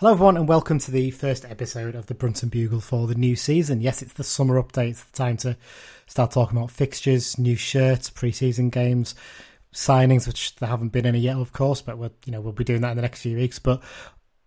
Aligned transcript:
Hello, 0.00 0.12
everyone, 0.12 0.36
and 0.36 0.46
welcome 0.46 0.78
to 0.78 0.92
the 0.92 1.10
first 1.10 1.44
episode 1.44 1.96
of 1.96 2.06
the 2.06 2.14
Brunton 2.14 2.48
Bugle 2.48 2.80
for 2.80 3.08
the 3.08 3.16
new 3.16 3.34
season. 3.34 3.80
Yes, 3.80 4.00
it's 4.00 4.12
the 4.12 4.22
summer 4.22 4.62
update. 4.62 4.90
It's 4.90 5.02
the 5.02 5.16
time 5.16 5.36
to 5.38 5.56
start 6.06 6.30
talking 6.30 6.56
about 6.56 6.70
fixtures, 6.70 7.36
new 7.36 7.56
shirts, 7.56 8.08
pre-season 8.08 8.70
games, 8.70 9.16
signings, 9.74 10.28
which 10.28 10.54
there 10.54 10.68
haven't 10.68 10.90
been 10.90 11.04
any 11.04 11.18
yet, 11.18 11.34
of 11.34 11.52
course, 11.52 11.82
but 11.82 11.98
we're, 11.98 12.12
you 12.24 12.30
know, 12.30 12.40
we'll 12.40 12.52
be 12.52 12.62
doing 12.62 12.80
that 12.82 12.92
in 12.92 12.96
the 12.96 13.02
next 13.02 13.22
few 13.22 13.36
weeks. 13.36 13.58
But 13.58 13.82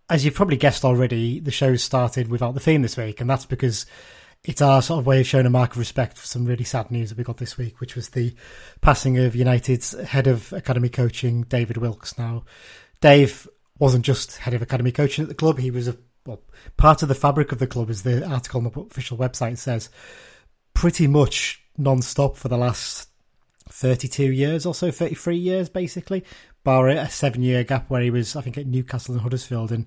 as 0.08 0.24
you've 0.24 0.32
probably 0.32 0.56
guessed 0.56 0.86
already, 0.86 1.38
the 1.38 1.50
show 1.50 1.76
started 1.76 2.28
without 2.28 2.54
the 2.54 2.60
theme 2.60 2.80
this 2.80 2.96
week, 2.96 3.20
and 3.20 3.28
that's 3.28 3.44
because 3.44 3.84
it's 4.44 4.62
our 4.62 4.80
sort 4.80 5.00
of 5.00 5.06
way 5.06 5.20
of 5.20 5.26
showing 5.26 5.44
a 5.44 5.50
mark 5.50 5.72
of 5.72 5.78
respect 5.78 6.16
for 6.16 6.26
some 6.26 6.46
really 6.46 6.64
sad 6.64 6.90
news 6.90 7.10
that 7.10 7.18
we 7.18 7.24
got 7.24 7.36
this 7.36 7.58
week, 7.58 7.78
which 7.78 7.94
was 7.94 8.08
the 8.08 8.34
passing 8.80 9.18
of 9.18 9.36
United's 9.36 9.92
head 10.00 10.28
of 10.28 10.50
academy 10.54 10.88
coaching, 10.88 11.42
David 11.42 11.76
Wilkes. 11.76 12.16
Now, 12.16 12.44
Dave 13.02 13.46
wasn't 13.82 14.04
just 14.04 14.36
head 14.36 14.54
of 14.54 14.62
academy 14.62 14.92
coaching 14.92 15.24
at 15.24 15.28
the 15.28 15.34
club; 15.34 15.58
he 15.58 15.72
was 15.72 15.88
a 15.88 15.96
well, 16.24 16.40
part 16.76 17.02
of 17.02 17.08
the 17.08 17.16
fabric 17.16 17.50
of 17.50 17.58
the 17.58 17.66
club, 17.66 17.90
as 17.90 18.02
the 18.02 18.24
article 18.24 18.58
on 18.58 18.64
the 18.72 18.80
official 18.80 19.18
website 19.18 19.58
says, 19.58 19.90
pretty 20.72 21.08
much 21.08 21.60
non-stop 21.76 22.36
for 22.36 22.46
the 22.46 22.56
last 22.56 23.08
32 23.68 24.30
years 24.30 24.64
or 24.64 24.72
so, 24.72 24.92
33 24.92 25.36
years 25.36 25.68
basically, 25.68 26.24
bar 26.62 26.88
a 26.88 27.10
seven-year 27.10 27.64
gap 27.64 27.90
where 27.90 28.02
he 28.02 28.10
was, 28.10 28.36
I 28.36 28.42
think, 28.42 28.56
at 28.56 28.68
Newcastle 28.68 29.14
and 29.14 29.22
Huddersfield, 29.22 29.72
and 29.72 29.86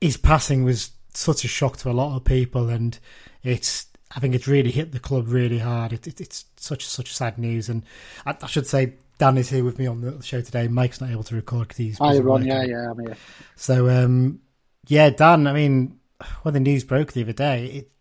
his 0.00 0.16
passing 0.16 0.62
was 0.62 0.92
such 1.14 1.44
a 1.44 1.48
shock 1.48 1.78
to 1.78 1.90
a 1.90 1.92
lot 1.92 2.16
of 2.16 2.24
people, 2.24 2.68
and 2.68 2.96
it's. 3.42 3.86
I 4.14 4.20
think 4.20 4.34
it's 4.34 4.46
really 4.46 4.70
hit 4.70 4.92
the 4.92 5.00
club 5.00 5.26
really 5.26 5.58
hard. 5.58 5.94
It, 5.94 6.06
it, 6.06 6.20
it's 6.20 6.44
such 6.58 6.86
such 6.86 7.12
sad 7.12 7.38
news, 7.38 7.68
and 7.68 7.82
I, 8.24 8.36
I 8.40 8.46
should 8.46 8.68
say 8.68 8.92
Dan 9.22 9.38
is 9.38 9.50
here 9.50 9.62
with 9.62 9.78
me 9.78 9.86
on 9.86 10.00
the 10.00 10.20
show 10.20 10.40
today. 10.40 10.66
Mike's 10.66 11.00
not 11.00 11.10
able 11.10 11.22
to 11.22 11.36
record 11.36 11.68
because 11.68 11.76
he's. 11.76 11.98
Hi, 11.98 12.18
Ron. 12.18 12.44
Yeah, 12.44 12.64
yeah, 12.64 12.90
I'm 12.90 12.98
here. 12.98 13.16
So, 13.54 13.88
um, 13.88 14.40
yeah, 14.88 15.10
Dan. 15.10 15.46
I 15.46 15.52
mean, 15.52 16.00
when 16.42 16.54
the 16.54 16.58
news 16.58 16.82
broke 16.82 17.12
the 17.12 17.22
other 17.22 17.32
day, 17.32 17.66
it 17.66 17.92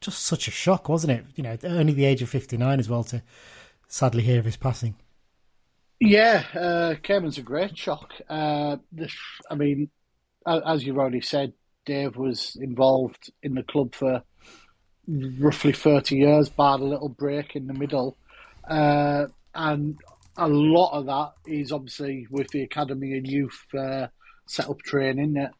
just 0.00 0.22
such 0.22 0.48
a 0.48 0.50
shock, 0.50 0.88
wasn't 0.88 1.12
it? 1.12 1.26
You 1.34 1.42
know, 1.42 1.58
only 1.64 1.92
the 1.92 2.06
age 2.06 2.22
of 2.22 2.30
fifty 2.30 2.56
nine 2.56 2.80
as 2.80 2.88
well 2.88 3.04
to 3.04 3.22
sadly 3.86 4.22
hear 4.22 4.38
of 4.38 4.46
his 4.46 4.56
passing. 4.56 4.94
Yeah, 6.00 6.42
uh, 6.54 6.94
Cameron's 7.02 7.36
a 7.36 7.42
great 7.42 7.76
shock. 7.76 8.14
Uh, 8.26 8.78
I 9.50 9.54
mean, 9.54 9.90
as 10.46 10.86
you've 10.86 10.96
already 10.96 11.20
said, 11.20 11.52
Dave 11.84 12.16
was 12.16 12.56
involved 12.58 13.30
in 13.42 13.56
the 13.56 13.62
club 13.62 13.94
for 13.94 14.22
roughly 15.06 15.72
30 15.72 16.16
years, 16.16 16.48
barred 16.48 16.80
a 16.80 16.84
little 16.84 17.10
break 17.10 17.56
in 17.56 17.66
the 17.66 17.74
middle. 17.74 18.16
Uh, 18.66 19.26
and 19.54 19.98
a 20.36 20.48
lot 20.48 20.92
of 20.92 21.06
that 21.06 21.32
is 21.46 21.72
obviously 21.72 22.26
with 22.30 22.48
the 22.50 22.62
academy 22.62 23.12
and 23.16 23.26
youth 23.26 23.66
uh, 23.78 24.08
setup 24.46 24.80
training. 24.82 25.34
That 25.34 25.52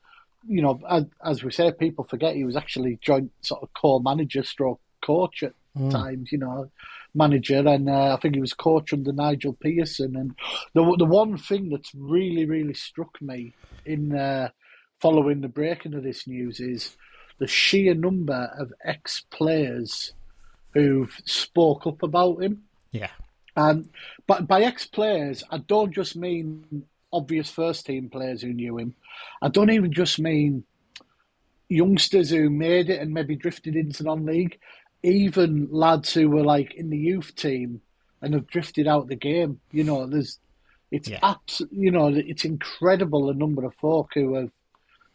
you 0.47 0.63
know, 0.63 0.81
as, 0.89 1.05
as, 1.25 1.45
we 1.45 1.53
say, 1.53 1.73
people 1.73 2.05
forget 2.05 2.35
he 2.35 2.45
was 2.45 2.57
actually 2.57 2.99
joint 3.01 3.31
sort 3.43 3.63
of 3.63 3.73
core 3.75 4.01
manager, 4.01 4.43
stroke 4.43 4.81
coach 5.03 5.43
at 5.43 5.55
mm. 5.77 5.91
times. 5.91 6.33
You 6.33 6.39
know, 6.39 6.71
manager, 7.15 7.67
and 7.67 7.89
uh, 7.89 8.15
I 8.15 8.21
think 8.21 8.35
he 8.35 8.41
was 8.41 8.55
coach 8.55 8.93
under 8.93 9.13
Nigel 9.13 9.55
Pearson. 9.55 10.17
And 10.17 10.35
the 10.75 10.97
the 10.99 11.05
one 11.05 11.37
thing 11.37 11.71
that's 11.71 11.95
really 11.95 12.47
really 12.47 12.75
struck 12.75 13.21
me 13.21 13.55
in 13.85 14.15
uh, 14.15 14.49
following 15.01 15.41
the 15.41 15.49
breaking 15.49 15.95
of 15.95 16.03
this 16.03 16.27
news 16.27 16.61
is 16.61 16.97
the 17.39 17.47
sheer 17.47 17.95
number 17.95 18.53
of 18.59 18.73
ex 18.85 19.25
players 19.31 20.13
who've 20.75 21.15
spoke 21.25 21.87
up 21.87 22.03
about 22.03 22.43
him. 22.43 22.63
Yeah. 22.93 23.11
And 23.57 23.91
but 24.27 24.47
by 24.47 24.63
ex 24.63 24.87
players, 24.87 25.45
I 25.51 25.59
don't 25.59 25.93
just 25.93 26.17
mean 26.17 26.85
obvious 27.13 27.51
first 27.51 27.87
team 27.87 28.09
players 28.09 28.43
who 28.43 28.53
knew 28.53 28.79
him. 28.79 28.95
I 29.43 29.49
don't 29.49 29.71
even 29.71 29.93
just 29.93 30.19
mean 30.19 30.65
youngsters 31.69 32.31
who 32.31 32.49
made 32.51 32.91
it 32.91 33.01
and 33.01 33.13
maybe 33.13 33.37
drifted 33.37 33.77
into 33.77 34.05
non 34.05 34.25
league. 34.25 34.59
Even 35.03 35.69
lads 35.71 36.15
who 36.15 36.31
were 36.31 36.45
like 36.45 36.75
in 36.75 36.91
the 36.91 36.99
youth 36.99 37.35
team 37.35 37.81
and 38.21 38.35
have 38.35 38.47
drifted 38.47 38.87
out 38.87 39.09
the 39.09 39.17
game. 39.17 39.61
You 39.73 39.85
know, 39.85 40.07
there's 40.07 40.39
it's 40.91 41.09
yeah. 41.09 41.19
abs- 41.23 41.63
you 41.71 41.91
know, 41.91 42.09
it's 42.09 42.45
incredible 42.45 43.27
the 43.27 43.35
number 43.35 43.65
of 43.65 43.75
folk 43.75 44.13
who 44.15 44.35
have 44.35 44.51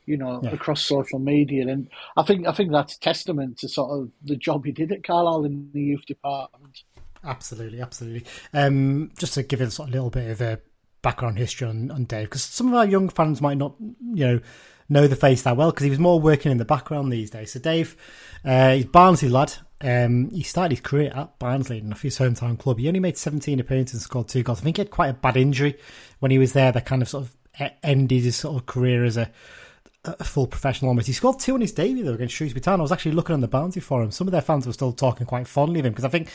you 0.08 0.16
know, 0.18 0.40
yeah. 0.42 0.52
across 0.52 0.84
social 0.84 1.20
media. 1.20 1.68
And 1.68 1.90
I 2.16 2.24
think 2.24 2.48
I 2.48 2.54
think 2.54 2.72
that's 2.72 2.98
testament 2.98 3.60
to 3.60 3.70
sort 3.70 3.92
of 3.92 4.10
the 4.24 4.38
job 4.38 4.66
he 4.66 4.72
did 4.72 4.92
at 4.92 5.04
Carlisle 5.04 5.46
in 5.46 5.70
the 5.74 5.82
youth 5.82 6.06
department. 6.06 6.84
Absolutely, 7.28 7.82
absolutely. 7.82 8.26
Um, 8.54 9.12
just 9.18 9.34
to 9.34 9.44
give 9.44 9.62
us 9.62 9.78
a 9.78 9.84
little 9.84 10.10
bit 10.10 10.32
of 10.32 10.42
a 10.42 10.60
background 11.02 11.38
history 11.38 11.68
on, 11.68 11.92
on 11.92 12.06
Dave, 12.06 12.28
because 12.28 12.44
some 12.44 12.70
of 12.70 12.74
our 12.74 12.86
young 12.86 13.10
fans 13.10 13.42
might 13.42 13.58
not, 13.58 13.76
you 13.80 14.26
know, 14.26 14.40
know 14.90 15.06
the 15.06 15.18
face 15.18 15.42
that 15.42 15.58
well 15.58 15.72
because 15.72 15.84
he 15.84 15.90
was 15.90 16.00
more 16.00 16.20
working 16.20 16.52
in 16.52 16.58
the 16.58 16.66
background 16.66 17.12
these 17.12 17.30
days. 17.30 17.52
So 17.52 17.60
Dave, 17.60 17.98
uh, 18.46 18.74
he's 18.74 18.86
Barnsley 18.86 19.28
lad. 19.28 19.54
Um, 19.82 20.32
he 20.32 20.42
started 20.42 20.72
his 20.72 20.82
career 20.82 21.12
at 21.14 21.38
Barnsley 21.38 21.80
in 21.80 21.92
his 21.92 22.18
hometown 22.18 22.58
club. 22.58 22.80
He 22.80 22.88
only 22.88 23.02
made 23.02 23.18
17 23.18 23.60
appearances 23.60 23.96
and 23.96 24.02
scored 24.02 24.30
two 24.30 24.42
goals. 24.42 24.62
I 24.62 24.64
think 24.64 24.78
he 24.78 24.82
had 24.82 24.90
quite 24.90 25.10
a 25.10 25.14
bad 25.14 25.36
injury 25.36 25.78
when 26.20 26.32
he 26.32 26.40
was 26.40 26.54
there 26.54 26.72
that 26.72 26.86
kind 26.86 27.02
of 27.02 27.10
sort 27.10 27.26
of 27.26 27.36
ended 27.84 28.24
his 28.24 28.38
sort 28.38 28.56
of 28.56 28.66
career 28.66 29.04
as 29.04 29.18
a 29.18 29.30
a 30.08 30.24
full 30.24 30.48
professional 30.48 30.90
almost. 30.90 31.08
He 31.08 31.14
scored 31.14 31.40
two 31.40 31.54
on 31.54 31.62
his 31.62 31.72
debut 31.72 32.04
though 32.04 32.14
against 32.14 32.36
Shrewsbury 32.36 32.62
Town. 32.62 32.80
I 32.80 32.84
was 32.84 32.92
actually 32.92 33.14
looking 33.14 33.34
on 33.34 33.42
the 33.42 33.48
bounty 33.48 33.80
for 33.80 34.02
him. 34.02 34.12
Some 34.12 34.28
of 34.28 34.32
their 34.32 34.42
fans 34.42 34.66
were 34.66 34.74
still 34.74 34.92
talking 34.94 35.28
quite 35.28 35.48
fondly 35.48 35.80
of 35.80 35.86
him 35.86 35.94
because 35.94 36.06
I 36.06 36.10
think 36.10 36.30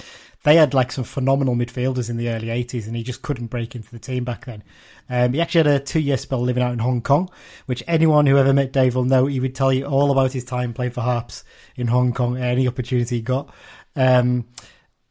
they 0.44 0.56
had 0.56 0.74
like 0.74 0.92
some 0.92 1.04
phenomenal 1.04 1.54
midfielders 1.54 2.10
in 2.10 2.16
the 2.16 2.28
early 2.28 2.48
80s 2.48 2.86
and 2.86 2.96
he 2.96 3.02
just 3.02 3.22
couldn't 3.22 3.46
break 3.46 3.74
into 3.74 3.90
the 3.90 3.98
team 3.98 4.24
back 4.24 4.44
then. 4.44 4.62
Um, 5.08 5.32
he 5.32 5.40
actually 5.40 5.70
had 5.70 5.80
a 5.80 5.80
two 5.80 6.00
year 6.00 6.16
spell 6.16 6.40
living 6.40 6.62
out 6.62 6.72
in 6.72 6.78
Hong 6.78 7.02
Kong, 7.02 7.30
which 7.66 7.82
anyone 7.86 8.26
who 8.26 8.38
ever 8.38 8.52
met 8.52 8.72
Dave 8.72 8.94
will 8.94 9.04
know 9.04 9.26
he 9.26 9.40
would 9.40 9.54
tell 9.54 9.72
you 9.72 9.84
all 9.84 10.10
about 10.10 10.32
his 10.32 10.44
time 10.44 10.74
playing 10.74 10.92
for 10.92 11.02
Harps 11.02 11.44
in 11.76 11.88
Hong 11.88 12.12
Kong, 12.12 12.36
any 12.36 12.66
opportunity 12.66 13.16
he 13.16 13.22
got. 13.22 13.52
Um, 13.96 14.46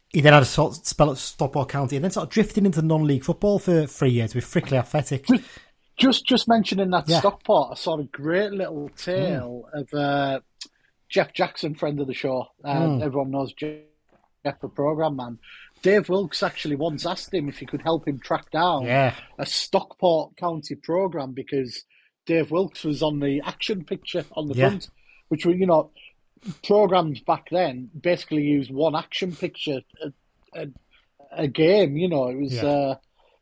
he 0.09 0.21
then 0.21 0.33
had 0.33 0.43
a 0.43 0.45
sort 0.45 0.77
of 0.77 0.85
spell 0.85 1.11
at 1.11 1.17
Stockport 1.17 1.69
County 1.69 1.95
and 1.95 2.03
then 2.03 2.11
sort 2.11 2.25
of 2.27 2.33
drifted 2.33 2.65
into 2.65 2.81
non 2.81 3.05
league 3.05 3.23
football 3.23 3.59
for 3.59 3.85
three 3.85 4.11
years 4.11 4.35
with 4.35 4.45
Frickley 4.45 4.77
Athletic. 4.77 5.25
Just 6.01 6.25
just 6.25 6.47
mentioning 6.47 6.89
that 6.89 7.07
yeah. 7.07 7.19
Stockport, 7.19 7.73
I 7.73 7.75
saw 7.75 7.99
a 7.99 8.03
great 8.03 8.51
little 8.51 8.89
tale 8.89 9.69
mm. 9.71 9.81
of 9.81 9.93
uh, 9.93 10.39
Jeff 11.07 11.31
Jackson, 11.31 11.75
friend 11.75 11.99
of 11.99 12.07
the 12.07 12.13
show. 12.15 12.47
Uh, 12.63 12.73
mm. 12.73 13.03
Everyone 13.03 13.29
knows 13.29 13.53
Jeff, 13.53 13.79
the 14.43 14.67
program 14.67 15.17
man. 15.17 15.37
Dave 15.83 16.09
Wilkes 16.09 16.41
actually 16.41 16.75
once 16.75 17.05
asked 17.05 17.31
him 17.31 17.47
if 17.49 17.59
he 17.59 17.67
could 17.67 17.83
help 17.83 18.07
him 18.07 18.19
track 18.19 18.49
down 18.49 18.85
yeah. 18.85 19.13
a 19.37 19.45
Stockport 19.45 20.37
County 20.37 20.73
program 20.73 21.33
because 21.33 21.83
Dave 22.25 22.49
Wilkes 22.49 22.83
was 22.83 23.03
on 23.03 23.19
the 23.19 23.41
action 23.45 23.83
picture 23.85 24.25
on 24.31 24.47
the 24.47 24.55
yeah. 24.55 24.69
front, 24.69 24.89
which 25.27 25.45
were 25.45 25.53
you 25.53 25.67
know 25.67 25.91
programs 26.65 27.19
back 27.19 27.49
then 27.51 27.91
basically 28.01 28.41
used 28.41 28.71
one 28.71 28.95
action 28.95 29.35
picture 29.35 29.81
a, 30.03 30.11
a, 30.59 30.67
a 31.31 31.47
game. 31.47 31.95
You 31.95 32.09
know, 32.09 32.27
it 32.29 32.37
was. 32.37 32.53
Yeah. 32.53 32.65
Uh, 32.65 32.95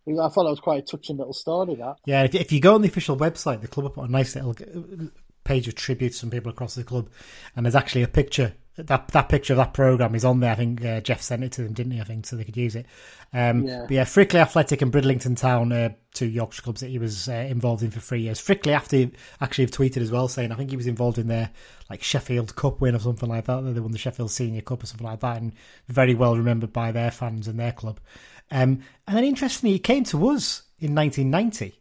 I 0.07 0.29
thought 0.29 0.43
that 0.43 0.49
was 0.49 0.59
quite 0.59 0.83
a 0.83 0.85
touching 0.85 1.17
little 1.17 1.33
story. 1.33 1.75
That 1.75 1.97
yeah, 2.05 2.23
if, 2.23 2.35
if 2.35 2.51
you 2.51 2.59
go 2.59 2.75
on 2.75 2.81
the 2.81 2.87
official 2.87 3.17
website, 3.17 3.61
the 3.61 3.67
club 3.67 3.93
put 3.93 4.09
a 4.09 4.11
nice 4.11 4.35
little 4.35 4.55
page 5.43 5.67
of 5.67 5.75
tributes 5.75 6.19
from 6.19 6.29
people 6.29 6.51
across 6.51 6.75
the 6.75 6.83
club, 6.83 7.09
and 7.55 7.65
there's 7.65 7.75
actually 7.75 8.03
a 8.03 8.07
picture. 8.07 8.53
That 8.77 9.09
that 9.09 9.27
picture 9.27 9.53
of 9.53 9.57
that 9.57 9.73
program 9.73 10.15
is 10.15 10.23
on 10.23 10.39
there. 10.39 10.53
I 10.53 10.55
think 10.55 10.85
uh, 10.85 11.01
Jeff 11.01 11.21
sent 11.21 11.43
it 11.43 11.51
to 11.53 11.63
them, 11.63 11.73
didn't 11.73 11.91
he? 11.91 11.99
I 11.99 12.05
think 12.05 12.25
so 12.25 12.37
they 12.37 12.45
could 12.45 12.55
use 12.55 12.75
it. 12.75 12.85
Um, 13.33 13.65
yeah. 13.65 13.81
But 13.81 13.91
yeah, 13.91 14.05
Frickley 14.05 14.39
Athletic 14.39 14.81
and 14.81 14.91
Bridlington 14.91 15.35
Town, 15.35 15.73
uh, 15.73 15.89
two 16.13 16.27
Yorkshire 16.27 16.61
clubs 16.61 16.79
that 16.79 16.89
he 16.89 16.97
was 16.97 17.27
uh, 17.27 17.33
involved 17.33 17.83
in 17.83 17.91
for 17.91 17.99
three 17.99 18.21
years. 18.21 18.39
Frickley 18.39 18.71
after 18.71 19.09
actually 19.41 19.65
have 19.65 19.71
tweeted 19.71 20.01
as 20.01 20.11
well, 20.11 20.29
saying 20.29 20.53
I 20.53 20.55
think 20.55 20.69
he 20.69 20.77
was 20.77 20.87
involved 20.87 21.17
in 21.17 21.27
their 21.27 21.49
like 21.89 22.01
Sheffield 22.03 22.55
Cup 22.55 22.79
win 22.79 22.95
or 22.95 22.99
something 22.99 23.27
like 23.27 23.45
that. 23.45 23.61
They 23.61 23.79
won 23.81 23.91
the 23.91 23.97
Sheffield 23.97 24.31
Senior 24.31 24.61
Cup 24.61 24.83
or 24.83 24.85
something 24.85 25.07
like 25.07 25.19
that, 25.19 25.41
and 25.41 25.51
very 25.89 26.15
well 26.15 26.37
remembered 26.37 26.71
by 26.71 26.93
their 26.93 27.11
fans 27.11 27.49
and 27.49 27.59
their 27.59 27.73
club. 27.73 27.99
Um, 28.51 28.81
and 29.07 29.17
then 29.17 29.23
interestingly, 29.23 29.73
he 29.73 29.79
came 29.79 30.03
to 30.05 30.29
us 30.29 30.63
in 30.79 30.95
1990, 30.95 31.79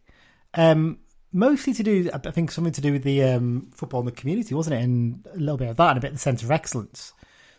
um, 0.55 0.99
mostly 1.33 1.73
to 1.75 1.83
do, 1.83 2.11
I 2.13 2.31
think, 2.31 2.51
something 2.51 2.73
to 2.73 2.81
do 2.81 2.93
with 2.93 3.05
the 3.05 3.23
um, 3.25 3.71
football 3.75 4.01
in 4.01 4.07
the 4.07 4.13
community, 4.13 4.55
wasn't 4.55 4.77
it? 4.77 4.83
And 4.83 5.27
a 5.35 5.39
little 5.39 5.57
bit 5.57 5.69
of 5.69 5.77
that 5.77 5.91
and 5.91 5.99
a 5.99 6.01
bit 6.01 6.09
of 6.09 6.15
the 6.15 6.21
centre 6.21 6.47
of 6.47 6.51
excellence 6.51 7.13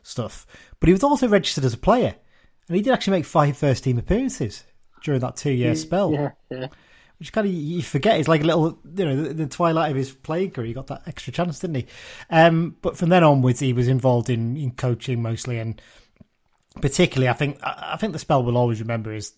stuff. 0.04 0.46
But 0.80 0.88
he 0.88 0.94
was 0.94 1.04
also 1.04 1.28
registered 1.28 1.66
as 1.66 1.74
a 1.74 1.78
player, 1.78 2.16
and 2.68 2.76
he 2.76 2.82
did 2.82 2.94
actually 2.94 3.18
make 3.18 3.26
five 3.26 3.58
first 3.58 3.84
team 3.84 3.98
appearances 3.98 4.64
during 5.04 5.22
that 5.22 5.38
two 5.38 5.52
year 5.52 5.76
spell. 5.76 6.14
Yeah, 6.14 6.32
yeah. 6.50 6.68
Which 7.18 7.34
kind 7.34 7.46
of 7.46 7.54
you 7.54 7.82
forget 7.82 8.18
it's 8.18 8.30
like 8.30 8.44
a 8.44 8.46
little, 8.46 8.80
you 8.96 9.06
know, 9.06 9.24
the, 9.24 9.34
the, 9.34 9.48
twilight 9.48 9.92
of 9.92 9.98
his 9.98 10.12
playing 10.12 10.52
career. 10.52 10.68
He 10.68 10.74
got 10.74 10.88
that 10.88 11.02
extra 11.06 11.34
chance, 11.34 11.60
didn't 11.60 11.76
he? 11.76 11.86
Um, 12.30 12.78
but 12.82 12.96
from 12.96 13.10
then 13.10 13.26
onwards, 13.26 13.60
he 13.60 13.74
was 13.74 13.90
involved 13.90 14.30
in, 14.30 14.56
in 14.56 14.72
coaching 14.72 15.22
mostly 15.22 15.60
and 15.60 15.82
particularly, 16.76 17.30
I 17.30 17.34
think 17.34 17.60
I 17.64 17.98
think 17.98 18.14
the 18.14 18.20
spell 18.20 18.44
we'll 18.44 18.58
always 18.58 18.80
remember 18.80 19.14
is 19.14 19.34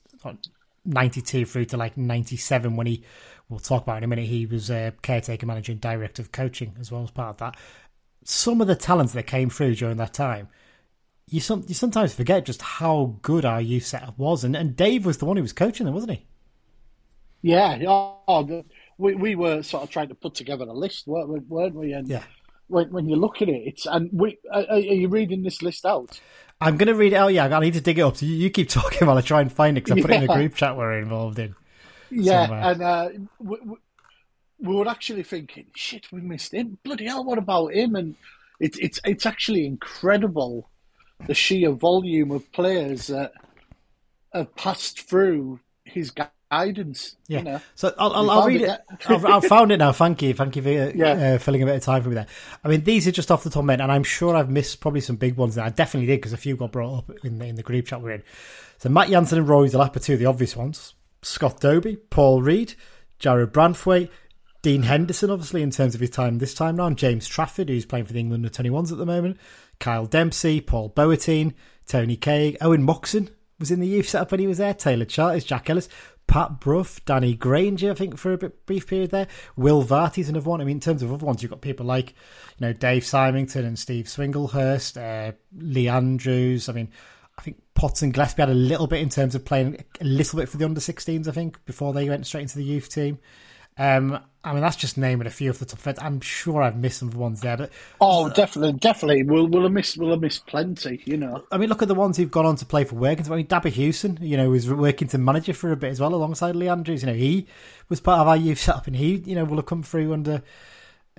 ninety 0.85 1.21
two 1.21 1.45
through 1.45 1.65
to 1.65 1.77
like 1.77 1.97
ninety 1.97 2.37
seven 2.37 2.75
when 2.75 2.87
he 2.87 3.03
we'll 3.49 3.59
talk 3.59 3.83
about 3.83 3.97
in 3.97 4.03
a 4.03 4.07
minute. 4.07 4.25
He 4.25 4.45
was 4.45 4.69
a 4.69 4.93
caretaker 5.01 5.45
manager 5.45 5.71
and 5.71 5.81
director 5.81 6.21
of 6.21 6.31
coaching 6.31 6.75
as 6.79 6.91
well 6.91 7.03
as 7.03 7.11
part 7.11 7.29
of 7.29 7.37
that. 7.37 7.57
Some 8.23 8.61
of 8.61 8.67
the 8.67 8.75
talents 8.75 9.13
that 9.13 9.27
came 9.27 9.49
through 9.49 9.75
during 9.75 9.97
that 9.97 10.13
time, 10.13 10.47
you 11.27 11.39
some 11.39 11.63
you 11.67 11.73
sometimes 11.73 12.13
forget 12.13 12.45
just 12.45 12.61
how 12.61 13.17
good 13.21 13.45
our 13.45 13.61
youth 13.61 13.85
setup 13.85 14.17
was, 14.17 14.43
and 14.43 14.55
and 14.55 14.75
Dave 14.75 15.05
was 15.05 15.17
the 15.17 15.25
one 15.25 15.37
who 15.37 15.43
was 15.43 15.53
coaching 15.53 15.85
them, 15.85 15.95
wasn't 15.95 16.11
he? 16.13 16.25
Yeah, 17.41 17.79
oh, 17.87 18.19
oh 18.27 18.63
we, 18.97 19.15
we 19.15 19.35
were 19.35 19.63
sort 19.63 19.83
of 19.83 19.89
trying 19.89 20.09
to 20.09 20.15
put 20.15 20.35
together 20.35 20.65
a 20.65 20.73
list, 20.73 21.07
weren't 21.07 21.29
we? 21.29 21.39
Weren't 21.39 21.75
we? 21.75 21.93
And 21.93 22.07
Yeah. 22.07 22.23
When, 22.71 22.91
when 22.91 23.09
you 23.09 23.15
look 23.15 23.41
at 23.41 23.49
it, 23.49 23.61
it's 23.65 23.85
and 23.85 24.09
we 24.11 24.37
are, 24.51 24.65
are 24.69 24.79
you 24.79 25.07
reading 25.07 25.43
this 25.43 25.61
list 25.61 25.85
out? 25.85 26.19
I'm 26.59 26.77
going 26.77 26.87
to 26.87 26.95
read 26.95 27.13
it 27.13 27.15
out. 27.15 27.33
Yeah, 27.33 27.45
I 27.45 27.59
need 27.59 27.73
to 27.73 27.81
dig 27.81 27.99
it 27.99 28.01
up. 28.01 28.17
So 28.17 28.25
you, 28.25 28.35
you 28.35 28.49
keep 28.49 28.69
talking 28.79 29.07
while 29.07 29.17
I 29.17 29.21
try 29.21 29.41
and 29.41 29.51
find 29.51 29.77
it 29.77 29.83
because 29.83 29.97
I 29.97 30.01
put 30.01 30.11
it 30.11 30.23
in 30.23 30.29
a 30.29 30.33
group 30.33 30.55
chat 30.55 30.77
we're 30.77 30.99
involved 30.99 31.39
in. 31.39 31.55
Yeah, 32.09 32.47
somewhere. 32.47 32.71
and 32.71 32.81
uh, 32.81 33.09
we, 33.39 33.57
we, 33.63 33.75
we 34.59 34.75
were 34.75 34.87
actually 34.87 35.23
thinking, 35.23 35.67
shit, 35.75 36.11
we 36.11 36.21
missed 36.21 36.53
him. 36.53 36.77
Bloody 36.83 37.05
hell, 37.05 37.23
what 37.23 37.37
about 37.37 37.73
him? 37.73 37.95
And 37.95 38.15
it's 38.59 38.77
it's 38.77 38.99
it's 39.03 39.25
actually 39.25 39.65
incredible 39.65 40.69
the 41.27 41.33
sheer 41.33 41.71
volume 41.71 42.31
of 42.31 42.51
players 42.51 43.07
that 43.07 43.31
have 44.33 44.55
passed 44.55 45.01
through 45.01 45.59
his 45.83 46.11
guidance. 46.51 47.15
Yeah. 47.27 47.39
You 47.39 47.43
know? 47.45 47.61
So 47.75 47.93
I'll, 47.97 48.11
I'll, 48.13 48.29
I'll 48.29 48.47
read 48.47 48.61
it, 48.61 48.69
it. 48.69 48.81
I've, 49.09 49.25
I've 49.25 49.45
found 49.45 49.71
it 49.71 49.77
now. 49.77 49.91
Thank 49.93 50.21
you. 50.21 50.33
Thank 50.33 50.55
you 50.57 50.61
for 50.61 50.69
uh, 50.69 50.91
Yeah. 50.93 51.33
uh, 51.33 51.37
filling 51.37 51.63
a 51.63 51.65
bit 51.65 51.75
of 51.77 51.81
time 51.83 52.03
for 52.03 52.09
me 52.09 52.15
there. 52.15 52.27
I 52.63 52.67
mean, 52.67 52.83
these 52.83 53.07
are 53.07 53.11
just 53.11 53.31
off 53.31 53.43
the 53.43 53.49
top 53.49 53.61
of 53.61 53.65
my 53.65 53.73
head, 53.73 53.81
and 53.81 53.91
I'm 53.91 54.03
sure 54.03 54.35
I've 54.35 54.49
missed 54.49 54.81
probably 54.81 55.01
some 55.01 55.15
big 55.15 55.37
ones. 55.37 55.57
And 55.57 55.65
I 55.65 55.69
definitely 55.69 56.07
did 56.07 56.17
because 56.19 56.33
a 56.33 56.37
few 56.37 56.55
got 56.57 56.71
brought 56.73 56.97
up 56.99 57.11
in 57.23 57.39
the, 57.39 57.45
in 57.45 57.55
the 57.55 57.63
group 57.63 57.87
chat 57.87 58.01
we're 58.01 58.11
in. 58.11 58.23
So 58.79 58.89
Matt 58.89 59.09
Jansen 59.09 59.37
and 59.39 59.47
Rory 59.47 59.69
Delap 59.69 59.95
are 59.95 59.99
two 59.99 60.13
of 60.13 60.19
the 60.19 60.25
obvious 60.25 60.55
ones. 60.55 60.93
Scott 61.21 61.59
Dobie, 61.61 61.95
Paul 61.95 62.41
Reed, 62.41 62.73
Jarrad 63.19 63.51
Branthwaite, 63.51 64.09
Dean 64.61 64.83
Henderson, 64.83 65.29
obviously, 65.31 65.61
in 65.61 65.71
terms 65.71 65.95
of 65.95 66.01
his 66.01 66.09
time 66.09 66.39
this 66.39 66.53
time 66.53 66.75
round. 66.77 66.97
James 66.97 67.27
Trafford, 67.27 67.69
who's 67.69 67.85
playing 67.85 68.05
for 68.05 68.13
the 68.13 68.19
England 68.19 68.45
under 68.45 68.69
21s 68.69 68.91
at 68.91 68.97
the 68.97 69.05
moment. 69.05 69.37
Kyle 69.79 70.05
Dempsey, 70.05 70.61
Paul 70.61 70.89
Boertien, 70.91 71.53
Tony 71.87 72.15
Craig, 72.17 72.57
Owen 72.61 72.83
Moxon 72.83 73.29
was 73.59 73.71
in 73.71 73.79
the 73.79 73.87
youth 73.87 74.09
setup 74.09 74.31
when 74.31 74.39
he 74.39 74.47
was 74.47 74.57
there. 74.57 74.73
Taylor 74.73 75.05
Charters, 75.05 75.43
Jack 75.43 75.69
Ellis, 75.69 75.87
Pat 76.31 76.61
Bruff, 76.61 77.03
Danny 77.03 77.35
Grainger, 77.35 77.91
I 77.91 77.93
think, 77.93 78.17
for 78.17 78.31
a 78.31 78.37
bit, 78.37 78.65
brief 78.65 78.87
period 78.87 79.11
there. 79.11 79.27
Will 79.57 79.81
Varty's 79.81 80.29
another 80.29 80.49
one. 80.49 80.61
I 80.61 80.63
mean, 80.63 80.77
in 80.77 80.79
terms 80.79 81.03
of 81.03 81.11
other 81.11 81.25
ones, 81.25 81.43
you've 81.43 81.49
got 81.51 81.59
people 81.59 81.85
like, 81.85 82.11
you 82.57 82.67
know, 82.67 82.71
Dave 82.71 83.05
Symington 83.05 83.65
and 83.65 83.77
Steve 83.77 84.05
Swinglehurst, 84.05 84.95
uh, 84.95 85.33
Lee 85.57 85.89
Andrews. 85.89 86.69
I 86.69 86.71
mean, 86.71 86.89
I 87.37 87.41
think 87.41 87.61
Potts 87.73 88.01
and 88.01 88.13
Gillespie 88.13 88.43
had 88.43 88.49
a 88.49 88.53
little 88.53 88.87
bit 88.87 89.01
in 89.01 89.09
terms 89.09 89.35
of 89.35 89.43
playing 89.43 89.83
a 89.99 90.05
little 90.05 90.39
bit 90.39 90.47
for 90.47 90.55
the 90.55 90.63
under 90.63 90.79
16s, 90.79 91.27
I 91.27 91.31
think, 91.31 91.65
before 91.65 91.91
they 91.91 92.07
went 92.07 92.25
straight 92.25 92.43
into 92.43 92.57
the 92.57 92.63
youth 92.63 92.87
team. 92.87 93.19
Um, 93.77 94.19
I 94.43 94.53
mean, 94.53 94.61
that's 94.61 94.75
just 94.75 94.97
naming 94.97 95.27
a 95.27 95.31
few 95.31 95.51
of 95.51 95.59
the 95.59 95.65
top 95.65 95.79
feds. 95.79 95.99
I'm 96.01 96.19
sure 96.19 96.63
I've 96.63 96.75
missed 96.75 96.99
some 96.99 97.07
of 97.09 97.13
the 97.13 97.19
ones 97.19 97.41
there, 97.41 97.57
but 97.57 97.69
Oh, 97.99 98.27
definitely, 98.29 98.73
definitely. 98.79 99.23
We'll 99.23 99.47
we'll 99.47 99.63
have 99.63 99.71
missed 99.71 99.97
we'll 99.97 100.09
have 100.11 100.21
missed 100.21 100.47
plenty. 100.47 101.01
You 101.05 101.17
know. 101.17 101.43
I 101.51 101.57
mean, 101.59 101.69
look 101.69 101.83
at 101.83 101.87
the 101.87 101.95
ones 101.95 102.17
who've 102.17 102.31
gone 102.31 102.47
on 102.47 102.55
to 102.55 102.65
play 102.65 102.83
for 102.83 102.95
Workington. 102.95 103.29
I 103.29 103.35
mean, 103.35 103.47
Dabba 103.47 103.69
Hewson, 103.69 104.17
you 104.19 104.37
know, 104.37 104.49
was 104.49 104.67
working 104.67 105.07
to 105.09 105.19
manager 105.19 105.53
for 105.53 105.71
a 105.71 105.75
bit 105.75 105.91
as 105.91 105.99
well, 105.99 106.13
alongside 106.13 106.55
Lee 106.55 106.67
Andrews. 106.67 107.03
You 107.03 107.07
know, 107.07 107.13
he 107.13 107.45
was 107.87 108.01
part 108.01 108.19
of 108.19 108.27
our 108.27 108.37
youth 108.37 108.59
setup, 108.61 108.87
and 108.87 108.95
he, 108.95 109.17
you 109.17 109.35
know, 109.35 109.45
will 109.45 109.57
have 109.57 109.67
come 109.67 109.83
through 109.83 110.11
under 110.11 110.41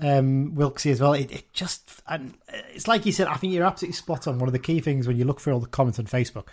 um, 0.01 0.53
Wilksy 0.53 0.91
as 0.91 1.01
well. 1.01 1.13
It, 1.13 1.31
it 1.31 1.53
just, 1.53 2.03
and 2.09 2.35
it's 2.75 2.89
like 2.89 3.07
you 3.07 3.13
said. 3.13 3.29
I 3.29 3.35
think 3.35 3.53
you're 3.53 3.65
absolutely 3.65 3.95
spot 3.95 4.27
on. 4.27 4.41
One 4.41 4.49
of 4.49 4.53
the 4.53 4.59
key 4.59 4.81
things 4.81 5.07
when 5.07 5.17
you 5.17 5.25
look 5.25 5.41
through 5.41 5.55
all 5.55 5.61
the 5.61 5.69
comments 5.69 6.01
on 6.01 6.07
Facebook 6.07 6.49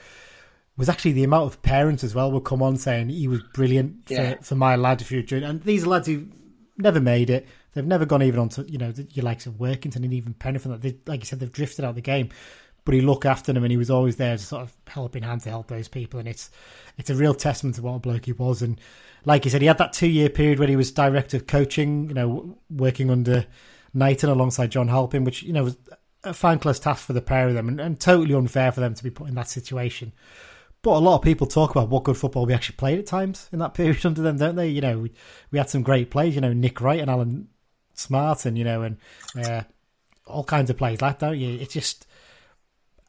was 0.79 0.87
actually 0.87 1.11
the 1.11 1.25
amount 1.25 1.45
of 1.45 1.61
parents 1.61 2.05
as 2.05 2.15
well 2.15 2.31
would 2.31 2.45
come 2.45 2.63
on 2.63 2.77
saying 2.77 3.09
he 3.09 3.27
was 3.27 3.41
brilliant 3.53 4.07
for, 4.07 4.13
Yeah. 4.13 4.35
for 4.41 4.55
my 4.55 4.77
lad 4.77 5.05
doing. 5.27 5.43
And 5.43 5.61
these 5.63 5.83
are 5.83 5.87
lads 5.87 6.07
who 6.07 6.27
never 6.77 7.01
made 7.01 7.29
it. 7.29 7.45
They've 7.73 7.85
never 7.85 8.05
gone 8.05 8.23
even 8.23 8.39
on 8.39 8.47
to 8.49 8.63
you 8.63 8.77
know 8.77 8.93
your 9.11 9.25
likes 9.25 9.45
of 9.45 9.55
Workington 9.55 9.97
and 9.97 10.13
even 10.13 10.33
Penrith. 10.33 10.63
They, 10.81 10.95
like 11.05 11.19
you 11.19 11.25
said, 11.25 11.41
they've 11.41 11.51
drifted 11.51 11.83
out 11.83 11.89
of 11.89 11.95
the 11.95 12.01
game. 12.01 12.29
But 12.85 12.95
he 12.95 13.01
looked 13.01 13.25
after 13.25 13.51
them, 13.51 13.63
and 13.63 13.71
he 13.71 13.77
was 13.77 13.91
always 13.91 14.15
there 14.15 14.33
as 14.33 14.41
a 14.41 14.45
sort 14.45 14.61
of 14.63 14.73
helping 14.87 15.21
hand 15.21 15.41
to 15.41 15.49
help 15.49 15.67
those 15.67 15.89
people. 15.89 16.17
And 16.17 16.29
it's 16.29 16.49
it's 16.97 17.09
a 17.09 17.15
real 17.15 17.35
testament 17.35 17.75
to 17.75 17.81
what 17.81 17.95
a 17.95 17.99
bloke 17.99 18.25
he 18.25 18.31
was. 18.31 18.61
And 18.61 18.79
like 19.25 19.43
you 19.43 19.51
said, 19.51 19.61
he 19.61 19.67
had 19.67 19.77
that 19.79 19.91
two 19.91 20.07
year 20.07 20.29
period 20.29 20.59
where 20.59 20.67
he 20.69 20.77
was 20.77 20.91
director 20.91 21.35
of 21.37 21.45
coaching, 21.45 22.07
you 22.07 22.15
know, 22.15 22.57
working 22.69 23.11
under 23.11 23.45
Knighton 23.93 24.29
alongside 24.29 24.71
John 24.71 24.87
Halpin, 24.87 25.25
which 25.25 25.43
you 25.43 25.51
know 25.51 25.65
was 25.65 25.77
a 26.23 26.33
thankless 26.33 26.79
task 26.79 27.05
for 27.05 27.13
the 27.13 27.21
pair 27.21 27.49
of 27.49 27.53
them, 27.53 27.67
and, 27.67 27.81
and 27.81 27.99
totally 27.99 28.33
unfair 28.33 28.71
for 28.71 28.79
them 28.79 28.93
to 28.93 29.03
be 29.03 29.09
put 29.11 29.27
in 29.27 29.35
that 29.35 29.49
situation. 29.49 30.13
But 30.81 30.91
a 30.91 30.99
lot 30.99 31.15
of 31.17 31.21
people 31.21 31.45
talk 31.45 31.71
about 31.71 31.89
what 31.89 32.05
good 32.05 32.17
football 32.17 32.45
we 32.45 32.53
actually 32.53 32.77
played 32.77 32.99
at 32.99 33.05
times 33.05 33.49
in 33.51 33.59
that 33.59 33.73
period 33.75 34.05
under 34.05 34.21
them, 34.21 34.37
don't 34.37 34.55
they? 34.55 34.69
You 34.69 34.81
know, 34.81 34.99
we, 34.99 35.11
we 35.51 35.59
had 35.59 35.69
some 35.69 35.83
great 35.83 36.09
plays, 36.09 36.35
you 36.35 36.41
know, 36.41 36.53
Nick 36.53 36.79
Wright 36.81 37.01
and 37.01 37.11
Allan 37.11 37.49
Smart, 37.93 38.45
and 38.45 38.57
you 38.57 38.63
know, 38.63 38.83
and 38.83 38.97
uh, 39.43 39.63
all 40.25 40.43
kinds 40.43 40.69
of 40.69 40.77
plays 40.77 41.01
like 41.01 41.19
that. 41.19 41.27
Don't 41.27 41.39
you? 41.39 41.59
It's 41.59 41.73
just 41.73 42.07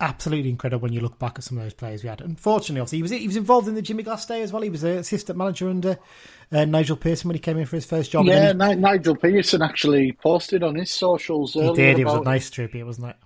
absolutely 0.01 0.49
incredible 0.49 0.83
when 0.83 0.93
you 0.93 1.01
look 1.01 1.19
back 1.19 1.35
at 1.37 1.45
some 1.45 1.59
of 1.59 1.65
those 1.65 1.75
players 1.75 2.03
we 2.03 2.09
had. 2.09 2.21
Unfortunately, 2.21 2.81
obviously, 2.81 2.99
he 2.99 3.03
was 3.03 3.11
he 3.13 3.27
was 3.27 3.37
involved 3.37 3.69
in 3.69 3.75
the 3.75 3.83
Jimmy 3.83 4.03
Glass 4.03 4.27
day 4.27 4.43
as 4.43 4.53
well. 4.53 4.63
He 4.63 4.71
was 4.71 4.83
an 4.83 4.99
assistant 4.99 5.39
manager 5.39 5.69
under 5.69 5.99
uh, 6.51 6.65
Nigel 6.65 6.97
Pearson 6.97 7.29
when 7.29 7.37
he 7.37 7.41
came 7.41 7.59
in 7.59 7.67
for 7.67 7.77
his 7.77 7.87
first 7.87 8.11
job. 8.11 8.27
Yeah, 8.27 8.53
then 8.53 8.59
Ni- 8.59 8.75
Nigel 8.77 9.15
Pearson 9.15 9.63
actually 9.63 10.13
posted 10.13 10.63
on 10.63 10.75
his 10.75 10.91
socials 10.91 11.53
he, 11.53 11.61
earlier. 11.61 11.71
he 11.71 11.77
did. 11.77 11.99
It 12.01 12.05
was 12.07 12.15
a 12.15 12.23
nice 12.23 12.51
tribute, 12.51 12.87
wasn't 12.87 13.11
it? 13.11 13.17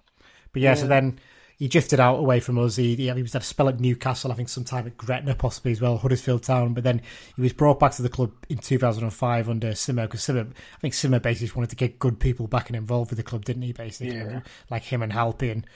But 0.53 0.63
yeah, 0.63 0.75
so 0.75 0.87
then 0.87 1.19
he 1.65 1.69
drifted 1.69 1.99
out 1.99 2.19
away 2.19 2.41
from 2.41 2.59
us. 2.59 2.77
He, 2.77 2.95
he, 2.95 3.09
he 3.09 3.23
was 3.23 3.35
at 3.35 3.41
a 3.41 3.45
spell 3.47 3.71
at 3.71 3.81
Newcastle, 3.81 4.31
I 4.31 4.35
think, 4.35 4.51
sometime 4.51 4.87
at 4.87 4.99
Gretna 4.99 5.35
possibly 5.35 5.73
as 5.73 5.81
well, 5.81 5.97
Huddersfield 5.97 6.43
Town. 6.43 6.75
But 6.75 6.85
then 6.85 7.01
he 7.37 7.41
was 7.41 7.55
brought 7.55 7.81
back 7.81 7.93
to 7.93 8.03
the 8.03 8.11
club 8.11 8.33
in 8.51 8.59
2005 8.59 9.49
under 9.49 9.69
Simo 9.71 10.03
because 10.03 10.21
Simo, 10.21 10.47
I 10.51 10.81
think 10.83 10.93
Simo 10.93 11.23
basically 11.23 11.47
just 11.47 11.57
wanted 11.57 11.71
to 11.71 11.77
get 11.77 11.99
good 11.99 12.21
people 12.21 12.49
back 12.49 12.69
and 12.69 12.77
involved 12.77 13.13
with 13.13 13.17
the 13.17 13.23
club, 13.23 13.47
didn't 13.47 13.63
he? 13.63 13.73
Basically, 13.73 14.15
Yeah. 14.15 14.41
like 14.69 14.83
him 14.83 15.01
and 15.03 15.11
Halpy, 15.11 15.49
and 15.49 15.67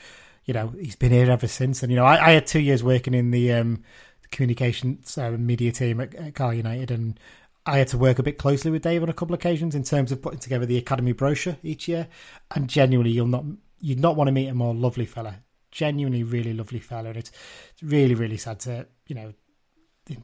you 0.44 0.52
know 0.52 0.74
he's 0.78 0.94
been 0.94 1.10
here 1.10 1.30
ever 1.30 1.48
since. 1.48 1.82
And 1.82 1.90
you 1.90 1.96
know, 1.96 2.04
I, 2.04 2.22
I 2.22 2.30
had 2.32 2.46
two 2.46 2.60
years 2.60 2.84
working 2.84 3.14
in 3.14 3.30
the 3.30 3.50
um, 3.54 3.82
communications 4.30 5.16
uh, 5.16 5.30
media 5.30 5.72
team 5.72 6.02
at, 6.02 6.14
at 6.16 6.34
Carl 6.34 6.52
United, 6.52 6.90
and 6.90 7.18
I 7.64 7.78
had 7.78 7.88
to 7.88 7.96
work 7.98 8.18
a 8.18 8.22
bit 8.22 8.36
closely 8.36 8.70
with 8.70 8.82
Dave 8.82 9.02
on 9.02 9.08
a 9.08 9.14
couple 9.14 9.32
of 9.32 9.40
occasions 9.40 9.74
in 9.74 9.84
terms 9.84 10.12
of 10.12 10.20
putting 10.20 10.38
together 10.38 10.66
the 10.66 10.76
academy 10.76 11.12
brochure 11.12 11.56
each 11.62 11.88
year. 11.88 12.08
And 12.54 12.68
genuinely, 12.68 13.12
you'll 13.12 13.26
not 13.26 13.44
you'd 13.80 14.00
not 14.00 14.16
want 14.16 14.28
to 14.28 14.32
meet 14.32 14.48
a 14.48 14.54
more 14.54 14.74
lovely 14.74 15.06
fella. 15.06 15.36
Genuinely, 15.70 16.22
really 16.22 16.54
lovely 16.54 16.80
fellow, 16.80 17.08
and 17.08 17.18
it's 17.18 17.30
it's 17.72 17.82
really, 17.82 18.14
really 18.14 18.36
sad 18.36 18.60
to 18.60 18.86
you 19.06 19.14
know 19.14 19.32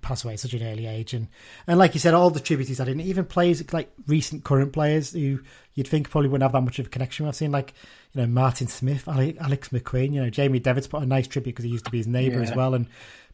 pass 0.01 0.25
away 0.25 0.35
at 0.35 0.41
such 0.41 0.55
an 0.55 0.63
early 0.63 0.87
age. 0.87 1.13
And 1.15 1.29
and 1.67 1.79
like 1.79 1.95
you 1.95 2.01
said, 2.01 2.15
all 2.15 2.31
the 2.31 2.41
tributes 2.41 2.69
he's 2.69 2.79
had 2.79 2.89
in, 2.89 3.01
even 3.01 3.25
players 3.25 3.73
like 3.73 3.93
recent 4.07 4.45
current 4.45 4.73
players 4.73 5.13
who 5.13 5.41
you'd 5.75 5.89
think 5.89 6.11
probably 6.11 6.29
wouldn't 6.29 6.45
have 6.45 6.53
that 6.53 6.63
much 6.63 6.79
of 6.79 6.87
a 6.87 6.91
connection. 6.91 7.27
with. 7.27 7.35
I've 7.35 7.37
seen 7.37 7.53
like 7.53 7.75
you 8.13 8.23
know 8.23 8.27
Martin 8.27 8.69
Smith, 8.69 9.07
Alex 9.09 9.69
McQueen, 9.69 10.13
you 10.13 10.23
know 10.23 10.31
Jamie 10.31 10.61
Devitt's 10.61 10.87
put 10.87 11.03
a 11.03 11.07
nice 11.07 11.27
tribute 11.27 11.53
because 11.53 11.65
he 11.65 11.71
used 11.71 11.85
to 11.85 11.91
be 11.91 11.99
his 11.99 12.07
neighbour 12.07 12.41
as 12.41 12.55
well, 12.55 12.75
and 12.75 12.87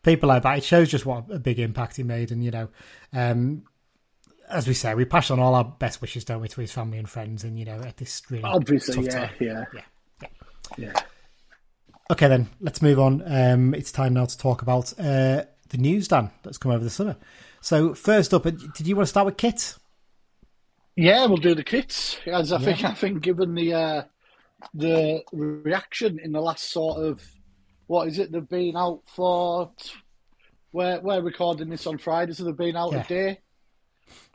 people 0.03 0.29
like 0.29 0.43
that. 0.43 0.59
It 0.59 0.65
shows 0.65 0.89
just 0.89 1.07
what 1.07 1.25
a 1.31 1.39
big 1.39 1.59
impact 1.59 1.97
he 1.97 2.03
made, 2.03 2.33
and 2.33 2.45
you 2.45 2.51
know. 2.51 2.69
Um, 3.13 3.65
as 4.49 4.67
we 4.67 4.75
say, 4.75 4.93
we 4.97 5.05
pass 5.05 5.31
on 5.31 5.39
all 5.39 5.55
our 5.55 5.63
best 5.63 6.01
wishes, 6.01 6.25
don't 6.25 6.41
we, 6.41 6.49
to 6.49 6.61
his 6.61 6.73
family 6.73 6.99
and 6.99 7.09
friends, 7.09 7.45
and 7.45 7.57
you 7.57 7.65
know, 7.65 7.81
at 7.83 7.99
this 7.99 8.21
really 8.31 8.43
Obviously, 8.43 9.05
yeah, 9.05 9.31
yeah, 9.41 9.65
Yeah, 9.73 9.85
yeah. 10.21 10.29
yeah. 10.77 11.01
Okay, 12.11 12.27
then 12.27 12.49
let's 12.61 12.83
move 12.83 12.99
on. 12.99 13.23
Um, 13.25 13.73
it's 13.73 13.93
time 13.93 14.15
now 14.15 14.25
to 14.25 14.37
talk 14.37 14.63
about 14.63 14.93
uh, 14.99 15.45
the 15.69 15.79
news, 15.79 16.09
Dan, 16.09 16.31
that's 16.43 16.59
come 16.59 16.73
over 16.73 16.83
the 16.83 16.91
summer. 16.91 17.17
So 17.61 17.95
first 17.95 18.35
up, 18.35 18.47
uh, 18.47 18.51
did 18.51 18.87
you 18.87 18.97
want 18.97 19.07
to 19.07 19.11
start 19.11 19.27
with 19.27 19.37
kit? 19.37 19.77
Yeah, 20.97 21.27
we'll 21.27 21.37
do 21.37 21.55
the 21.55 21.63
kits. 21.63 22.19
As 22.27 22.53
I 22.53 22.59
think, 22.59 22.85
I 22.85 22.95
think, 22.95 23.23
given 23.23 23.55
the 23.55 23.75
uh, 23.75 24.03
the 24.75 25.23
reaction 25.33 26.19
in 26.19 26.33
the 26.33 26.41
last 26.41 26.71
sort 26.71 26.99
of 27.03 27.23
what 27.87 28.09
is 28.09 28.19
it? 28.19 28.33
They've 28.33 28.49
been 28.49 28.77
out 28.77 29.03
for. 29.07 29.71
We're 30.73 31.01
we're 31.01 31.23
recording 31.23 31.69
this 31.69 31.87
on 31.87 31.99
Friday, 31.99 32.33
so 32.33 32.45
they've 32.45 32.57
been 32.57 32.77
out 32.77 32.93
Yeah. 32.93 33.01
a 33.05 33.07
day. 33.07 33.41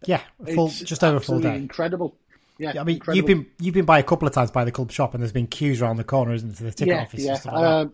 Yeah, 0.05 0.21
full, 0.53 0.69
just 0.69 1.03
over 1.03 1.17
a 1.17 1.19
full 1.19 1.39
day. 1.41 1.55
Incredible. 1.57 2.17
Yeah, 2.57 2.71
Yeah, 2.75 2.81
I 2.81 2.83
mean, 2.83 2.95
incredible. 2.95 3.17
you've 3.17 3.25
been 3.25 3.45
you've 3.59 3.73
been 3.73 3.85
by 3.85 3.99
a 3.99 4.03
couple 4.03 4.27
of 4.27 4.33
times 4.33 4.51
by 4.51 4.63
the 4.65 4.71
club 4.71 4.91
shop, 4.91 5.13
and 5.13 5.21
there's 5.21 5.31
been 5.33 5.47
queues 5.47 5.81
around 5.81 5.97
the 5.97 6.03
corner, 6.03 6.33
isn't 6.33 6.51
it, 6.51 6.55
to 6.57 6.63
the 6.63 6.71
ticket 6.71 6.95
yeah, 6.95 7.01
office 7.01 7.23
yeah. 7.23 7.33
like. 7.45 7.53
Um, 7.53 7.93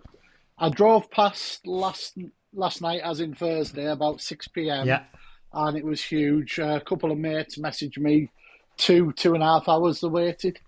I 0.58 0.70
drove 0.70 1.10
past 1.10 1.66
last 1.66 2.18
last 2.54 2.82
night, 2.82 3.02
as 3.04 3.20
in 3.22 3.34
Thursday, 3.34 3.86
about 3.88 4.22
six 4.22 4.48
pm. 4.48 4.86
Yeah, 4.88 5.04
and 5.54 5.78
it 5.78 5.84
was 5.86 6.04
huge. 6.04 6.60
a 6.60 6.80
couple 6.82 7.12
of 7.12 7.18
mates 7.18 7.58
messaged 7.58 7.98
me 7.98 8.30
two, 8.78 9.12
two 9.14 9.34
and 9.34 9.44
a 9.44 9.46
half 9.48 9.68
hours 9.68 10.02
they 10.02 10.08
waited. 10.08 10.60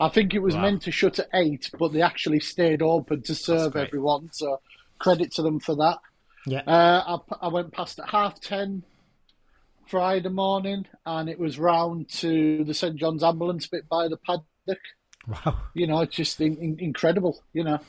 I 0.00 0.08
think 0.08 0.32
it 0.34 0.38
was 0.38 0.54
Wow. 0.54 0.62
meant 0.62 0.82
to 0.82 0.90
shut 0.90 1.18
at 1.18 1.28
eight, 1.34 1.70
but 1.78 1.92
they 1.92 2.00
actually 2.00 2.40
stayed 2.40 2.80
open 2.80 3.22
to 3.22 3.34
serve 3.34 3.76
everyone. 3.76 4.30
So 4.32 4.60
credit 4.98 5.32
to 5.32 5.42
them 5.42 5.60
for 5.60 5.74
that. 5.76 5.98
yeah, 6.46 6.62
Uh, 6.66 7.18
I, 7.40 7.46
I 7.46 7.48
went 7.48 7.72
past 7.72 7.98
at 7.98 8.08
half 8.08 8.40
ten 8.40 8.82
Friday 9.90 10.28
morning, 10.28 10.86
and 11.04 11.28
it 11.28 11.38
was 11.38 11.58
round 11.58 12.08
to 12.08 12.64
the 12.64 12.74
St 12.74 12.96
John's 12.96 13.24
ambulance 13.24 13.66
bit 13.66 13.88
by 13.88 14.06
the 14.08 14.16
paddock. 14.16 14.80
wow, 15.26 15.56
You 15.74 15.86
know, 15.88 16.00
it's 16.00 16.14
just 16.14 16.40
in, 16.40 16.56
in, 16.58 16.78
incredible. 16.78 17.42
You 17.52 17.64
know, 17.64 17.80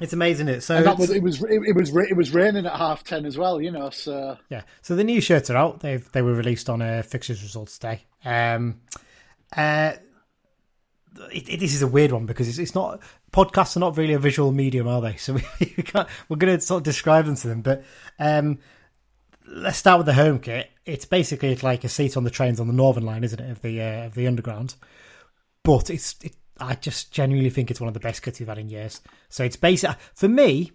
it's 0.00 0.14
amazing. 0.14 0.48
It 0.48 0.62
so 0.62 0.82
that 0.82 0.98
was 0.98 1.10
it 1.10 1.22
was 1.22 1.42
it, 1.42 1.62
it 1.66 1.76
was 1.76 1.94
it 1.94 2.16
was 2.16 2.32
raining 2.32 2.64
at 2.64 2.74
half 2.74 3.04
ten 3.04 3.26
as 3.26 3.36
well. 3.36 3.60
You 3.60 3.70
know, 3.70 3.90
so 3.90 4.38
Yeah. 4.48 4.62
So 4.80 4.96
the 4.96 5.04
new 5.04 5.20
shirts 5.20 5.50
are 5.50 5.56
out. 5.56 5.80
They've 5.80 6.10
they 6.12 6.22
were 6.22 6.34
released 6.34 6.70
on 6.70 6.80
a 6.80 7.02
fixtures 7.02 7.42
results 7.42 7.78
day. 7.78 8.06
Um, 8.24 8.80
uh, 9.54 9.92
it, 11.32 11.48
it, 11.48 11.60
this 11.60 11.74
is 11.74 11.82
a 11.82 11.86
weird 11.86 12.12
one 12.12 12.24
because 12.24 12.48
it's, 12.48 12.58
it's 12.58 12.74
not 12.74 13.00
podcasts 13.32 13.76
are 13.76 13.80
not 13.80 13.96
really 13.96 14.14
a 14.14 14.18
visual 14.18 14.52
medium, 14.52 14.88
are 14.88 15.00
they? 15.00 15.16
So 15.18 15.34
we, 15.34 15.42
we 15.76 15.82
can't, 15.82 16.08
we're 16.28 16.36
going 16.36 16.56
to 16.56 16.60
sort 16.60 16.78
of 16.78 16.84
describe 16.84 17.26
them 17.26 17.36
to 17.36 17.48
them. 17.48 17.62
But 17.62 17.84
um, 18.18 18.58
let's 19.50 19.78
start 19.78 19.98
with 19.98 20.06
the 20.06 20.14
home 20.14 20.38
kit. 20.38 20.70
It's 20.86 21.04
basically 21.04 21.54
like 21.56 21.84
a 21.84 21.88
seat 21.88 22.16
on 22.16 22.24
the 22.24 22.30
trains 22.30 22.60
on 22.60 22.66
the 22.66 22.72
Northern 22.72 23.04
Line, 23.04 23.24
isn't 23.24 23.40
it, 23.40 23.50
of 23.50 23.62
the 23.62 23.80
uh, 23.80 24.06
of 24.06 24.14
the 24.14 24.26
Underground? 24.26 24.74
But 25.62 25.90
it's 25.90 26.16
it, 26.22 26.34
I 26.58 26.74
just 26.74 27.12
genuinely 27.12 27.50
think 27.50 27.70
it's 27.70 27.80
one 27.80 27.88
of 27.88 27.94
the 27.94 28.00
best 28.00 28.22
kits 28.22 28.38
we've 28.38 28.48
had 28.48 28.58
in 28.58 28.68
years. 28.68 29.00
So 29.28 29.44
it's 29.44 29.56
basic 29.56 29.90
for 30.14 30.28
me. 30.28 30.72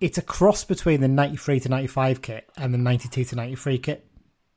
It's 0.00 0.18
a 0.18 0.22
cross 0.22 0.64
between 0.64 1.00
the 1.00 1.08
'93 1.08 1.60
to 1.60 1.68
'95 1.68 2.22
kit 2.22 2.48
and 2.56 2.72
the 2.72 2.78
'92 2.78 3.24
to 3.24 3.36
'93 3.36 3.78
kit, 3.78 4.06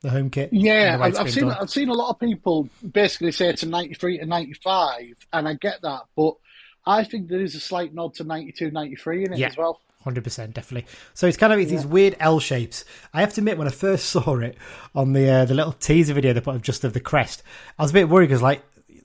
the 0.01 0.09
home 0.09 0.29
kit. 0.29 0.49
Yeah, 0.51 0.97
I've, 1.01 1.17
I've 1.17 1.31
seen 1.31 1.47
done. 1.47 1.57
I've 1.59 1.69
seen 1.69 1.89
a 1.89 1.93
lot 1.93 2.11
of 2.11 2.19
people 2.19 2.69
basically 2.91 3.31
say 3.31 3.49
it's 3.49 3.63
a 3.63 3.67
'93 3.67 4.19
to 4.19 4.25
'95, 4.25 5.15
and 5.33 5.47
I 5.47 5.53
get 5.55 5.81
that, 5.81 6.03
but 6.15 6.35
I 6.85 7.03
think 7.03 7.27
there 7.27 7.41
is 7.41 7.55
a 7.55 7.59
slight 7.59 7.93
nod 7.93 8.13
to 8.15 8.23
92, 8.23 8.71
93 8.71 9.25
in 9.25 9.33
it 9.33 9.39
yeah. 9.39 9.47
as 9.47 9.57
well. 9.57 9.79
Hundred 10.03 10.23
percent, 10.23 10.53
definitely. 10.53 10.87
So 11.13 11.27
it's 11.27 11.37
kind 11.37 11.53
of 11.53 11.59
it's 11.59 11.71
yeah. 11.71 11.77
these 11.77 11.87
weird 11.87 12.17
L 12.19 12.39
shapes. 12.39 12.83
I 13.13 13.21
have 13.21 13.33
to 13.35 13.41
admit, 13.41 13.57
when 13.57 13.67
I 13.67 13.71
first 13.71 14.05
saw 14.09 14.37
it 14.39 14.57
on 14.93 15.13
the 15.13 15.29
uh, 15.29 15.45
the 15.45 15.53
little 15.53 15.73
teaser 15.73 16.13
video 16.13 16.33
they 16.33 16.41
put 16.41 16.55
of 16.55 16.61
just 16.61 16.83
of 16.83 16.93
the 16.93 16.99
crest, 16.99 17.43
I 17.79 17.83
was 17.83 17.91
a 17.91 17.95
bit 17.95 18.09
worried 18.09 18.27
because 18.27 18.41
like 18.41 18.63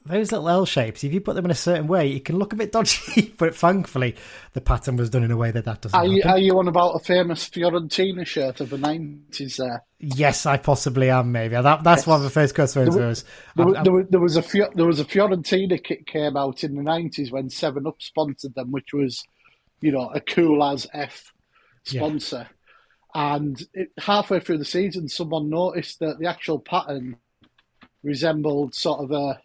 those 0.08 0.32
little 0.32 0.48
L 0.48 0.64
shapes, 0.64 1.04
if 1.04 1.12
you 1.12 1.20
put 1.20 1.34
them 1.34 1.44
in 1.44 1.50
a 1.50 1.56
certain 1.56 1.86
way, 1.86 2.10
it 2.12 2.24
can 2.24 2.38
look 2.38 2.52
a 2.52 2.56
bit 2.56 2.72
dodgy. 2.72 3.34
but 3.38 3.54
thankfully, 3.54 4.16
the 4.54 4.60
pattern 4.60 4.96
was 4.96 5.10
done 5.10 5.22
in 5.22 5.30
a 5.30 5.36
way 5.36 5.50
that 5.50 5.64
that 5.66 5.82
doesn't. 5.82 5.98
Are 5.98 6.06
you, 6.06 6.22
are 6.24 6.38
you 6.38 6.58
on 6.58 6.68
about 6.68 6.92
a 6.92 6.98
famous 6.98 7.48
Fiorentina 7.48 8.26
shirt 8.26 8.60
of 8.60 8.70
the 8.70 8.78
nineties? 8.78 9.56
There. 9.56 9.84
Yes, 9.98 10.46
I 10.46 10.56
possibly 10.56 11.10
am. 11.10 11.32
Maybe 11.32 11.54
that, 11.54 11.84
that's 11.84 12.02
yes. 12.02 12.06
one 12.06 12.16
of 12.16 12.24
the 12.24 12.30
first 12.30 12.54
questions. 12.54 12.94
There, 12.94 13.06
was, 13.06 13.24
there, 13.54 13.66
was, 13.66 13.76
there, 13.82 13.92
was, 13.92 14.06
there 14.10 14.20
was 14.20 14.36
a 14.36 14.70
there 14.74 14.86
was 14.86 15.00
a 15.00 15.04
Fiorentina 15.04 15.82
kit 15.82 16.06
came 16.06 16.36
out 16.36 16.64
in 16.64 16.74
the 16.74 16.82
nineties 16.82 17.30
when 17.30 17.50
Seven 17.50 17.86
Up 17.86 18.00
sponsored 18.00 18.54
them, 18.54 18.72
which 18.72 18.92
was, 18.92 19.24
you 19.80 19.92
know, 19.92 20.10
a 20.12 20.20
cool 20.20 20.62
as 20.64 20.86
f 20.92 21.32
sponsor. 21.84 22.48
Yeah. 23.14 23.36
And 23.36 23.62
it, 23.72 23.90
halfway 23.98 24.40
through 24.40 24.58
the 24.58 24.64
season, 24.64 25.08
someone 25.08 25.48
noticed 25.48 26.00
that 26.00 26.18
the 26.18 26.26
actual 26.26 26.58
pattern 26.58 27.16
resembled 28.02 28.74
sort 28.74 29.00
of 29.00 29.10
a 29.10 29.40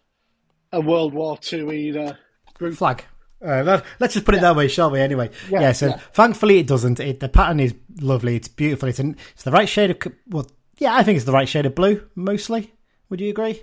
a 0.72 0.80
World 0.80 1.14
War 1.14 1.38
Two 1.38 1.70
era 1.70 2.18
group 2.54 2.74
flag. 2.74 3.04
Uh, 3.44 3.80
let's 4.00 4.14
just 4.14 4.24
put 4.24 4.34
it 4.34 4.38
yeah. 4.38 4.42
that 4.42 4.56
way, 4.56 4.68
shall 4.68 4.90
we? 4.90 5.00
Anyway, 5.00 5.30
yeah. 5.50 5.60
yeah 5.60 5.72
so 5.72 5.88
yeah. 5.88 5.96
thankfully 6.12 6.58
it 6.58 6.66
doesn't. 6.66 6.98
It, 6.98 7.20
the 7.20 7.28
pattern 7.28 7.60
is 7.60 7.74
lovely. 8.00 8.36
It's 8.36 8.48
beautiful. 8.48 8.88
It's 8.88 8.98
in, 8.98 9.16
it's 9.32 9.42
the 9.42 9.50
right 9.50 9.68
shade 9.68 9.90
of 9.90 10.12
well, 10.28 10.50
yeah, 10.78 10.94
I 10.94 11.02
think 11.02 11.16
it's 11.16 11.26
the 11.26 11.32
right 11.32 11.48
shade 11.48 11.66
of 11.66 11.74
blue 11.74 12.06
mostly. 12.14 12.72
Would 13.10 13.20
you 13.20 13.30
agree? 13.30 13.62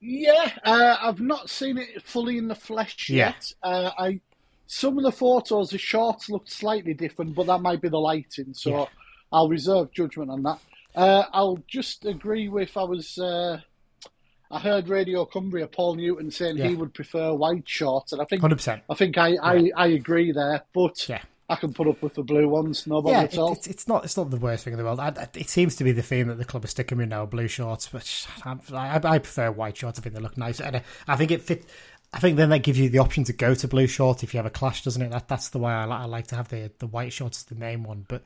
Yeah, 0.00 0.52
uh, 0.64 0.96
I've 1.00 1.20
not 1.20 1.48
seen 1.48 1.78
it 1.78 2.02
fully 2.02 2.38
in 2.38 2.48
the 2.48 2.54
flesh 2.54 3.08
yet. 3.08 3.52
Uh, 3.62 3.90
I 3.96 4.20
some 4.66 4.98
of 4.98 5.04
the 5.04 5.12
photos, 5.12 5.70
the 5.70 5.78
shorts 5.78 6.28
looked 6.28 6.50
slightly 6.50 6.94
different, 6.94 7.34
but 7.34 7.46
that 7.46 7.60
might 7.60 7.80
be 7.80 7.88
the 7.88 7.98
lighting. 7.98 8.52
So 8.52 8.88
I'll 9.32 9.48
reserve 9.48 9.92
judgment 9.92 10.30
on 10.30 10.42
that. 10.42 10.58
Uh, 10.94 11.24
I'll 11.32 11.62
just 11.66 12.04
agree 12.06 12.48
with 12.48 12.76
I 12.76 12.84
was 12.84 13.18
uh, 13.18 13.60
I 14.50 14.58
heard 14.58 14.88
Radio 14.88 15.24
Cumbria, 15.24 15.66
Paul 15.66 15.96
Newton 15.96 16.30
saying 16.30 16.56
yeah. 16.56 16.68
he 16.68 16.74
would 16.74 16.94
prefer 16.94 17.32
white 17.34 17.68
shorts, 17.68 18.12
and 18.12 18.22
I 18.22 18.24
think 18.24 18.42
100%. 18.42 18.80
I 18.88 18.94
think 18.94 19.18
I, 19.18 19.36
I, 19.42 19.54
yeah. 19.54 19.72
I 19.76 19.86
agree 19.88 20.32
there, 20.32 20.62
but 20.72 21.08
yeah. 21.08 21.22
I 21.48 21.56
can 21.56 21.72
put 21.72 21.86
up 21.86 22.02
with 22.02 22.14
the 22.14 22.22
blue 22.22 22.48
ones, 22.48 22.86
no 22.86 23.02
yeah, 23.06 23.22
at 23.22 23.38
all. 23.38 23.52
It's, 23.52 23.66
it's, 23.66 23.88
not 23.88 24.04
it's 24.04 24.16
not 24.16 24.30
the 24.30 24.36
worst 24.36 24.64
thing 24.64 24.72
in 24.72 24.78
the 24.78 24.84
world. 24.84 25.00
I, 25.00 25.28
it 25.34 25.48
seems 25.48 25.76
to 25.76 25.84
be 25.84 25.92
the 25.92 26.02
theme 26.02 26.28
that 26.28 26.38
the 26.38 26.44
club 26.44 26.64
is 26.64 26.70
sticking 26.70 26.98
with 26.98 27.08
now, 27.08 27.26
blue 27.26 27.48
shorts, 27.48 27.88
but 27.88 28.26
I, 28.72 29.00
I, 29.02 29.18
prefer 29.18 29.50
white 29.50 29.76
shorts. 29.76 29.98
I 29.98 30.02
think 30.02 30.14
they 30.14 30.20
look 30.20 30.36
nice, 30.36 30.60
and 30.60 30.82
I 31.06 31.16
think 31.16 31.30
it 31.30 31.42
fit. 31.42 31.64
I 32.12 32.18
think 32.18 32.36
then 32.36 32.50
that 32.50 32.60
gives 32.60 32.78
you 32.78 32.88
the 32.88 32.98
option 32.98 33.24
to 33.24 33.32
go 33.32 33.54
to 33.54 33.68
blue 33.68 33.86
shorts 33.86 34.22
if 34.22 34.32
you 34.32 34.38
have 34.38 34.46
a 34.46 34.50
clash, 34.50 34.84
doesn't 34.84 35.02
it? 35.02 35.10
That 35.10 35.28
that's 35.28 35.50
the 35.50 35.58
way 35.58 35.72
I, 35.72 35.84
I 35.84 36.04
like 36.04 36.28
to 36.28 36.36
have 36.36 36.48
the 36.48 36.70
the 36.78 36.86
white 36.86 37.12
shorts 37.12 37.38
as 37.38 37.44
the 37.44 37.54
main 37.54 37.82
one, 37.82 38.04
but. 38.08 38.22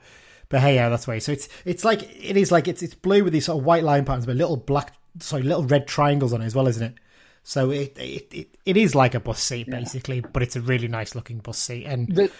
But 0.49 0.59
hey, 0.59 0.75
yeah, 0.75 0.89
that's 0.89 1.07
way. 1.07 1.21
So 1.21 1.31
it's 1.31 1.47
it's 1.63 1.85
like 1.85 2.03
it 2.03 2.35
is 2.35 2.51
like 2.51 2.67
it's 2.67 2.83
it's 2.83 2.93
blue 2.93 3.23
with 3.23 3.31
these 3.31 3.45
sort 3.45 3.59
of 3.59 3.63
white 3.63 3.85
line 3.85 4.03
patterns, 4.03 4.25
but 4.25 4.35
little 4.35 4.57
black 4.57 4.93
sorry, 5.19 5.43
little 5.43 5.63
red 5.63 5.87
triangles 5.87 6.33
on 6.33 6.41
it 6.41 6.45
as 6.45 6.55
well, 6.55 6.67
isn't 6.67 6.83
it? 6.83 6.95
So 7.43 7.71
it 7.71 7.97
it, 7.97 8.33
it, 8.33 8.57
it 8.65 8.77
is 8.77 8.95
like 8.95 9.15
a 9.15 9.19
bus 9.19 9.41
seat 9.41 9.69
basically, 9.69 10.17
yeah. 10.17 10.27
but 10.31 10.43
it's 10.43 10.55
a 10.55 10.61
really 10.61 10.87
nice 10.87 11.15
looking 11.15 11.39
bus 11.39 11.57
seat. 11.57 11.85
And 11.85 12.13
the 12.13 12.31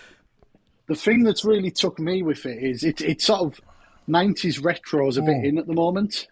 the 0.88 0.96
thing 0.96 1.24
that's 1.24 1.44
really 1.44 1.72
took 1.72 2.00
me 2.00 2.22
with 2.22 2.46
it 2.46 2.62
is 2.62 2.84
it 2.84 3.02
it's 3.02 3.26
sort 3.26 3.42
of 3.42 3.62
nineties 4.08 4.60
retros 4.60 5.18
a 5.18 5.22
bit 5.22 5.38
oh. 5.42 5.48
in 5.48 5.58
at 5.58 5.68
the 5.68 5.74
moment, 5.74 6.28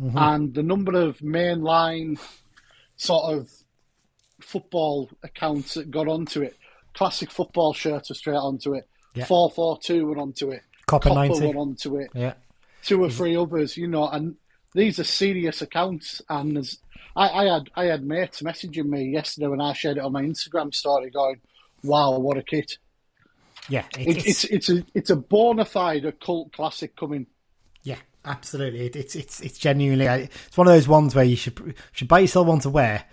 mm-hmm. 0.00 0.18
and 0.18 0.54
the 0.54 0.62
number 0.62 1.00
of 1.00 1.18
mainline 1.18 2.18
sort 2.96 3.34
of 3.34 3.50
football 4.44 5.10
accounts 5.22 5.74
that 5.74 5.90
got 5.90 6.08
onto 6.08 6.42
it. 6.42 6.56
Classic 6.94 7.30
football 7.30 7.72
shirts 7.72 8.10
were 8.10 8.14
straight 8.14 8.36
onto 8.36 8.74
it. 8.74 8.88
Four 9.26 9.50
four 9.50 9.78
two 9.78 10.08
went 10.08 10.20
onto 10.20 10.50
it. 10.50 10.62
Copa, 10.86 11.08
Copa 11.08 11.28
90. 11.28 11.46
went 11.46 11.56
onto 11.56 11.96
it. 11.96 12.10
Yeah. 12.14 12.34
Two 12.82 13.02
or 13.02 13.10
three 13.10 13.36
others, 13.36 13.76
you 13.76 13.86
know, 13.86 14.08
and 14.08 14.36
these 14.74 14.98
are 14.98 15.04
serious 15.04 15.62
accounts, 15.62 16.20
and 16.28 16.58
I, 17.16 17.28
I 17.28 17.44
had 17.44 17.70
I 17.74 17.84
had 17.84 18.04
mates 18.04 18.42
messaging 18.42 18.86
me 18.86 19.04
yesterday 19.04 19.46
when 19.46 19.60
I 19.60 19.72
shared 19.72 19.96
it 19.96 20.04
on 20.04 20.12
my 20.12 20.22
Instagram 20.22 20.74
story, 20.74 21.10
going, 21.10 21.40
"Wow, 21.82 22.18
what 22.18 22.36
a 22.36 22.42
kit!" 22.42 22.78
Yeah, 23.68 23.84
it, 23.98 24.26
it's, 24.26 24.26
it's 24.26 24.44
it's 24.44 24.68
a 24.68 24.84
it's 24.94 25.10
a 25.10 25.16
bona 25.16 25.64
fide 25.64 26.04
a 26.04 26.12
cult 26.12 26.52
classic 26.52 26.96
coming. 26.96 27.26
Yeah, 27.82 27.98
absolutely. 28.24 28.86
It, 28.86 28.96
it's 28.96 29.14
it's 29.14 29.40
it's 29.40 29.58
genuinely 29.58 30.08
uh, 30.08 30.16
it's 30.16 30.56
one 30.56 30.66
of 30.66 30.74
those 30.74 30.88
ones 30.88 31.14
where 31.14 31.24
you 31.24 31.36
should 31.36 31.74
should 31.92 32.08
buy 32.08 32.18
yourself 32.18 32.48
one 32.48 32.60
to 32.60 32.70
wear, 32.70 33.04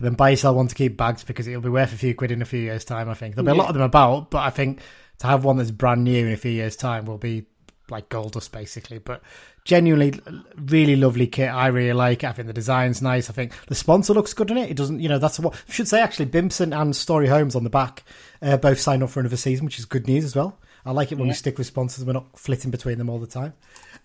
but 0.00 0.04
then 0.04 0.14
buy 0.14 0.30
yourself 0.30 0.56
one 0.56 0.66
to 0.66 0.74
keep 0.74 0.96
bags 0.96 1.24
because 1.24 1.46
it'll 1.46 1.60
be 1.60 1.68
worth 1.68 1.92
a 1.92 1.96
few 1.96 2.14
quid 2.14 2.30
in 2.30 2.40
a 2.40 2.46
few 2.46 2.60
years' 2.60 2.86
time. 2.86 3.10
I 3.10 3.12
think 3.12 3.34
there'll 3.34 3.44
be 3.44 3.52
a 3.52 3.54
lot 3.54 3.68
of 3.68 3.74
them 3.74 3.82
about, 3.82 4.30
but 4.30 4.38
I 4.38 4.48
think 4.48 4.80
to 5.18 5.26
have 5.26 5.44
one 5.44 5.58
that's 5.58 5.70
brand 5.70 6.04
new 6.04 6.26
in 6.26 6.32
a 6.32 6.38
few 6.38 6.50
years' 6.50 6.74
time 6.74 7.04
will 7.04 7.18
be 7.18 7.44
like 7.90 8.08
gold 8.08 8.32
dust 8.32 8.50
basically. 8.50 8.96
But 8.96 9.20
genuinely 9.66 10.18
really 10.56 10.96
lovely 10.96 11.26
kit. 11.26 11.50
I 11.50 11.66
really 11.66 11.92
like 11.92 12.24
it. 12.24 12.28
I 12.28 12.32
think 12.32 12.46
the 12.46 12.54
design's 12.54 13.02
nice. 13.02 13.28
I 13.28 13.34
think 13.34 13.52
the 13.66 13.74
sponsor 13.74 14.14
looks 14.14 14.32
good 14.32 14.50
in 14.50 14.56
it. 14.56 14.70
It 14.70 14.76
doesn't, 14.78 15.00
you 15.00 15.08
know, 15.10 15.18
that's 15.18 15.38
what 15.38 15.54
I 15.54 15.70
should 15.70 15.86
say 15.86 16.00
actually. 16.00 16.26
Bimson 16.26 16.74
and 16.74 16.96
Story 16.96 17.26
Homes 17.26 17.54
on 17.54 17.64
the 17.64 17.68
back 17.68 18.02
uh, 18.40 18.56
both 18.56 18.80
signed 18.80 19.02
up 19.02 19.10
for 19.10 19.20
another 19.20 19.36
season, 19.36 19.66
which 19.66 19.78
is 19.78 19.84
good 19.84 20.08
news 20.08 20.24
as 20.24 20.34
well. 20.34 20.58
I 20.86 20.92
like 20.92 21.12
it 21.12 21.16
when 21.16 21.26
yeah. 21.26 21.32
we 21.32 21.36
stick 21.36 21.58
with 21.58 21.66
sponsors. 21.66 22.06
We're 22.06 22.14
not 22.14 22.38
flitting 22.38 22.70
between 22.70 22.96
them 22.96 23.10
all 23.10 23.18
the 23.18 23.26
time. 23.26 23.52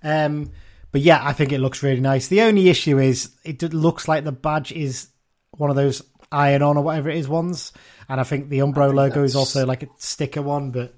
Um, 0.04 0.52
but 0.92 1.00
yeah, 1.00 1.26
I 1.26 1.32
think 1.32 1.54
it 1.54 1.60
looks 1.60 1.84
really 1.84 2.02
nice. 2.02 2.28
The 2.28 2.42
only 2.42 2.68
issue 2.68 3.00
is 3.00 3.32
it 3.46 3.64
looks 3.74 4.10
like 4.10 4.26
the 4.26 4.34
badge 4.34 4.74
is 4.74 5.08
one 5.58 5.70
of 5.70 5.76
those 5.76 6.02
iron 6.32 6.62
on 6.62 6.78
or 6.78 6.84
whatever 6.84 7.10
it 7.10 7.18
is 7.18 7.28
ones, 7.28 7.72
and 8.10 8.20
I 8.20 8.24
think 8.24 8.50
the 8.50 8.60
Umbro 8.60 8.88
think 8.88 8.96
logo 8.96 9.22
that's... 9.22 9.32
is 9.32 9.36
also 9.36 9.66
like 9.66 9.84
a 9.84 9.88
sticker 9.98 10.42
one, 10.42 10.72
but 10.72 10.96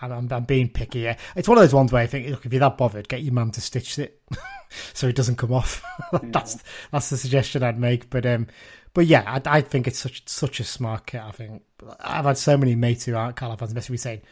I'm, 0.00 0.28
I'm, 0.30 0.44
being 0.44 0.68
picky. 0.68 1.00
Yeah. 1.00 1.16
It's 1.36 1.48
one 1.48 1.58
of 1.58 1.62
those 1.62 1.74
ones 1.74 1.92
where 1.92 2.02
I 2.02 2.06
think, 2.06 2.28
look, 2.28 2.44
if 2.44 2.52
you're 2.52 2.60
that 2.60 2.76
bothered, 2.76 3.08
get 3.08 3.22
your 3.22 3.32
mum 3.32 3.50
to 3.52 3.60
stitch 3.60 3.98
it 3.98 4.20
so 4.92 5.08
it 5.08 5.16
doesn't 5.16 5.36
come 5.36 5.52
off. 5.52 5.82
that's 6.22 6.62
that's 6.90 7.10
the 7.10 7.16
suggestion 7.16 7.62
I'd 7.62 7.78
make. 7.78 8.10
But 8.10 8.26
um, 8.26 8.48
but 8.92 9.06
yeah, 9.06 9.22
I, 9.26 9.58
I, 9.58 9.60
think 9.60 9.86
it's 9.86 9.98
such 9.98 10.28
such 10.28 10.60
a 10.60 10.64
smart 10.64 11.06
kit. 11.06 11.22
I 11.22 11.30
think 11.30 11.62
I've 12.00 12.26
had 12.26 12.38
so 12.38 12.56
many 12.56 12.74
mates 12.74 13.04
who 13.04 13.16
aren't 13.16 13.36
Carlisle 13.36 13.58
fans 13.58 13.90
me 13.90 13.96
saying 13.96 14.22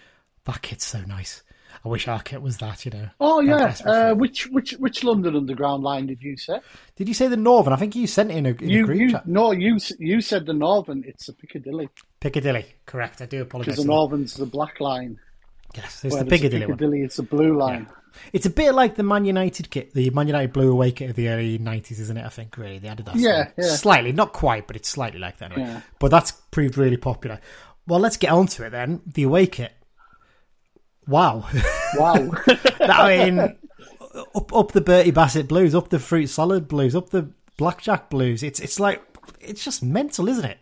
that 0.44 0.62
kit's 0.62 0.86
so 0.86 1.00
nice. 1.02 1.42
I 1.84 1.88
wish 1.88 2.06
our 2.06 2.22
kit 2.22 2.40
was 2.40 2.58
that, 2.58 2.84
you 2.84 2.92
know. 2.92 3.08
Oh 3.20 3.40
yeah. 3.40 3.74
Uh, 3.84 4.14
which 4.14 4.46
which 4.48 4.72
which 4.72 5.02
London 5.02 5.34
Underground 5.34 5.82
line 5.82 6.06
did 6.06 6.22
you 6.22 6.36
say? 6.36 6.60
Did 6.94 7.08
you 7.08 7.14
say 7.14 7.26
the 7.26 7.36
Northern? 7.36 7.72
I 7.72 7.76
think 7.76 7.96
you 7.96 8.06
sent 8.06 8.30
it 8.30 8.36
in 8.36 8.46
a, 8.46 8.50
in 8.50 8.68
you, 8.68 8.84
a 8.84 8.86
group 8.86 9.00
you, 9.00 9.10
chat. 9.10 9.26
No, 9.26 9.50
you 9.50 9.78
you 9.98 10.20
said 10.20 10.46
the 10.46 10.52
Northern. 10.52 11.02
It's 11.04 11.26
the 11.26 11.32
Piccadilly. 11.32 11.88
Piccadilly, 12.20 12.66
correct. 12.86 13.20
I 13.20 13.26
do 13.26 13.42
apologise. 13.42 13.74
Because 13.74 13.84
the 13.84 13.90
Northern's 13.90 14.34
the 14.34 14.46
black 14.46 14.80
line. 14.80 15.18
Yes, 15.74 16.04
it's 16.04 16.16
the 16.16 16.24
Piccadilly, 16.24 16.66
Piccadilly 16.66 16.98
one. 16.98 17.06
It's 17.06 17.18
a 17.18 17.24
blue 17.24 17.56
line. 17.58 17.86
Yeah. 17.88 18.20
It's 18.32 18.46
a 18.46 18.50
bit 18.50 18.74
like 18.74 18.94
the 18.94 19.02
Man 19.02 19.24
United 19.24 19.70
kit, 19.70 19.94
the 19.94 20.10
Man 20.10 20.26
United 20.28 20.52
blue 20.52 20.70
away 20.70 20.92
kit 20.92 21.10
of 21.10 21.16
the 21.16 21.30
early 21.30 21.58
nineties, 21.58 21.98
isn't 21.98 22.16
it? 22.16 22.24
I 22.24 22.28
think 22.28 22.56
really 22.58 22.78
they 22.78 22.88
added 22.88 23.06
that. 23.06 23.16
Yeah, 23.16 23.48
yeah. 23.56 23.74
Slightly, 23.74 24.12
not 24.12 24.32
quite, 24.32 24.68
but 24.68 24.76
it's 24.76 24.88
slightly 24.88 25.18
like 25.18 25.38
that. 25.38 25.50
Anyway. 25.50 25.68
Yeah. 25.68 25.80
But 25.98 26.10
that's 26.12 26.30
proved 26.30 26.76
really 26.76 26.98
popular. 26.98 27.40
Well, 27.88 27.98
let's 27.98 28.18
get 28.18 28.30
on 28.30 28.46
to 28.48 28.66
it 28.66 28.70
then. 28.70 29.00
The 29.06 29.24
away 29.24 29.46
kit. 29.46 29.72
Wow, 31.06 31.48
wow. 31.96 32.30
I 32.80 33.16
mean, 33.16 33.38
up 34.34 34.52
up 34.52 34.72
the 34.72 34.80
Bertie 34.80 35.10
Bassett 35.10 35.48
blues, 35.48 35.74
up 35.74 35.88
the 35.88 35.98
Fruit 35.98 36.28
Salad 36.28 36.68
blues, 36.68 36.94
up 36.94 37.10
the 37.10 37.30
Blackjack 37.56 38.10
blues. 38.10 38.42
It's 38.42 38.60
it's 38.60 38.78
like 38.78 39.02
it's 39.40 39.64
just 39.64 39.82
mental, 39.82 40.28
isn't 40.28 40.44
it? 40.44 40.58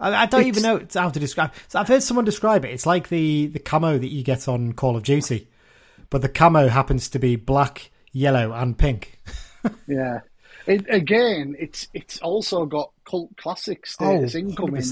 I, 0.00 0.22
I 0.22 0.26
don't 0.26 0.46
it's, 0.46 0.58
even 0.58 0.62
know 0.62 0.86
how 0.94 1.10
to 1.10 1.20
describe. 1.20 1.52
So 1.68 1.78
I've 1.78 1.88
heard 1.88 2.02
someone 2.02 2.24
describe 2.24 2.64
it. 2.64 2.70
It's 2.70 2.86
like 2.86 3.08
the 3.08 3.46
the 3.46 3.58
camo 3.58 3.98
that 3.98 4.08
you 4.08 4.22
get 4.22 4.48
on 4.48 4.72
Call 4.72 4.96
of 4.96 5.02
Duty, 5.02 5.48
but 6.10 6.22
the 6.22 6.28
camo 6.28 6.68
happens 6.68 7.08
to 7.10 7.18
be 7.18 7.36
black, 7.36 7.90
yellow, 8.12 8.52
and 8.52 8.76
pink. 8.76 9.20
yeah. 9.86 10.20
It, 10.66 10.86
again, 10.88 11.56
it's 11.58 11.88
it's 11.92 12.18
also 12.20 12.64
got 12.64 12.90
cult 13.04 13.36
classic 13.36 13.86
status 13.86 14.34
oh, 14.34 14.38
incoming, 14.38 14.82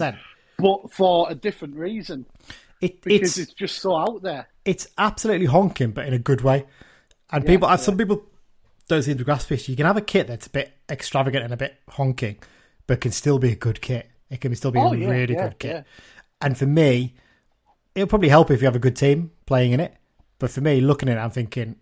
but 0.58 0.92
for 0.92 1.30
a 1.30 1.34
different 1.34 1.76
reason. 1.76 2.26
It, 2.80 3.00
because 3.00 3.38
it's, 3.38 3.50
it's, 3.50 3.54
just 3.54 3.78
so 3.80 3.96
out 3.96 4.22
there. 4.22 4.48
It's 4.64 4.86
absolutely 4.96 5.46
honking, 5.46 5.90
but 5.90 6.06
in 6.06 6.14
a 6.14 6.18
good 6.18 6.42
way. 6.42 6.64
And 7.30 7.44
yeah, 7.44 7.50
people, 7.50 7.68
yeah. 7.68 7.76
some 7.76 7.96
people 7.96 8.24
don't 8.88 9.02
seem 9.02 9.18
to 9.18 9.24
grasp 9.24 9.50
it. 9.52 9.68
You 9.68 9.76
can 9.76 9.86
have 9.86 9.96
a 9.96 10.02
kit 10.02 10.26
that's 10.26 10.46
a 10.46 10.50
bit 10.50 10.72
extravagant 10.88 11.44
and 11.44 11.52
a 11.52 11.56
bit 11.56 11.76
honking, 11.88 12.38
but 12.86 13.00
can 13.00 13.12
still 13.12 13.38
be 13.38 13.52
a 13.52 13.56
good 13.56 13.80
kit. 13.80 14.10
It 14.30 14.40
can 14.40 14.54
still 14.54 14.70
be 14.70 14.78
oh, 14.78 14.92
a 14.92 14.96
yeah, 14.96 15.08
really 15.08 15.34
good 15.34 15.58
kit. 15.58 15.84
And 16.40 16.56
for 16.56 16.66
me, 16.66 17.14
it'll 17.94 18.08
probably 18.08 18.28
help 18.28 18.50
if 18.50 18.60
you 18.60 18.66
have 18.66 18.76
a 18.76 18.80
good 18.80 18.96
team 18.96 19.30
playing 19.46 19.72
in 19.72 19.80
it. 19.80 19.94
But 20.38 20.50
for 20.50 20.60
me, 20.60 20.80
looking 20.80 21.08
at 21.08 21.16
it, 21.16 21.20
I'm 21.20 21.30
thinking, 21.30 21.76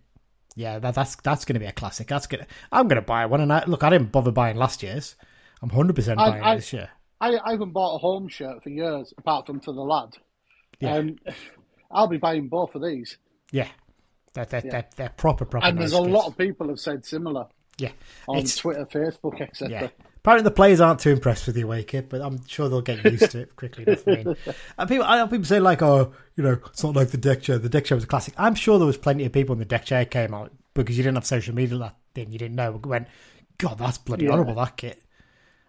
yeah, 0.55 0.79
that, 0.79 0.93
that's 0.93 1.15
that's 1.17 1.45
going 1.45 1.55
to 1.55 1.59
be 1.59 1.65
a 1.65 1.71
classic. 1.71 2.07
That's 2.07 2.27
gonna. 2.27 2.45
I'm 2.71 2.87
going 2.87 3.01
to 3.01 3.05
buy 3.05 3.25
one. 3.25 3.41
And 3.41 3.51
I, 3.51 3.63
look, 3.65 3.83
I 3.83 3.89
didn't 3.89 4.11
bother 4.11 4.31
buying 4.31 4.57
last 4.57 4.83
year's. 4.83 5.15
I'm 5.61 5.69
100 5.69 5.95
percent 5.95 6.17
buying 6.17 6.43
I- 6.43 6.53
it 6.53 6.57
this 6.57 6.73
year. 6.73 6.89
I, 7.19 7.37
I 7.37 7.51
haven't 7.51 7.71
bought 7.71 7.95
a 7.95 7.97
home 7.99 8.27
shirt 8.27 8.63
for 8.63 8.69
years, 8.69 9.13
apart 9.15 9.45
from 9.45 9.59
to 9.61 9.71
the 9.71 9.81
lad. 9.81 10.17
Yeah. 10.79 10.95
Um, 10.95 11.17
I'll 11.93 12.07
be 12.07 12.17
buying 12.17 12.47
both 12.47 12.75
of 12.75 12.81
these. 12.83 13.17
Yeah, 13.51 13.67
they're 14.33 14.45
they're, 14.45 14.61
they're, 14.61 14.89
they're 14.95 15.09
proper 15.09 15.45
proper. 15.45 15.65
And 15.67 15.77
there's 15.79 15.93
a 15.93 15.97
kits. 15.99 16.09
lot 16.09 16.27
of 16.27 16.37
people 16.37 16.69
have 16.69 16.79
said 16.79 17.05
similar 17.05 17.47
yeah. 17.77 17.91
on 18.27 18.37
It's- 18.37 18.55
Twitter, 18.57 18.85
Facebook, 18.85 19.41
etc. 19.41 19.69
Yeah. 19.69 19.87
Apparently, 20.17 20.43
the 20.43 20.53
players 20.55 20.79
aren't 20.79 20.99
too 20.99 21.09
impressed 21.09 21.47
with 21.47 21.55
the 21.55 21.61
away 21.63 21.83
kit, 21.83 22.07
but 22.07 22.21
I'm 22.21 22.45
sure 22.45 22.69
they'll 22.69 22.81
get 22.83 23.03
used 23.03 23.31
to 23.31 23.39
it 23.39 23.55
quickly 23.55 23.85
enough. 23.87 24.07
I 24.07 24.11
mean, 24.11 24.35
and 24.77 24.87
people, 24.89 25.03
I 25.05 25.17
know 25.17 25.27
people 25.27 25.45
say 25.45 25.59
like, 25.59 25.81
"Oh, 25.81 26.13
you 26.35 26.43
know, 26.43 26.59
it's 26.67 26.83
not 26.83 26.95
like 26.95 27.09
the 27.09 27.17
deck 27.17 27.41
chair. 27.41 27.57
The 27.57 27.69
deck 27.69 27.85
chair 27.85 27.95
was 27.95 28.03
a 28.03 28.07
classic." 28.07 28.35
I'm 28.37 28.53
sure 28.53 28.77
there 28.77 28.85
was 28.85 28.97
plenty 28.97 29.25
of 29.25 29.31
people 29.31 29.53
when 29.53 29.59
the 29.59 29.65
deck 29.65 29.83
chair 29.85 30.05
came 30.05 30.35
out 30.35 30.51
because 30.75 30.95
you 30.95 31.03
didn't 31.03 31.15
have 31.17 31.25
social 31.25 31.55
media 31.55 31.75
that 31.79 31.95
then 32.13 32.31
you 32.31 32.37
didn't 32.37 32.55
know. 32.55 32.79
Went, 32.83 33.07
God, 33.57 33.79
that's 33.79 33.97
bloody 33.97 34.25
Yeah. 34.25 34.31
horrible. 34.33 34.53
That 34.53 34.77
kit. 34.77 35.01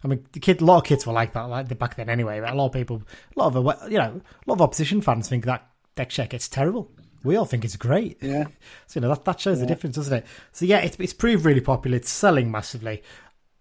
I 0.05 0.09
mean, 0.09 0.27
the 0.33 0.41
kid, 0.41 0.61
a 0.61 0.65
lot 0.67 0.79
of 0.79 0.85
kids 0.85 1.07
were 1.07 1.13
like 1.15 1.33
that, 1.33 1.45
like 1.49 1.69
the- 1.69 1.75
back 1.75 1.95
then 1.97 2.11
anyway. 2.11 2.41
But 2.41 2.51
a 2.53 2.55
lot 2.55 2.67
of 2.67 2.73
people, 2.73 3.03
a 3.35 3.39
lot 3.41 3.57
of 3.57 3.91
you 3.91 3.97
know, 3.97 4.21
a 4.21 4.45
lot 4.47 4.55
of 4.57 4.61
opposition 4.61 5.01
fans 5.01 5.31
think 5.31 5.47
that 5.47 5.67
deck 5.95 6.09
check, 6.11 6.35
it's 6.35 6.49
terrible. 6.49 6.91
We 7.25 7.37
all 7.37 7.45
think 7.45 7.65
it's 7.65 7.77
great. 7.77 8.19
Yeah. 8.21 8.45
So, 8.87 8.99
you 8.99 9.03
know, 9.03 9.09
that, 9.15 9.25
that 9.25 9.41
shows 9.41 9.61
the 9.61 9.67
difference, 9.67 9.97
doesn't 9.97 10.13
it? 10.19 10.27
So, 10.53 10.65
yeah, 10.67 10.79
it's, 10.79 10.97
it's 10.99 11.15
proved 11.15 11.45
really 11.47 11.61
popular. 11.63 11.97
It's 11.97 12.11
selling 12.11 12.51
massively. 12.51 13.03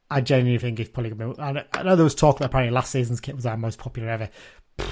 I 0.09 0.19
genuinely 0.19 0.59
think 0.59 0.79
it's 0.79 0.89
probably 0.89 1.11
going 1.11 1.35
to 1.35 1.41
I 1.41 1.51
know- 1.53 1.63
I 1.73 1.83
know 1.83 1.95
there 1.95 2.03
was 2.03 2.15
talk 2.15 2.39
that 2.39 2.45
apparently 2.45 2.73
last 2.73 2.91
season's 2.91 3.21
kit 3.21 3.35
was 3.35 3.45
our 3.45 3.55
most 3.55 3.79
popular 3.79 4.09
ever. 4.09 4.29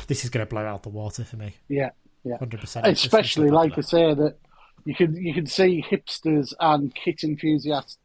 This 0.08 0.24
is 0.24 0.30
going 0.30 0.46
to 0.46 0.50
blow 0.50 0.66
out 0.66 0.84
the 0.84 0.90
water 0.90 1.26
for 1.26 1.36
me. 1.36 1.56
Yeah, 1.68 1.90
yeah. 2.24 2.38
100%. 2.38 2.54
It's 2.54 2.72
just- 2.74 2.86
it's 2.88 3.02
so 3.02 3.06
Especially, 3.08 3.50
like 3.50 3.78
I 3.78 3.82
say, 3.82 4.14
that 4.14 4.38
you 4.86 4.96
can 4.96 5.14
you 5.18 5.34
can 5.34 5.46
see 5.46 5.84
hipsters 5.90 6.54
and 6.60 6.94
kit 6.96 7.24
enthusiasts 7.24 7.98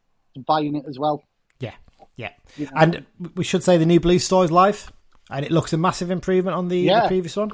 buying 0.45 0.75
it 0.75 0.83
as 0.89 0.99
well. 0.99 1.23
Yeah, 1.59 1.73
yeah. 2.17 2.31
You 2.57 2.65
know? 2.65 2.71
And 2.75 3.05
we 3.35 3.45
should 3.45 3.63
say 3.63 3.77
the 3.77 3.85
new 3.85 3.99
Blue 4.01 4.19
Store 4.19 4.43
is 4.43 4.51
live. 4.51 4.91
And 5.29 5.43
it 5.43 5.51
looks 5.51 5.73
a 5.73 5.77
massive 5.77 6.11
improvement 6.11 6.55
on 6.55 6.67
the, 6.67 6.85
the 6.87 7.07
previous 7.07 7.35
one. 7.35 7.51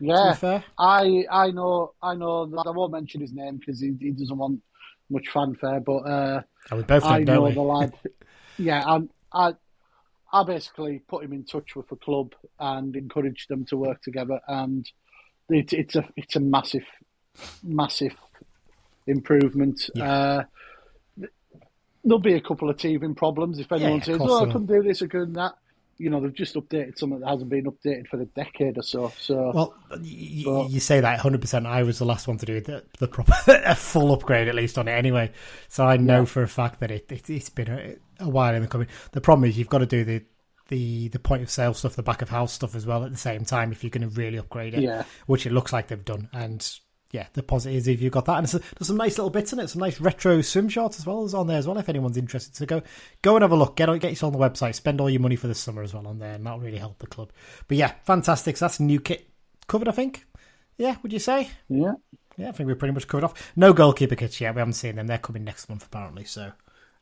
Yeah. 0.00 0.62
I 0.78 1.24
I 1.30 1.50
know 1.50 1.92
I 2.02 2.14
know. 2.14 2.46
that- 2.46 2.64
I 2.66 2.70
won't 2.70 2.92
mention 2.92 3.20
his 3.20 3.32
name 3.32 3.58
because 3.58 3.80
he, 3.80 3.94
he 4.00 4.10
doesn't 4.10 4.36
want 4.36 4.60
much 5.10 5.28
fanfare. 5.28 5.80
But 5.80 5.98
uh, 5.98 6.42
we 6.72 6.82
both 6.82 7.04
I 7.04 7.20
know 7.20 7.42
we? 7.42 7.52
the 7.52 7.62
lad. 7.62 7.92
Yeah, 8.58 8.82
and 8.86 9.08
I 9.32 9.54
I 10.32 10.44
basically 10.44 11.00
put 11.08 11.24
him 11.24 11.32
in 11.32 11.44
touch 11.44 11.74
with 11.74 11.88
the 11.88 11.96
club 11.96 12.34
and 12.58 12.94
encouraged 12.94 13.48
them 13.48 13.64
to 13.66 13.76
work 13.76 14.02
together. 14.02 14.38
And 14.46 14.86
it, 15.48 15.72
it's 15.72 15.96
a 15.96 16.06
it's 16.16 16.36
a 16.36 16.40
massive 16.40 16.84
massive 17.62 18.14
improvement. 19.06 19.88
Yeah. 19.94 20.12
Uh, 20.12 20.44
there'll 22.04 22.18
be 22.18 22.34
a 22.34 22.40
couple 22.40 22.68
of 22.70 22.76
teething 22.76 23.14
problems 23.14 23.58
if 23.58 23.70
anyone 23.72 23.98
yeah, 23.98 24.04
says, 24.04 24.18
"Oh, 24.20 24.42
I 24.42 24.46
couldn't 24.46 24.66
do 24.66 24.82
this, 24.82 25.02
I 25.02 25.06
couldn't 25.06 25.34
that." 25.34 25.54
You 26.00 26.08
know, 26.10 26.20
they've 26.20 26.32
just 26.34 26.54
updated 26.54 26.98
something 26.98 27.20
that 27.20 27.28
hasn't 27.28 27.50
been 27.50 27.66
updated 27.66 28.08
for 28.08 28.20
a 28.20 28.24
decade 28.24 28.78
or 28.78 28.82
so. 28.82 29.12
So 29.18 29.52
Well, 29.54 29.74
you, 30.02 30.44
But- 30.46 30.70
you 30.70 30.80
say 30.80 31.00
that 31.00 31.20
100%. 31.20 31.66
I 31.66 31.82
was 31.82 31.98
the 31.98 32.04
last 32.06 32.26
one 32.26 32.38
to 32.38 32.46
do 32.46 32.60
the, 32.60 32.82
the 32.98 33.06
proper 33.08 33.34
a 33.66 33.74
full 33.74 34.12
upgrade, 34.12 34.48
at 34.48 34.54
least 34.54 34.78
on 34.78 34.88
it 34.88 34.92
anyway. 34.92 35.30
So 35.68 35.84
I 35.84 35.96
know 35.98 36.20
Yeah. 36.20 36.24
for 36.24 36.42
a 36.42 36.48
fact 36.48 36.80
that 36.80 36.90
it, 36.90 37.12
it, 37.12 37.28
it's 37.28 37.50
been 37.50 37.68
a, 37.70 37.96
a 38.24 38.28
while 38.28 38.54
in 38.54 38.62
the 38.62 38.68
coming. 38.68 38.88
The 39.12 39.20
problem 39.20 39.48
is 39.48 39.58
you've 39.58 39.68
got 39.68 39.78
to 39.78 39.86
do 39.86 40.04
the, 40.04 40.22
the, 40.68 41.08
the 41.08 41.18
point 41.18 41.42
of 41.42 41.50
sale 41.50 41.74
stuff, 41.74 41.96
the 41.96 42.02
back 42.02 42.22
of 42.22 42.28
house 42.30 42.52
stuff 42.52 42.74
as 42.74 42.86
well 42.86 43.04
at 43.04 43.10
the 43.10 43.16
same 43.18 43.44
time 43.44 43.70
if 43.72 43.84
you're 43.84 43.90
going 43.90 44.08
to 44.08 44.14
really 44.16 44.38
upgrade 44.38 44.74
it, 44.74 44.80
Yeah. 44.82 45.04
which 45.26 45.44
it 45.46 45.52
looks 45.52 45.72
like 45.72 45.88
they've 45.88 46.04
done. 46.04 46.28
And 46.32 46.66
yeah, 47.12 47.26
the 47.32 47.42
positive 47.42 47.76
is 47.76 47.88
if 47.88 48.00
you've 48.00 48.12
got 48.12 48.26
that. 48.26 48.38
And 48.38 48.46
there's, 48.46 48.62
there's 48.78 48.86
some 48.86 48.96
nice 48.96 49.18
little 49.18 49.30
bits 49.30 49.52
in 49.52 49.58
it, 49.58 49.68
some 49.68 49.80
nice 49.80 50.00
retro 50.00 50.40
swim 50.42 50.68
shorts 50.68 50.98
as 50.98 51.06
well 51.06 51.24
as 51.24 51.34
on 51.34 51.48
there 51.48 51.58
as 51.58 51.66
well 51.66 51.78
if 51.78 51.88
anyone's 51.88 52.16
interested. 52.16 52.54
So 52.54 52.66
go 52.66 52.82
go 53.22 53.36
and 53.36 53.42
have 53.42 53.52
a 53.52 53.56
look. 53.56 53.76
Get, 53.76 53.86
get 54.00 54.10
yourself 54.10 54.34
on 54.34 54.40
the 54.40 54.48
website, 54.48 54.74
spend 54.76 55.00
all 55.00 55.10
your 55.10 55.20
money 55.20 55.36
for 55.36 55.48
the 55.48 55.54
summer 55.54 55.82
as 55.82 55.92
well 55.92 56.06
on 56.06 56.18
there, 56.18 56.34
and 56.34 56.46
that'll 56.46 56.60
really 56.60 56.78
help 56.78 56.98
the 56.98 57.06
club. 57.08 57.32
But 57.66 57.76
yeah, 57.78 57.94
fantastic. 58.04 58.56
So 58.56 58.64
that's 58.64 58.78
a 58.78 58.84
new 58.84 59.00
kit 59.00 59.28
covered, 59.66 59.88
I 59.88 59.92
think. 59.92 60.24
Yeah, 60.78 60.96
would 61.02 61.12
you 61.12 61.18
say? 61.18 61.50
yeah, 61.68 61.92
Yeah, 62.36 62.48
I 62.48 62.52
think 62.52 62.68
we're 62.68 62.76
pretty 62.76 62.94
much 62.94 63.08
covered 63.08 63.24
off. 63.24 63.52
No 63.56 63.72
goalkeeper 63.72 64.14
kits 64.14 64.40
yet. 64.40 64.54
We 64.54 64.60
haven't 64.60 64.74
seen 64.74 64.96
them. 64.96 65.08
They're 65.08 65.18
coming 65.18 65.44
next 65.44 65.68
month 65.68 65.84
apparently. 65.86 66.24
So, 66.24 66.52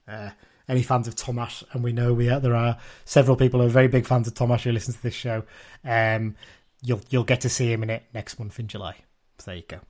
uh, 0.09 0.31
any 0.69 0.83
fans 0.83 1.07
of 1.07 1.17
Tomash, 1.17 1.65
and 1.73 1.85
we 1.85 1.93
know 1.93 2.13
we 2.13 2.29
are, 2.29 2.41
there 2.41 2.55
are 2.55 2.79
several 3.05 3.37
people 3.37 3.61
who 3.61 3.67
are 3.67 3.71
very 3.71 3.89
big 3.89 4.07
fans 4.07 4.27
of 4.27 4.35
Tomash 4.35 4.63
who 4.63 4.73
listen 4.73 4.95
to 4.95 5.03
this 5.03 5.15
show. 5.15 5.45
Um, 5.85 6.35
you'll 6.83 7.01
you'll 7.11 7.25
get 7.25 7.43
to 7.43 7.49
see 7.49 7.73
him 7.73 7.83
in 7.83 7.91
it 7.91 8.05
next 8.15 8.39
month 8.39 8.59
in 8.59 8.69
July. 8.69 8.97
So 9.39 9.51
there 9.51 9.57
you 9.57 9.65
go. 9.69 9.81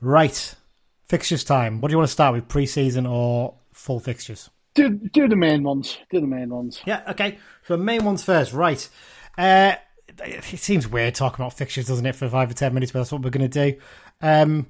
Right, 0.00 0.54
fixtures 1.08 1.44
time. 1.44 1.80
What 1.80 1.88
do 1.88 1.92
you 1.92 1.98
want 1.98 2.08
to 2.08 2.12
start 2.12 2.34
with? 2.34 2.48
Pre-season 2.48 3.06
or 3.06 3.54
full 3.72 4.00
fixtures? 4.00 4.50
do 4.74 4.88
do 4.88 5.28
the 5.28 5.36
main 5.36 5.62
ones. 5.62 5.98
Do 6.10 6.20
the 6.20 6.26
main 6.26 6.50
ones. 6.50 6.80
Yeah, 6.84 7.02
okay. 7.08 7.38
So 7.66 7.76
main 7.76 8.04
ones 8.04 8.22
first, 8.22 8.52
right? 8.52 8.88
Uh, 9.36 9.74
it 10.24 10.44
seems 10.44 10.88
weird 10.88 11.14
talking 11.14 11.44
about 11.44 11.56
fixtures, 11.56 11.86
doesn't 11.86 12.06
it, 12.06 12.14
for 12.14 12.28
five 12.28 12.50
or 12.50 12.54
ten 12.54 12.74
minutes? 12.74 12.92
But 12.92 13.00
that's 13.00 13.12
what 13.12 13.22
we're 13.22 13.30
going 13.30 13.48
to 13.48 13.72
do. 13.72 13.80
Um, 14.20 14.66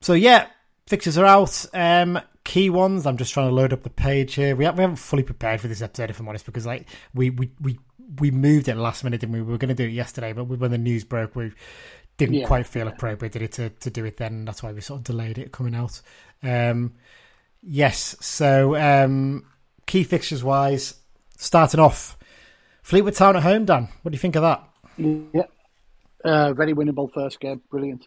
so 0.00 0.14
yeah, 0.14 0.46
fixtures 0.86 1.18
are 1.18 1.26
out. 1.26 1.66
Um, 1.72 2.20
key 2.44 2.70
ones. 2.70 3.06
I'm 3.06 3.16
just 3.16 3.32
trying 3.32 3.48
to 3.48 3.54
load 3.54 3.72
up 3.72 3.82
the 3.82 3.90
page 3.90 4.34
here. 4.34 4.56
We, 4.56 4.64
ha- 4.64 4.72
we 4.72 4.80
haven't 4.80 4.96
fully 4.96 5.22
prepared 5.22 5.60
for 5.60 5.68
this 5.68 5.82
episode, 5.82 6.10
if 6.10 6.20
I'm 6.20 6.28
honest, 6.28 6.46
because 6.46 6.66
like 6.66 6.86
we 7.14 7.30
we 7.30 7.50
we, 7.60 7.78
we 8.18 8.30
moved 8.30 8.68
it 8.68 8.76
last 8.76 9.04
minute, 9.04 9.22
and 9.22 9.32
we? 9.32 9.40
we 9.40 9.52
were 9.52 9.58
going 9.58 9.68
to 9.68 9.74
do 9.74 9.84
it 9.84 9.92
yesterday, 9.92 10.32
but 10.32 10.44
when 10.44 10.70
the 10.70 10.78
news 10.78 11.04
broke, 11.04 11.36
we 11.36 11.52
didn't 12.20 12.34
Yeah, 12.34 12.46
quite 12.46 12.66
feel 12.66 12.86
appropriate 12.86 13.32
did 13.32 13.42
it 13.42 13.52
to, 13.52 13.70
to 13.70 13.90
do 13.90 14.04
it 14.04 14.18
then. 14.18 14.44
That's 14.44 14.62
why 14.62 14.72
we 14.72 14.80
sort 14.82 14.98
of 14.98 15.04
delayed 15.04 15.38
it 15.38 15.52
coming 15.52 15.74
out. 15.74 16.00
Um, 16.42 16.92
yes, 17.62 18.14
so 18.20 18.76
um, 18.76 19.46
key 19.86 20.04
fixtures 20.04 20.44
wise, 20.44 20.94
starting 21.38 21.80
off, 21.80 22.18
Fleetwood 22.82 23.14
Town 23.14 23.36
at 23.36 23.42
home. 23.42 23.64
Dan, 23.64 23.88
what 24.02 24.12
do 24.12 24.14
you 24.14 24.20
think 24.20 24.36
of 24.36 24.42
that? 24.42 24.64
Yeah, 25.32 25.46
uh, 26.24 26.52
very 26.52 26.74
winnable 26.74 27.10
first 27.12 27.40
game. 27.40 27.62
Brilliant. 27.70 28.06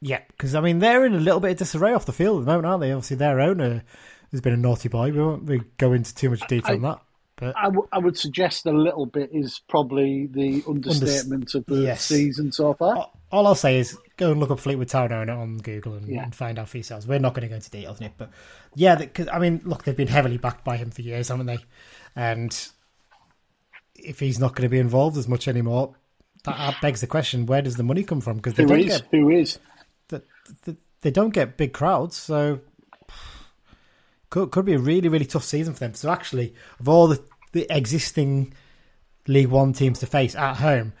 Yeah, 0.00 0.20
because 0.28 0.54
I 0.54 0.60
mean 0.60 0.78
they're 0.78 1.04
in 1.04 1.14
a 1.14 1.20
little 1.20 1.40
bit 1.40 1.50
of 1.52 1.58
disarray 1.58 1.92
off 1.92 2.06
the 2.06 2.12
field 2.12 2.38
at 2.38 2.46
the 2.46 2.50
moment, 2.50 2.66
aren't 2.66 2.80
they? 2.80 2.92
Obviously, 2.92 3.18
their 3.18 3.40
owner 3.40 3.84
has 4.30 4.40
been 4.40 4.54
a 4.54 4.56
naughty 4.56 4.88
boy. 4.88 5.12
We 5.12 5.20
won't 5.20 5.46
really 5.46 5.64
go 5.76 5.92
into 5.92 6.14
too 6.14 6.30
much 6.30 6.46
detail 6.46 6.76
on 6.76 6.82
that, 6.82 7.00
but 7.40 7.56
I, 7.56 7.64
w- 7.64 7.88
I 7.92 7.98
would 7.98 8.16
suggest 8.18 8.66
a 8.66 8.70
little 8.72 9.06
bit 9.06 9.30
is 9.32 9.60
probably 9.68 10.26
the 10.26 10.62
understatement 10.68 11.54
of 11.54 11.64
the 11.66 11.76
yes. 11.82 12.04
season 12.04 12.52
so 12.52 12.74
far. 12.74 13.10
all- 13.32 13.46
I'll 13.46 13.54
say 13.54 13.78
is 13.78 13.98
go 14.16 14.30
and 14.30 14.38
look 14.40 14.50
up 14.50 14.60
Fleetwood 14.60 14.88
Town 14.88 15.12
owner 15.12 15.32
on 15.32 15.58
Google 15.58 15.94
and, 15.94 16.06
Yeah. 16.06 16.22
and 16.22 16.34
find 16.34 16.58
out 16.58 16.68
for 16.68 16.76
yourselves. 16.76 17.06
We're 17.06 17.18
not 17.18 17.34
going 17.34 17.42
to 17.42 17.48
go 17.48 17.54
into 17.56 17.70
details 17.70 18.00
on 18.00 18.06
it, 18.06 18.12
but 18.18 18.30
yeah, 18.74 18.94
because 18.96 19.28
I 19.28 19.38
mean, 19.38 19.60
look, 19.64 19.84
they've 19.84 19.96
been 19.96 20.08
heavily 20.08 20.36
backed 20.38 20.64
by 20.64 20.76
him 20.76 20.90
for 20.90 21.02
years, 21.02 21.28
haven't 21.28 21.46
they? 21.46 21.58
And 22.14 22.56
if 23.96 24.20
he's 24.20 24.38
not 24.38 24.54
going 24.54 24.64
to 24.64 24.68
be 24.70 24.78
involved 24.78 25.16
as 25.16 25.26
much 25.28 25.48
anymore, 25.48 25.94
that 26.44 26.76
begs 26.82 27.00
the 27.00 27.06
question: 27.06 27.46
Where 27.46 27.62
does 27.62 27.76
the 27.76 27.82
money 27.82 28.02
come 28.04 28.20
from? 28.20 28.36
Because 28.36 28.54
they 28.54 28.62
Who 28.64 28.68
don't 28.70 28.80
is? 28.80 29.00
get 29.00 29.08
Who 29.10 29.30
is? 29.30 29.58
that- 30.08 30.24
they 31.02 31.10
don't 31.10 31.30
get 31.32 31.56
big 31.56 31.72
crowds, 31.72 32.16
so 32.16 32.60
could 34.28 34.50
could 34.50 34.64
be 34.64 34.74
a 34.74 34.78
really 34.78 35.08
really 35.08 35.24
tough 35.24 35.44
season 35.44 35.74
for 35.74 35.80
them. 35.80 35.94
So 35.94 36.10
actually, 36.10 36.54
of 36.78 36.88
all 36.88 37.06
the 37.08 37.22
the 37.52 37.66
existing 37.74 38.52
League 39.26 39.48
One 39.48 39.72
teams 39.72 39.98
to 40.00 40.06
face 40.06 40.34
at 40.34 40.56
home, 40.56 40.92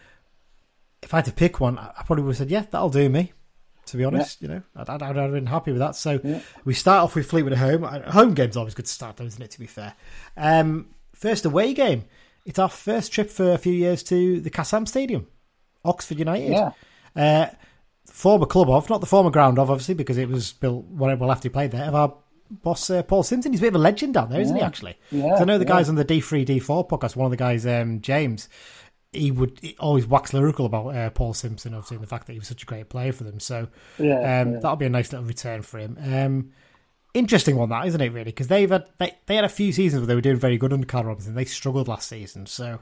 if 1.02 1.12
I 1.14 1.18
had 1.18 1.24
to 1.26 1.32
pick 1.32 1.60
one, 1.60 1.78
I 1.78 2.02
probably 2.04 2.24
would 2.24 2.30
have 2.32 2.38
said, 2.38 2.50
yeah, 2.50 2.64
that'll 2.70 2.90
do 2.90 3.08
me. 3.08 3.32
To 3.86 3.96
be 3.96 4.04
honest, 4.04 4.40
you 4.40 4.46
know, 4.46 4.62
I'd, 4.76 4.88
I'd, 4.88 5.02
I'd 5.02 5.16
have 5.16 5.32
been 5.32 5.46
happy 5.46 5.72
with 5.72 5.80
that. 5.80 5.96
So 5.96 6.20
Yeah. 6.22 6.40
we 6.64 6.74
start 6.74 7.02
off 7.02 7.16
with 7.16 7.26
Fleetwood 7.28 7.54
at 7.54 7.58
home. 7.58 7.82
Home 7.82 8.34
game's 8.34 8.56
always 8.56 8.74
good 8.74 8.84
to 8.86 8.92
start, 8.92 9.16
though, 9.16 9.24
isn't 9.24 9.42
it? 9.42 9.50
To 9.52 9.58
be 9.58 9.66
fair, 9.66 9.94
um, 10.36 10.90
first 11.14 11.44
away 11.44 11.74
game. 11.74 12.04
It's 12.46 12.58
our 12.58 12.68
first 12.68 13.12
trip 13.12 13.28
for 13.30 13.52
a 13.52 13.58
few 13.58 13.72
years 13.72 14.02
to 14.04 14.40
the 14.40 14.50
Kassam 14.50 14.86
Stadium, 14.86 15.26
Oxford 15.84 16.18
United. 16.18 16.50
Yeah. 16.52 16.70
Uh, 17.16 17.46
former 18.06 18.46
club 18.46 18.70
of, 18.70 18.88
not 18.88 19.00
the 19.00 19.06
former 19.06 19.30
ground 19.30 19.58
of, 19.58 19.70
obviously, 19.70 19.94
because 19.94 20.18
it 20.18 20.28
was 20.28 20.52
built 20.52 20.84
well 20.88 21.16
well 21.16 21.32
after 21.32 21.48
he 21.48 21.52
played 21.52 21.70
there, 21.72 21.84
of 21.86 21.94
our 21.94 22.14
boss 22.50 22.90
uh, 22.90 23.02
Paul 23.02 23.22
Simpson. 23.22 23.52
He's 23.52 23.60
a 23.60 23.62
bit 23.62 23.68
of 23.68 23.74
a 23.76 23.78
legend 23.78 24.14
down 24.14 24.30
there, 24.30 24.40
isn't 24.40 24.56
he, 24.56 24.62
actually? 24.62 24.98
Yeah, 25.10 25.34
I 25.36 25.44
know 25.44 25.58
the 25.58 25.64
yeah. 25.64 25.70
guys 25.70 25.88
on 25.88 25.94
the 25.94 26.04
D3, 26.04 26.46
D4 26.46 26.88
podcast, 26.88 27.16
one 27.16 27.26
of 27.26 27.30
the 27.30 27.36
guys, 27.36 27.66
um, 27.66 28.00
James, 28.00 28.48
he 29.12 29.30
would 29.30 29.58
he 29.60 29.76
always 29.80 30.06
wax 30.06 30.32
lyrical 30.32 30.66
about 30.66 30.88
uh, 30.94 31.10
Paul 31.10 31.34
Simpson, 31.34 31.74
obviously, 31.74 31.96
and 31.96 32.02
the 32.02 32.08
fact 32.08 32.26
that 32.26 32.32
he 32.34 32.38
was 32.38 32.48
such 32.48 32.62
a 32.62 32.66
great 32.66 32.88
player 32.88 33.12
for 33.12 33.24
them. 33.24 33.40
So 33.40 33.68
Yeah, 33.98 34.14
um, 34.40 34.52
yeah. 34.52 34.58
that'll 34.60 34.76
be 34.76 34.86
a 34.86 34.90
nice 34.90 35.12
little 35.12 35.26
return 35.26 35.62
for 35.62 35.78
him. 35.78 35.98
Um, 36.00 36.52
interesting 37.14 37.56
one, 37.56 37.70
that, 37.70 37.86
isn't 37.86 38.00
it, 38.00 38.12
really? 38.12 38.24
Because 38.24 38.48
they've 38.48 38.70
had, 38.70 38.86
they, 38.98 39.16
they 39.26 39.34
had 39.34 39.44
a 39.44 39.48
few 39.48 39.72
seasons 39.72 40.00
where 40.02 40.06
they 40.06 40.14
were 40.14 40.20
doing 40.20 40.36
very 40.36 40.58
good 40.58 40.72
under 40.72 40.86
Karl 40.86 41.04
Robinson. 41.04 41.34
They 41.34 41.44
struggled 41.44 41.88
last 41.88 42.08
season. 42.08 42.46
So 42.46 42.80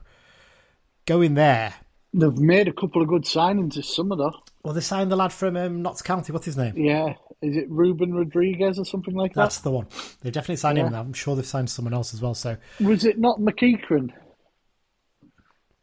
going 1.07 1.35
there, 1.35 1.75
They've 2.15 2.39
made 2.39 2.69
a 2.69 2.73
couple 2.73 3.03
of 3.03 3.09
good 3.09 3.25
signings 3.25 3.75
this 3.75 3.95
summer, 3.95 4.17
though. 4.17 4.33
well, 4.63 4.73
they 4.73 4.81
signed 4.81 5.11
the 5.13 5.17
lad 5.17 5.31
from 5.33 5.57
um, 5.59 5.83
Notts 5.83 6.01
County. 6.01 6.33
What's 6.33 6.47
his 6.47 6.57
name? 6.57 6.75
Yeah, 6.77 7.15
is 7.43 7.57
it 7.57 7.71
Ruben 7.71 8.13
Rodrigues 8.15 8.79
or 8.79 8.85
something 8.85 9.15
like 9.15 9.35
that? 9.35 9.43
That's 9.43 9.59
the 9.61 9.71
one. 9.71 9.87
They've 10.23 10.33
definitely 10.33 10.57
signed 10.57 10.79
him. 10.79 10.85
Yeah. 10.85 10.89
and 10.89 10.97
I'm 10.97 11.13
sure 11.13 11.37
they've 11.37 11.47
signed 11.47 11.71
someone 11.71 11.95
else 11.95 12.13
as 12.15 12.21
well. 12.21 12.35
So 12.35 12.57
Was 12.81 13.05
it 13.05 13.19
not 13.19 13.39
McEachran? 13.39 14.11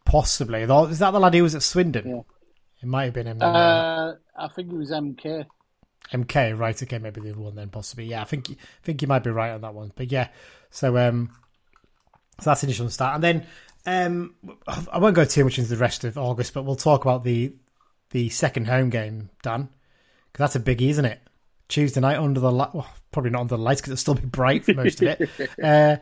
possibly, 0.06 0.62
is 0.62 1.00
that 1.00 1.12
the 1.12 1.20
lad 1.20 1.34
who 1.34 1.44
was 1.44 1.56
at 1.56 1.63
Swindon? 1.63 2.08
Yeah. 2.08 2.22
It 2.82 2.88
might 2.88 3.06
have 3.06 3.13
been 3.13 3.28
him. 3.28 3.41
Uh, 3.41 3.46
Uh, 3.46 4.13
I 4.38 4.48
think 4.50 4.72
it 4.72 4.76
was 4.76 4.91
MK. 4.91 5.46
MK, 6.13 6.58
right? 6.60 6.84
Okay, 6.84 7.00
maybe 7.00 7.22
the 7.22 7.32
other 7.32 7.39
one 7.39 7.56
then 7.56 7.70
possibly. 7.70 8.06
Yeah, 8.06 8.22
I 8.22 8.26
think 8.26 8.52
I 8.52 8.56
think 8.84 9.02
you 9.02 9.08
might 9.08 9.24
be 9.24 9.32
right 9.32 9.52
on 9.52 9.62
that 9.62 9.74
one. 9.74 9.91
But 9.96 10.12
yeah, 10.12 10.28
so 10.70 10.96
um, 10.98 11.32
so 12.39 12.52
that's 12.52 12.63
initial 12.63 12.89
start, 12.91 13.15
and 13.15 13.24
then 13.24 13.46
um, 13.88 14.36
I 14.91 15.00
won't 15.00 15.15
go 15.15 15.26
too 15.26 15.44
much 15.44 15.58
into 15.58 15.72
the 15.72 15.78
rest 15.78 16.04
of 16.04 16.18
August, 16.18 16.54
but 16.54 16.63
we'll 16.63 16.76
talk 16.76 17.04
about 17.06 17.24
the 17.24 17.56
the 18.12 18.30
second 18.30 18.68
home 18.68 18.91
game, 18.91 19.32
Dan, 19.41 19.70
because 20.32 20.54
that's 20.54 20.56
a 20.56 20.60
biggie, 20.60 20.89
isn't 20.89 21.06
it? 21.06 21.20
Tuesday 21.67 22.01
night 22.01 22.17
under 22.17 22.39
the 22.39 22.51
light, 22.51 22.73
well, 22.73 22.89
probably 23.12 23.32
not 23.32 23.41
under 23.41 23.58
the 23.58 23.62
lights 23.62 23.82
because 23.82 23.91
it'll 23.93 24.01
still 24.01 24.13
be 24.15 24.28
bright 24.28 24.63
for 24.65 24.73
most 24.73 25.01
of 25.01 25.08
it. 25.08 25.23
Uh, 25.62 25.97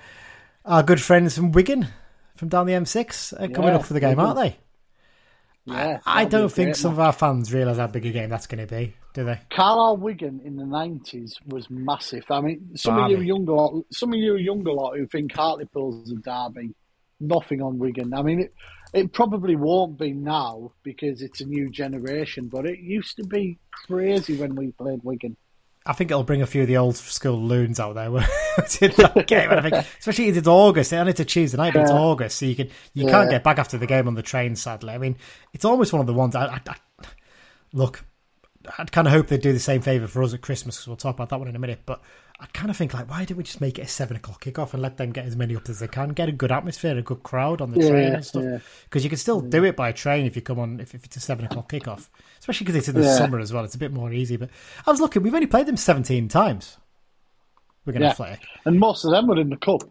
our 0.65 0.83
good 0.83 1.01
friends 1.01 1.35
from 1.35 1.51
Wigan, 1.51 1.87
from 2.35 2.49
down 2.49 2.67
the 2.67 2.73
M6, 2.73 3.33
are 3.33 3.47
coming 3.49 3.73
Yeah, 3.73 3.75
up 3.75 3.83
for 3.85 3.93
the 3.93 3.99
game, 3.99 4.19
aren't 4.19 4.37
they? 4.39 4.57
Yeah, 5.65 5.99
I 6.05 6.23
a 6.23 6.25
don't 6.25 6.51
think 6.51 6.75
great 6.75 6.77
some 6.77 6.91
of 6.93 6.99
our 6.99 7.11
fans 7.13 7.53
realise 7.53 7.77
how 7.77 7.87
big 7.87 8.05
a 8.05 8.11
game 8.11 8.29
that's 8.29 8.47
going 8.47 8.65
to 8.65 8.73
be, 8.73 8.95
do 9.13 9.23
they? 9.25 9.41
Carlisle 9.51 9.97
Wigan 9.97 10.41
in 10.43 10.55
the 10.55 10.65
nineties 10.65 11.37
was 11.45 11.69
massive. 11.69 12.25
I 12.31 12.41
mean, 12.41 12.75
some 12.75 12.97
of 12.97 13.05
you 13.05 13.19
Barney. 13.19 13.21
younger 13.21 13.53
lot, 13.53 13.85
some 13.91 14.11
of 14.13 14.19
you 14.19 14.33
are 14.33 14.37
younger 14.39 14.71
lot 14.73 14.97
who 14.97 15.05
think 15.07 15.31
Hartlepool's 15.33 16.11
a 16.11 16.15
derby, 16.15 16.73
nothing 17.19 17.61
on 17.61 17.77
Wigan. 17.77 18.13
I 18.13 18.23
mean, 18.23 18.41
it, 18.41 18.53
it 18.93 19.13
probably 19.13 19.55
won't 19.55 19.97
be 19.99 20.11
now 20.13 20.73
because 20.83 21.21
it's 21.21 21.39
a 21.41 21.45
new 21.45 21.69
generation, 21.69 22.47
but 22.47 22.65
it 22.65 22.79
used 22.79 23.15
to 23.17 23.23
be 23.23 23.59
crazy 23.87 24.35
when 24.35 24.55
we 24.55 24.71
played 24.71 25.01
Wigan. 25.03 25.37
I 25.85 25.93
think 25.93 26.11
it'll 26.11 26.23
bring 26.23 26.41
a 26.41 26.47
few 26.47 26.61
of 26.61 26.67
the 26.67 26.77
old 26.77 26.95
school 26.95 27.41
loons 27.41 27.79
out 27.79 27.95
there 27.95 28.05
in 28.07 28.13
that 28.15 29.25
game. 29.27 29.49
And 29.49 29.59
I 29.59 29.69
think, 29.69 29.85
especially 29.99 30.29
it's 30.29 30.47
August, 30.47 30.93
and 30.93 31.09
it's 31.09 31.19
a 31.19 31.25
Tuesday 31.25 31.57
night, 31.57 31.73
but 31.73 31.83
it's 31.83 31.91
August, 31.91 32.37
so 32.37 32.45
you 32.45 32.55
can 32.55 32.69
you 32.93 33.05
can't 33.05 33.29
get 33.29 33.43
back 33.43 33.59
after 33.59 33.77
the 33.77 33.87
game 33.87 34.07
on 34.07 34.15
the 34.15 34.21
train. 34.21 34.55
Sadly, 34.55 34.93
I 34.93 34.97
mean, 34.97 35.17
it's 35.53 35.65
almost 35.65 35.91
one 35.91 35.99
of 35.99 36.07
the 36.07 36.13
ones. 36.13 36.35
I, 36.35 36.45
I, 36.45 36.61
I 36.67 36.75
look, 37.73 38.05
I'd 38.77 38.91
kind 38.91 39.07
of 39.07 39.13
hope 39.13 39.27
they'd 39.27 39.41
do 39.41 39.51
the 39.51 39.59
same 39.59 39.81
favour 39.81 40.07
for 40.07 40.23
us 40.23 40.33
at 40.33 40.41
Christmas 40.41 40.77
because 40.77 40.87
we'll 40.87 40.97
talk 40.97 41.15
about 41.15 41.29
that 41.29 41.39
one 41.39 41.47
in 41.49 41.55
a 41.55 41.59
minute. 41.59 41.81
But 41.85 42.01
I 42.39 42.45
kind 42.47 42.69
of 42.69 42.75
think 42.75 42.93
like, 42.93 43.09
why 43.09 43.19
didn't 43.23 43.37
we 43.37 43.43
just 43.43 43.61
make 43.61 43.79
it 43.79 43.83
a 43.83 43.87
seven 43.87 44.17
o'clock 44.17 44.43
kickoff 44.43 44.73
and 44.73 44.81
let 44.81 44.97
them 44.97 45.11
get 45.11 45.25
as 45.25 45.35
many 45.35 45.55
up 45.55 45.69
as 45.69 45.79
they 45.79 45.87
can, 45.87 46.09
get 46.09 46.27
a 46.27 46.33
good 46.33 46.51
atmosphere, 46.51 46.97
a 46.97 47.01
good 47.01 47.23
crowd 47.23 47.61
on 47.61 47.71
the 47.71 47.79
Yeah, 47.79 47.89
train 47.89 48.13
and 48.15 48.25
stuff? 48.25 48.43
yeah. 48.43 48.57
Because 48.83 49.03
you 49.03 49.09
can 49.09 49.17
still 49.19 49.39
do 49.39 49.63
it 49.63 49.75
by 49.75 49.91
train 49.91 50.25
if 50.25 50.35
you 50.35 50.41
come 50.41 50.59
on 50.59 50.79
if, 50.79 50.93
if 50.93 51.05
it's 51.05 51.15
a 51.15 51.19
seven 51.21 51.45
o'clock 51.45 51.71
kickoff, 51.71 52.09
especially 52.39 52.65
because 52.65 52.75
it's 52.75 52.89
in 52.89 52.95
the 52.95 53.03
Yeah. 53.03 53.15
summer 53.17 53.39
as 53.39 53.53
well. 53.53 53.63
It's 53.63 53.75
a 53.75 53.79
bit 53.79 53.93
more 53.93 54.11
easy. 54.11 54.35
But 54.35 54.49
I 54.85 54.91
was 54.91 54.99
looking, 54.99 55.23
we've 55.23 55.33
only 55.33 55.47
played 55.47 55.67
them 55.67 55.77
seventeen 55.77 56.27
times. 56.27 56.77
We're 57.85 57.93
going 57.93 58.01
to 58.01 58.09
Yeah. 58.09 58.13
play. 58.13 58.39
And 58.65 58.79
most 58.79 59.03
of 59.05 59.11
them 59.11 59.27
were 59.27 59.39
in 59.39 59.49
the 59.49 59.57
cup. 59.57 59.81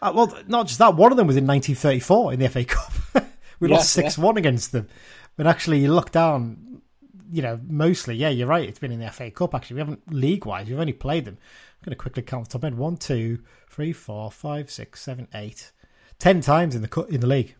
Uh, 0.00 0.12
well, 0.14 0.36
not 0.48 0.66
just 0.66 0.78
that. 0.78 0.96
One 0.96 1.12
of 1.12 1.16
them 1.16 1.26
was 1.26 1.36
in 1.36 1.46
1934 1.46 2.32
in 2.32 2.40
the 2.40 2.48
FA 2.48 2.64
Cup. 2.64 2.92
we 3.60 3.68
Yeah, 3.68 3.76
lost 3.76 3.92
six 3.92 4.18
one 4.18 4.36
against 4.36 4.72
them. 4.72 4.88
But 5.36 5.46
actually, 5.46 5.80
you 5.80 5.92
look 5.92 6.10
down. 6.10 6.82
You 7.30 7.40
know, 7.40 7.58
mostly, 7.66 8.14
yeah, 8.16 8.28
you're 8.28 8.46
right. 8.46 8.68
It's 8.68 8.78
been 8.78 8.92
in 8.92 8.98
the 9.00 9.10
FA 9.10 9.30
Cup. 9.30 9.54
Actually, 9.54 9.74
we 9.74 9.80
haven't 9.80 10.12
league 10.12 10.44
wise. 10.44 10.68
We've 10.68 10.78
only 10.78 10.92
played 10.92 11.24
them. 11.24 11.38
I'm 11.82 11.86
going 11.86 11.96
to 11.96 12.00
quickly 12.00 12.22
count 12.22 12.44
the 12.48 12.52
top 12.52 12.64
end: 12.64 12.78
one, 12.78 12.96
two, 12.96 13.40
three, 13.68 13.92
four, 13.92 14.30
five, 14.30 14.70
six, 14.70 15.02
seven, 15.02 15.26
eight, 15.34 15.72
ten 16.20 16.40
times 16.40 16.76
in 16.76 16.82
the 16.82 16.88
cu- 16.88 17.02
in 17.04 17.20
the 17.20 17.26
league. 17.26 17.56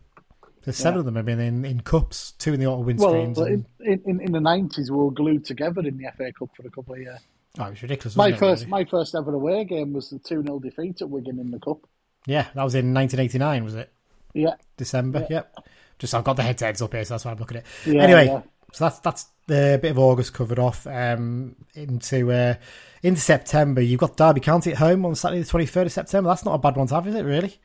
There's 0.63 0.77
seven 0.77 0.95
Yeah. 0.95 0.99
of 0.99 1.05
them 1.05 1.15
have 1.17 1.25
been 1.25 1.41
in, 1.41 1.65
in 1.65 1.81
cups, 1.81 2.31
two 2.39 2.53
in 2.53 2.59
the 2.61 2.67
auto 2.67 2.83
Well, 2.83 2.95
windscreens. 3.13 3.37
and, 3.45 3.65
in, 3.81 4.01
in, 4.05 4.21
in 4.21 4.31
the 4.31 4.39
nineties, 4.39 4.89
we 4.89 4.95
were 4.97 5.11
glued 5.11 5.43
together 5.43 5.81
in 5.81 5.97
the 5.97 6.05
FA 6.15 6.31
Cup 6.31 6.51
for 6.55 6.65
a 6.65 6.71
couple 6.71 6.93
of 6.93 7.01
years. 7.01 7.19
oh, 7.59 7.65
it 7.65 7.71
was 7.71 7.81
ridiculous. 7.83 8.15
My 8.15 8.29
it, 8.29 8.39
first, 8.39 8.61
really? 8.61 8.71
my 8.71 8.85
first 8.85 9.13
ever 9.13 9.33
away 9.33 9.65
game 9.65 9.91
was 9.91 10.09
the 10.09 10.19
two 10.19 10.41
0 10.41 10.59
defeat 10.59 11.01
at 11.01 11.09
Wigan 11.09 11.37
in 11.39 11.51
the 11.51 11.59
cup. 11.59 11.79
yeah, 12.25 12.47
that 12.55 12.63
was 12.63 12.75
in 12.75 12.93
1989, 12.93 13.63
was 13.65 13.75
it? 13.75 13.91
Yeah, 14.33 14.55
December. 14.77 15.27
Yep. 15.29 15.53
Just 15.99 16.15
I've 16.15 16.23
got 16.23 16.37
the 16.37 16.43
head 16.43 16.57
to 16.59 16.65
heads 16.65 16.81
up 16.81 16.93
here, 16.93 17.03
so 17.03 17.13
that's 17.15 17.25
why 17.25 17.31
I'm 17.31 17.37
looking 17.37 17.57
at 17.57 17.65
it. 17.85 17.93
Yeah, 17.93 18.01
anyway, 18.03 18.25
yeah. 18.27 18.41
So 18.73 18.85
that's 18.85 18.99
that's 18.99 19.27
the 19.47 19.79
bit 19.81 19.91
of 19.91 19.99
August 19.99 20.33
covered 20.33 20.59
off. 20.59 20.87
Um, 20.87 21.55
into 21.75 22.31
uh, 22.31 22.55
into 23.03 23.21
September, 23.21 23.81
you've 23.81 23.99
got 23.99 24.17
Derby 24.17 24.39
County 24.39 24.71
at 24.71 24.77
home 24.77 25.05
on 25.05 25.15
Saturday 25.15 25.41
the 25.41 25.49
23rd 25.49 25.85
of 25.85 25.91
September. 25.91 26.29
That's 26.29 26.43
not 26.43 26.55
a 26.55 26.57
bad 26.57 26.75
one 26.75 26.87
to 26.87 26.95
have, 26.95 27.07
is 27.07 27.15
it? 27.15 27.23
Really? 27.23 27.59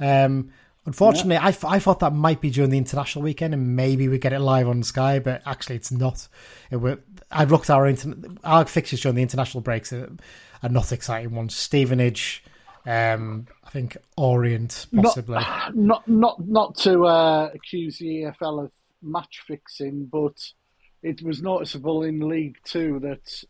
Um, 0.00 0.50
unfortunately, 0.84 1.36
I, 1.36 1.52
th- 1.52 1.64
I 1.64 1.78
thought 1.78 2.00
that 2.00 2.12
might 2.12 2.40
be 2.40 2.50
during 2.50 2.70
the 2.70 2.78
international 2.78 3.22
weekend, 3.22 3.54
and 3.54 3.76
maybe 3.76 4.08
we 4.08 4.18
get 4.18 4.32
it 4.32 4.40
live 4.40 4.68
on 4.68 4.82
Sky, 4.82 5.20
but 5.20 5.42
actually, 5.46 5.76
it's 5.76 5.92
not. 5.92 6.26
It 6.70 6.76
were, 6.76 6.98
I 7.30 7.44
looked 7.44 7.70
at 7.70 7.76
our 7.76 7.86
inter- 7.86 8.16
our 8.42 8.66
fixtures 8.66 9.00
during 9.00 9.16
the 9.16 9.22
international 9.22 9.60
breaks 9.60 9.92
are, 9.92 10.10
are 10.62 10.68
not 10.68 10.92
exciting 10.92 11.34
ones. 11.34 11.54
Stevenage. 11.54 12.42
Um, 12.86 13.46
I 13.64 13.70
think 13.70 13.98
Orient 14.16 14.86
possibly. 14.96 15.34
Not, 15.34 15.76
not, 15.76 16.08
not, 16.08 16.48
not 16.48 16.76
to 16.78 17.04
uh, 17.04 17.50
accuse 17.52 17.98
the 17.98 18.22
EFL 18.22 18.64
of 18.64 18.72
match 19.02 19.42
fixing, 19.46 20.06
but 20.06 20.52
it 21.02 21.22
was 21.22 21.42
noticeable 21.42 22.02
in 22.02 22.28
League 22.28 22.58
Two 22.64 22.98
that 23.00 23.44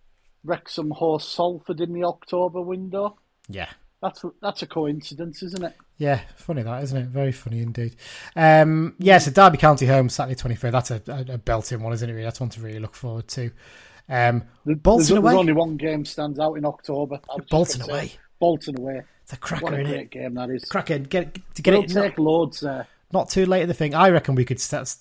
Wrexham 0.45 0.91
host 0.91 1.35
Salford 1.35 1.81
in 1.81 1.93
the 1.93 2.05
October 2.05 2.61
window. 2.61 3.19
yeah. 3.49 3.69
That's 4.01 4.25
that's 4.41 4.63
a 4.63 4.67
coincidence, 4.69 5.43
isn't 5.43 5.65
it? 5.65 5.75
Yeah, 5.97 6.21
funny 6.37 6.63
that, 6.63 6.85
isn't 6.85 6.97
it? 6.97 7.07
Very 7.09 7.33
funny 7.33 7.59
indeed. 7.63 7.97
Um, 8.37 8.95
yeah, 9.01 9.19
so 9.19 9.33
Derby 9.33 9.57
County 9.59 9.87
home 9.87 10.09
Saturday 10.09 10.37
twenty 10.37 10.55
third. 10.55 10.71
That's 10.73 10.93
a, 10.93 11.03
a, 11.09 11.35
a 11.35 11.39
belting 11.39 11.83
one, 11.83 11.93
isn't 11.93 12.09
it? 12.09 12.13
Really, 12.13 12.23
that's 12.23 12.39
one 12.39 12.49
to 12.51 12.61
really 12.61 12.79
look 12.79 12.95
forward 12.95 13.27
to. 13.27 13.51
Um, 14.09 14.45
There's, 14.65 14.79
Bolton 14.79 14.99
there's 15.07 15.19
away. 15.19 15.35
only 15.35 15.53
one 15.53 15.77
game 15.77 16.05
stands 16.05 16.39
out 16.39 16.55
in 16.55 16.65
October. 16.65 17.17
I 17.29 17.35
was 17.35 17.39
just 17.41 17.51
Bolton 17.51 17.81
say, 17.83 17.91
away. 17.93 18.13
Bolton 18.39 18.79
away. 18.79 19.03
It's 19.25 19.33
a 19.33 19.35
What 19.35 19.41
cracker 19.41 19.75
a 19.75 19.79
in 19.81 19.87
great 19.89 20.01
it. 20.03 20.11
game 20.13 20.35
that 20.35 20.51
is. 20.51 20.65
Cracker. 20.65 20.99
Get 21.01 21.35
to 21.57 21.63
get 21.63 21.75
We'll 21.75 21.83
it 21.83 21.93
not, 21.93 22.03
take 22.03 22.19
loads 22.21 22.61
there. 22.61 22.87
not 23.13 23.31
too 23.31 23.47
late 23.47 23.63
in 23.63 23.69
the 23.69 23.75
thing. 23.75 23.97
I 23.97 24.11
reckon 24.11 24.37
we 24.37 24.45
could. 24.45 24.61
Start, 24.61 24.95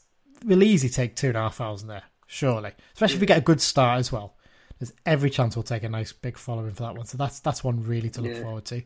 we'll 0.45 0.63
easily 0.63 0.89
take 0.89 1.15
two 1.15 1.28
and 1.30 1.38
a 1.38 1.41
half 1.41 1.56
thousand 1.56 1.88
there, 1.89 2.04
surely. 2.26 2.71
Especially 2.93 3.15
if 3.15 3.21
we 3.21 3.28
get 3.28 3.38
a 3.38 3.41
good 3.41 3.62
start 3.62 4.00
as 4.00 4.12
well. 4.12 4.36
There's 4.80 4.93
every 5.06 5.30
chance 5.30 5.56
we'll 5.56 5.63
take 5.63 5.84
a 5.84 5.89
nice 5.89 6.13
big 6.13 6.38
following 6.38 6.71
for 6.73 6.84
that 6.84 6.95
one. 6.95 7.06
So 7.06 7.17
that's 7.17 7.39
that's 7.39 7.63
one 7.63 7.84
really 7.84 8.10
to 8.12 8.21
look 8.21 8.36
Yeah. 8.36 8.41
forward 8.43 8.65
to. 8.65 8.84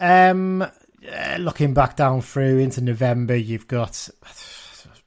Um, 0.00 0.62
uh, 0.62 1.36
looking 1.38 1.72
back 1.74 1.96
down 1.96 2.20
through 2.20 2.58
into 2.58 2.80
November, 2.80 3.36
you've 3.36 3.68
got 3.68 4.08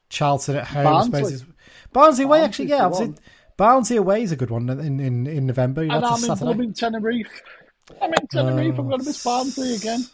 Charlton 0.10 0.56
at 0.58 0.68
home. 0.68 0.88
I 0.88 1.04
suppose 1.04 1.12
Barnsley. 1.22 1.34
is- 1.34 1.46
Barnsley 1.94 2.24
away, 2.26 2.40
Barnsley's 2.40 2.48
actually, 2.48 2.70
yeah. 2.70 2.86
Obviously. 2.86 3.16
Barnsley 3.58 3.98
away 3.98 4.22
is 4.22 4.32
a 4.32 4.36
good 4.36 4.50
one 4.52 4.70
in 4.70 5.00
in, 5.00 5.28
in 5.28 5.46
November. 5.48 5.82
And 5.82 5.92
That's 5.92 6.04
a 6.04 6.08
I'm 6.08 6.14
in 6.16 6.20
Saturday. 6.22 6.46
blooming 6.46 6.74
Tenerife. 6.74 7.42
I'm 8.02 8.14
in 8.14 8.28
Tenerife. 8.32 8.78
I'm 8.80 8.88
going 8.88 9.00
to 9.00 9.06
miss 9.06 9.24
Barnsley 9.24 9.76
again. 9.76 10.06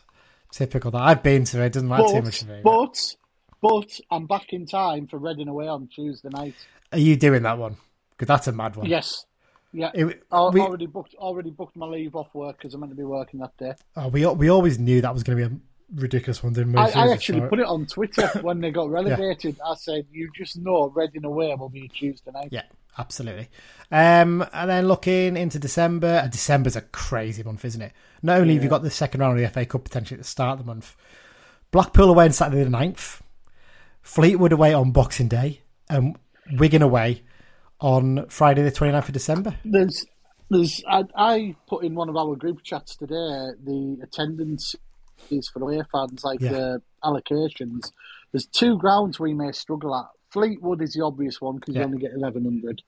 Typical 0.51 0.91
that 0.91 1.01
I've 1.01 1.23
been 1.23 1.43
to 1.45 1.61
it. 1.61 1.73
Doesn't 1.73 1.89
matter 1.89 2.03
too 2.07 2.21
much 2.21 2.41
of 2.43 2.49
it. 2.51 2.63
but, 2.63 3.15
but 3.63 3.99
I'm 4.11 4.27
back 4.27 4.51
in 4.51 4.65
time 4.67 5.07
for 5.07 5.17
Reading 5.17 5.47
away 5.47 5.67
on 5.67 5.87
Tuesday 5.87 6.27
night. 6.29 6.53
Are 6.91 6.99
you 6.99 7.15
doing 7.15 7.43
that 7.43 7.57
one? 7.57 7.77
Because 8.11 8.27
that's 8.27 8.47
a 8.47 8.51
mad 8.51 8.75
one. 8.75 8.87
Yes. 8.87 9.25
Yeah. 9.71 9.89
It- 9.93 10.21
I 10.31 10.49
we- 10.49 10.59
already 10.61 10.85
booked 10.85 11.15
already 11.15 11.49
booked 11.49 11.75
my 11.77 11.85
leave 11.87 12.15
off 12.15 12.27
work 12.35 12.57
because 12.57 12.73
I'm 12.73 12.81
going 12.81 12.91
to 12.91 12.95
be 12.95 13.03
working 13.05 13.39
that 13.39 13.55
day. 13.57 13.73
Oh, 13.95 14.09
we 14.09 14.25
we 14.27 14.49
always 14.49 14.77
knew 14.77 14.99
that 15.01 15.13
was 15.13 15.23
going 15.23 15.37
to 15.39 15.49
be 15.49 15.55
a 15.55 15.57
ridiculous 16.01 16.43
one, 16.43 16.53
didn't 16.53 16.73
we? 16.73 16.79
I, 16.79 16.83
As 16.87 16.93
soon 16.93 17.03
as 17.03 17.09
I 17.09 17.13
actually 17.13 17.41
put 17.41 17.59
it 17.59 17.65
on 17.65 17.85
Twitter 17.85 18.27
when 18.41 18.59
they 18.59 18.69
got 18.69 18.89
relegated. 18.91 19.57
I 19.65 19.75
said, 19.75 20.05
"You 20.11 20.29
just 20.35 20.57
know 20.57 20.89
Reading 20.89 21.23
away 21.25 21.55
will 21.57 21.69
be 21.69 21.85
a 21.85 21.87
Tuesday 21.87 22.31
night." 22.31 22.49
Yeah, 22.51 22.63
absolutely. 22.97 23.47
Um, 23.91 24.45
and 24.53 24.69
then 24.69 24.87
looking 24.89 25.37
into 25.37 25.57
December, 25.57 26.21
uh, 26.23 26.27
December's 26.27 26.75
a 26.75 26.81
crazy 26.81 27.41
month, 27.43 27.63
isn't 27.65 27.81
it? 27.81 27.93
Not 28.21 28.39
only 28.41 28.53
have 28.55 28.63
you 28.63 28.69
got 28.69 28.83
the 28.83 28.91
second 28.91 29.21
round 29.21 29.39
of 29.39 29.41
the 29.43 29.49
FA 29.49 29.65
Cup 29.65 29.85
potentially 29.85 30.17
at 30.19 30.23
the 30.23 30.27
start 30.29 30.59
of 30.59 30.65
the 30.65 30.71
month, 30.71 30.95
Blackpool 31.71 32.09
away 32.09 32.25
on 32.25 32.31
Saturday 32.31 32.63
the 32.63 32.69
9th, 32.69 33.21
Fleetwood 34.03 34.51
away 34.51 34.73
on 34.73 34.91
Boxing 34.91 35.27
Day, 35.27 35.61
and 35.89 36.17
Wigan 36.57 36.81
away 36.81 37.23
on 37.79 38.25
Friday 38.29 38.61
the 38.61 38.71
29th 38.71 39.07
of 39.07 39.13
December. 39.13 39.55
There's, 39.65 40.05
there's. 40.49 40.83
I, 40.87 41.03
I 41.15 41.55
put 41.67 41.83
in 41.83 41.95
one 41.95 42.09
of 42.09 42.15
our 42.17 42.35
group 42.35 42.63
chats 42.63 42.95
today 42.95 43.15
the 43.63 43.97
attendance 44.03 44.75
is 45.31 45.47
for 45.49 45.61
away 45.63 45.81
fans, 45.91 46.23
like 46.23 46.41
Yeah. 46.41 46.51
the 46.51 46.81
allocations. 47.03 47.91
There's 48.31 48.45
two 48.45 48.77
grounds 48.77 49.19
we 49.19 49.33
may 49.33 49.51
struggle 49.51 49.95
at. 49.95 50.05
Fleetwood 50.31 50.81
is 50.81 50.93
the 50.93 51.01
obvious 51.03 51.39
one 51.39 51.55
because 51.55 51.75
Yeah. 51.75 51.81
you 51.81 51.85
only 51.87 51.99
get 51.99 52.11
1100. 52.13 52.81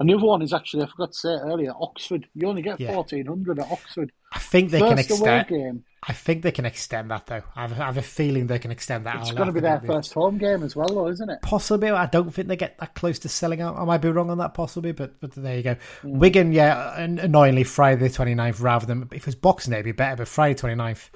And 0.00 0.08
the 0.08 0.14
other 0.14 0.24
one 0.24 0.42
is 0.42 0.52
actually, 0.52 0.82
I 0.82 0.86
forgot 0.86 1.12
to 1.12 1.18
say 1.18 1.34
it 1.34 1.40
earlier, 1.44 1.72
Oxford. 1.78 2.26
You 2.34 2.48
only 2.48 2.62
get 2.62 2.80
Yeah. 2.80 2.94
1400 2.96 3.58
at 3.60 3.70
Oxford. 3.70 4.10
I 4.36 4.38
think 4.38 4.70
they 4.70 4.80
can 4.80 4.96
First 4.96 5.10
away 5.20 5.40
extend. 5.40 5.48
game. 5.48 5.84
I 6.08 6.12
think 6.12 6.42
they 6.42 6.52
can 6.52 6.64
extend 6.66 7.10
that 7.10 7.26
though. 7.26 7.42
I 7.56 7.62
have, 7.62 7.72
I 7.72 7.86
have 7.86 7.96
a 7.96 8.02
feeling 8.02 8.46
they 8.46 8.58
can 8.60 8.70
extend 8.70 9.06
that. 9.06 9.16
It's 9.20 9.32
going 9.32 9.48
to 9.48 9.52
be 9.52 9.58
their 9.60 9.80
first 9.80 10.12
home 10.14 10.38
game 10.38 10.62
as 10.62 10.76
well, 10.76 10.88
though, 10.88 11.08
isn't 11.08 11.28
it? 11.28 11.42
Possibly, 11.42 11.90
I 11.90 12.06
don't 12.06 12.32
think 12.32 12.46
they 12.48 12.54
get 12.56 12.78
that 12.78 12.94
close 12.94 13.18
to 13.20 13.28
selling 13.28 13.60
out. 13.60 13.76
I 13.76 13.84
might 13.84 13.98
be 13.98 14.08
wrong 14.10 14.30
on 14.30 14.38
that, 14.38 14.54
possibly, 14.54 14.92
but 14.92 15.18
but 15.20 15.32
there 15.32 15.56
you 15.56 15.62
go. 15.64 15.74
Mm. 16.02 16.18
Wigan, 16.18 16.52
yeah, 16.52 16.96
an- 17.00 17.18
annoyingly 17.18 17.64
Friday 17.64 18.08
the 18.08 18.14
29th 18.14 18.60
rather 18.62 18.86
than 18.86 19.02
if 19.10 19.22
it 19.22 19.26
was 19.26 19.34
Boxing 19.34 19.72
Day, 19.72 19.78
it'd 19.78 19.84
be 19.86 19.92
better. 19.92 20.16
But 20.16 20.28
Friday 20.28 20.54
29th, 20.54 21.10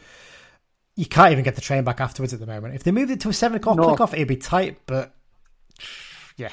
you 0.97 1.07
can't 1.07 1.31
even 1.33 1.45
get 1.45 1.55
the 1.55 1.61
train 1.61 1.85
back 1.85 2.01
afterwards 2.01 2.33
at 2.33 2.41
the 2.41 2.47
moment. 2.47 2.75
If 2.75 2.83
they 2.83 2.91
moved 2.91 3.13
it 3.13 3.21
to 3.21 3.29
a 3.29 3.33
seven 3.33 3.59
o'clock 3.59 3.77
No. 3.77 3.95
kickoff, 3.95 4.13
it'd 4.13 4.27
be 4.29 4.37
tight. 4.37 4.79
But 4.87 5.15
yeah, 6.37 6.51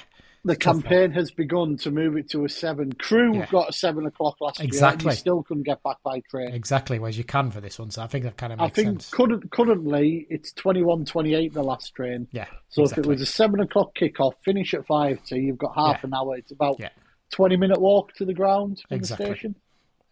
The 0.47 0.55
campaign 0.55 1.11
has 1.11 1.29
begun 1.31 1.77
to 1.77 1.91
move 1.91 2.17
it 2.17 2.29
to 2.31 2.45
a 2.45 2.49
seven. 2.49 2.93
Crew 2.93 3.35
Yeah. 3.37 3.45
got 3.51 3.69
a 3.69 3.73
seven 3.73 4.05
o'clock 4.05 4.41
last 4.41 4.59
year. 4.59 4.65
Exactly. 4.67 5.13
Still 5.15 5.43
couldn't 5.43 5.63
get 5.63 5.83
back 5.83 5.97
by 6.03 6.21
train. 6.29 6.49
exactly. 6.53 6.97
Whereas 6.99 7.17
you 7.17 7.23
can 7.23 7.51
for 7.51 7.61
this 7.61 7.77
one, 7.77 7.91
so 7.91 8.01
I 8.01 8.07
think 8.07 8.23
that 8.23 8.37
kind 8.37 8.53
of 8.53 8.59
makes 8.59 8.75
sense 8.75 9.13
I 9.13 9.17
think 9.17 9.29
current, 9.29 9.51
currently 9.51 10.25
it's 10.29 10.51
21 10.53 11.05
28 11.05 11.53
the 11.53 11.63
last 11.63 11.93
train. 11.93 12.27
Yeah. 12.31 12.45
So 12.69 12.83
exactly. 12.83 13.01
if 13.01 13.05
it 13.05 13.09
was 13.09 13.21
a 13.21 13.25
seven 13.25 13.59
o'clock 13.59 13.95
kickoff, 13.95 14.33
finish 14.43 14.73
at 14.73 14.85
five, 14.87 15.19
so 15.23 15.35
you've 15.35 15.57
got 15.57 15.75
half 15.75 15.97
Yeah. 16.01 16.07
an 16.07 16.13
hour. 16.13 16.37
It's 16.37 16.51
about 16.51 16.77
Yeah. 16.79 16.89
twenty 17.31 17.57
minute 17.57 17.79
walk 17.81 18.13
to 18.15 18.25
the 18.25 18.33
ground 18.33 18.81
from 18.87 18.95
Exactly. 18.97 19.25
the 19.27 19.31
station. 19.33 19.55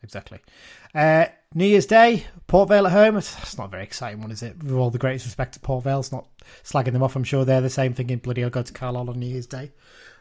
Exactly. 0.04 0.40
Uh, 0.94 1.26
New 1.56 1.66
Year's 1.66 1.86
Day, 1.88 2.26
Port 2.48 2.70
Vale 2.70 2.86
at 2.86 2.92
home. 2.92 3.18
It's, 3.18 3.36
it's 3.42 3.58
not 3.58 3.66
a 3.66 3.70
very 3.70 3.84
exciting 3.84 4.22
one, 4.22 4.30
is 4.30 4.44
it? 4.44 4.62
With 4.62 4.74
all 4.74 4.92
the 4.92 5.00
greatest 5.00 5.26
respect 5.26 5.54
to 5.54 5.60
Port 5.60 5.84
Vale, 5.86 6.02
it's 6.02 6.12
not 6.12 6.28
slagging 6.64 6.92
them 6.94 7.02
off. 7.02 7.16
I'm 7.16 7.24
sure 7.24 7.44
they're 7.46 7.62
the 7.62 7.70
same 7.72 7.94
thinking, 7.94 8.18
bloody, 8.20 8.44
I'll 8.44 8.50
go 8.52 8.62
to 8.62 8.74
Carlisle 8.74 9.10
on 9.10 9.20
New 9.20 9.26
Year's 9.26 9.48
Day. 9.48 9.72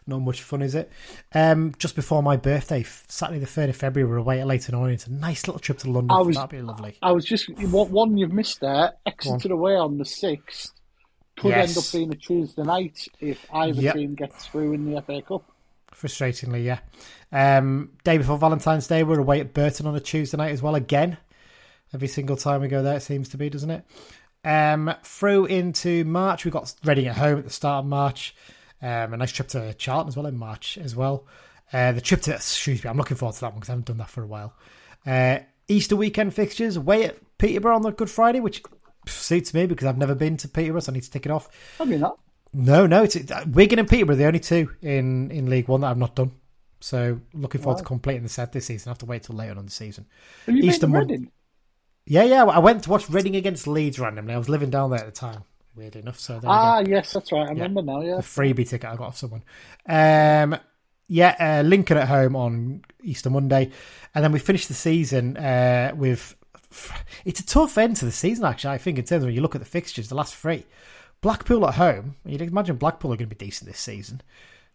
Not 0.06 0.18
much 0.20 0.42
fun, 0.42 0.60
is 0.60 0.74
it? 0.74 0.90
Um, 1.32 1.74
just 1.78 1.96
before 1.96 2.22
my 2.22 2.36
birthday, 2.36 2.84
Saturday 3.08 3.40
the 3.40 3.46
3rd 3.46 3.70
of 3.70 3.76
February, 3.76 4.10
we're 4.10 4.18
away 4.18 4.40
at 4.40 4.46
Leyton 4.46 4.74
Orient. 4.74 5.06
A 5.06 5.12
nice 5.12 5.46
little 5.46 5.58
trip 5.60 5.78
to 5.78 5.90
London. 5.90 6.10
I 6.10 6.20
was- 6.20 6.36
That'd 6.36 6.50
be 6.50 6.60
lovely. 6.60 6.96
I 7.00 7.12
was 7.12 7.24
just 7.24 7.48
one 7.48 8.18
you've 8.18 8.32
missed 8.32 8.60
there. 8.60 8.92
Exeter 9.06 9.52
away 9.54 9.74
on 9.76 9.96
the 9.96 10.04
sixth 10.04 10.72
could 11.36 11.48
Yes. 11.48 11.70
end 11.70 11.78
up 11.78 11.92
being 11.92 12.12
a 12.12 12.16
Tuesday 12.16 12.62
night 12.62 13.08
if 13.20 13.46
either 13.52 13.80
Yep. 13.80 13.94
team 13.94 14.14
gets 14.14 14.46
through 14.46 14.74
in 14.74 14.90
the 14.90 14.98
FA 14.98 15.22
Cup. 15.22 15.42
Frustratingly, 15.92 16.64
yeah. 16.64 16.78
Um, 17.32 17.92
day 18.04 18.18
before 18.18 18.36
Valentine's 18.36 18.86
Day, 18.86 19.02
we're 19.04 19.18
away 19.20 19.40
at 19.40 19.54
Burton 19.54 19.86
on 19.86 19.94
a 19.96 20.00
Tuesday 20.00 20.36
night 20.36 20.52
as 20.52 20.60
well. 20.60 20.74
Again, 20.74 21.16
every 21.94 22.08
single 22.08 22.36
time 22.36 22.60
we 22.60 22.68
go 22.68 22.82
there, 22.82 22.96
it 22.96 23.00
seems 23.02 23.28
to 23.30 23.38
be, 23.38 23.48
doesn't 23.48 23.70
it? 23.70 23.84
Um, 24.44 24.94
through 25.02 25.46
into 25.46 26.04
March, 26.04 26.44
we've 26.44 26.52
got 26.52 26.74
Reading 26.84 27.06
at 27.06 27.16
home 27.16 27.38
at 27.38 27.44
the 27.44 27.50
start 27.50 27.84
of 27.84 27.88
March. 27.88 28.34
Um, 28.84 29.14
a 29.14 29.16
nice 29.16 29.32
trip 29.32 29.48
to 29.48 29.72
Charlton 29.74 30.08
as 30.08 30.16
well 30.16 30.26
in 30.26 30.36
March 30.36 30.76
as 30.76 30.94
well. 30.94 31.26
Uh, 31.72 31.92
the 31.92 32.02
trip 32.02 32.20
to 32.22 32.38
Shrewsbury, 32.38 32.90
I'm 32.90 32.98
looking 32.98 33.16
forward 33.16 33.34
to 33.36 33.40
that 33.40 33.52
one 33.52 33.60
because 33.60 33.70
I 33.70 33.72
haven't 33.72 33.86
done 33.86 33.96
that 33.96 34.10
for 34.10 34.22
a 34.22 34.26
while. 34.26 34.54
Uh, 35.06 35.38
Easter 35.68 35.96
weekend 35.96 36.34
fixtures 36.34 36.76
away 36.76 37.04
at 37.04 37.16
Peterborough 37.38 37.76
on 37.76 37.82
the 37.82 37.92
Good 37.92 38.10
Friday, 38.10 38.40
which 38.40 38.62
suits 39.06 39.54
me 39.54 39.64
because 39.64 39.86
I've 39.86 39.96
never 39.96 40.14
been 40.14 40.36
to 40.36 40.48
Peterborough, 40.48 40.80
so 40.80 40.92
I 40.92 40.94
need 40.94 41.02
to 41.04 41.10
tick 41.10 41.24
it 41.24 41.32
off. 41.32 41.48
I 41.80 41.86
mean 41.86 42.00
that. 42.00 42.12
No, 42.52 42.86
no, 42.86 43.02
it's 43.02 43.16
uh, 43.16 43.44
Wigan 43.48 43.78
and 43.78 43.88
Peterborough, 43.88 44.14
are 44.14 44.18
the 44.18 44.26
only 44.26 44.40
two 44.40 44.70
in, 44.82 45.30
in 45.30 45.48
League 45.48 45.68
One 45.68 45.80
that 45.80 45.88
I've 45.88 45.98
not 45.98 46.14
done. 46.14 46.32
So 46.80 47.20
looking 47.32 47.62
forward 47.62 47.78
to 47.78 47.84
completing 47.84 48.22
the 48.22 48.28
set 48.28 48.52
this 48.52 48.66
season. 48.66 48.90
I 48.90 48.92
have 48.92 48.98
to 48.98 49.06
wait 49.06 49.22
till 49.22 49.34
later 49.34 49.58
on 49.58 49.64
the 49.64 49.70
season. 49.70 50.04
Have 50.44 50.54
you 50.54 50.64
Easter 50.64 50.86
been 50.86 50.92
to 50.92 50.98
Mon- 50.98 51.08
Reading? 51.08 51.30
Yeah, 52.04 52.24
yeah. 52.24 52.44
I 52.44 52.58
went 52.58 52.84
to 52.84 52.90
watch 52.90 53.08
Reading 53.08 53.34
against 53.34 53.66
Leeds 53.66 53.98
randomly. 53.98 54.34
I 54.34 54.38
was 54.38 54.50
living 54.50 54.68
down 54.68 54.90
there 54.90 55.00
at 55.00 55.06
the 55.06 55.12
time, 55.12 55.44
weird 55.76 55.96
enough. 55.96 56.18
So 56.18 56.40
Ah, 56.44 56.80
yes, 56.80 57.12
that's 57.12 57.32
right. 57.32 57.46
I 57.46 57.50
remember 57.50 57.82
now. 57.82 58.00
Yeah. 58.00 58.16
The 58.16 58.22
freebie 58.22 58.68
ticket 58.68 58.90
I 58.90 58.96
got 58.96 59.08
off 59.08 59.16
someone. 59.16 59.42
Um, 59.86 60.56
yeah, 61.06 61.36
uh, 61.38 61.62
Lincoln 61.66 61.96
at 61.96 62.08
home 62.08 62.34
on 62.36 62.82
Easter 63.02 63.30
Monday, 63.30 63.70
and 64.14 64.24
then 64.24 64.32
we 64.32 64.38
finished 64.38 64.68
the 64.68 64.74
season 64.74 65.36
uh, 65.36 65.92
with. 65.94 66.36
It's 67.24 67.38
a 67.40 67.46
tough 67.46 67.78
end 67.78 67.96
to 67.96 68.04
the 68.04 68.10
season, 68.12 68.44
actually. 68.44 68.74
I 68.74 68.78
think 68.78 68.98
in 68.98 69.04
terms 69.04 69.22
of 69.22 69.28
when 69.28 69.34
you 69.34 69.42
look 69.42 69.54
at 69.54 69.60
the 69.60 69.66
fixtures, 69.66 70.08
the 70.08 70.14
last 70.16 70.34
three. 70.34 70.64
Blackpool 71.20 71.66
at 71.66 71.76
home. 71.76 72.16
You'd 72.26 72.42
imagine 72.42 72.76
Blackpool 72.76 73.12
are 73.12 73.16
going 73.16 73.30
to 73.30 73.34
be 73.34 73.46
decent 73.46 73.70
this 73.70 73.78
season. 73.78 74.20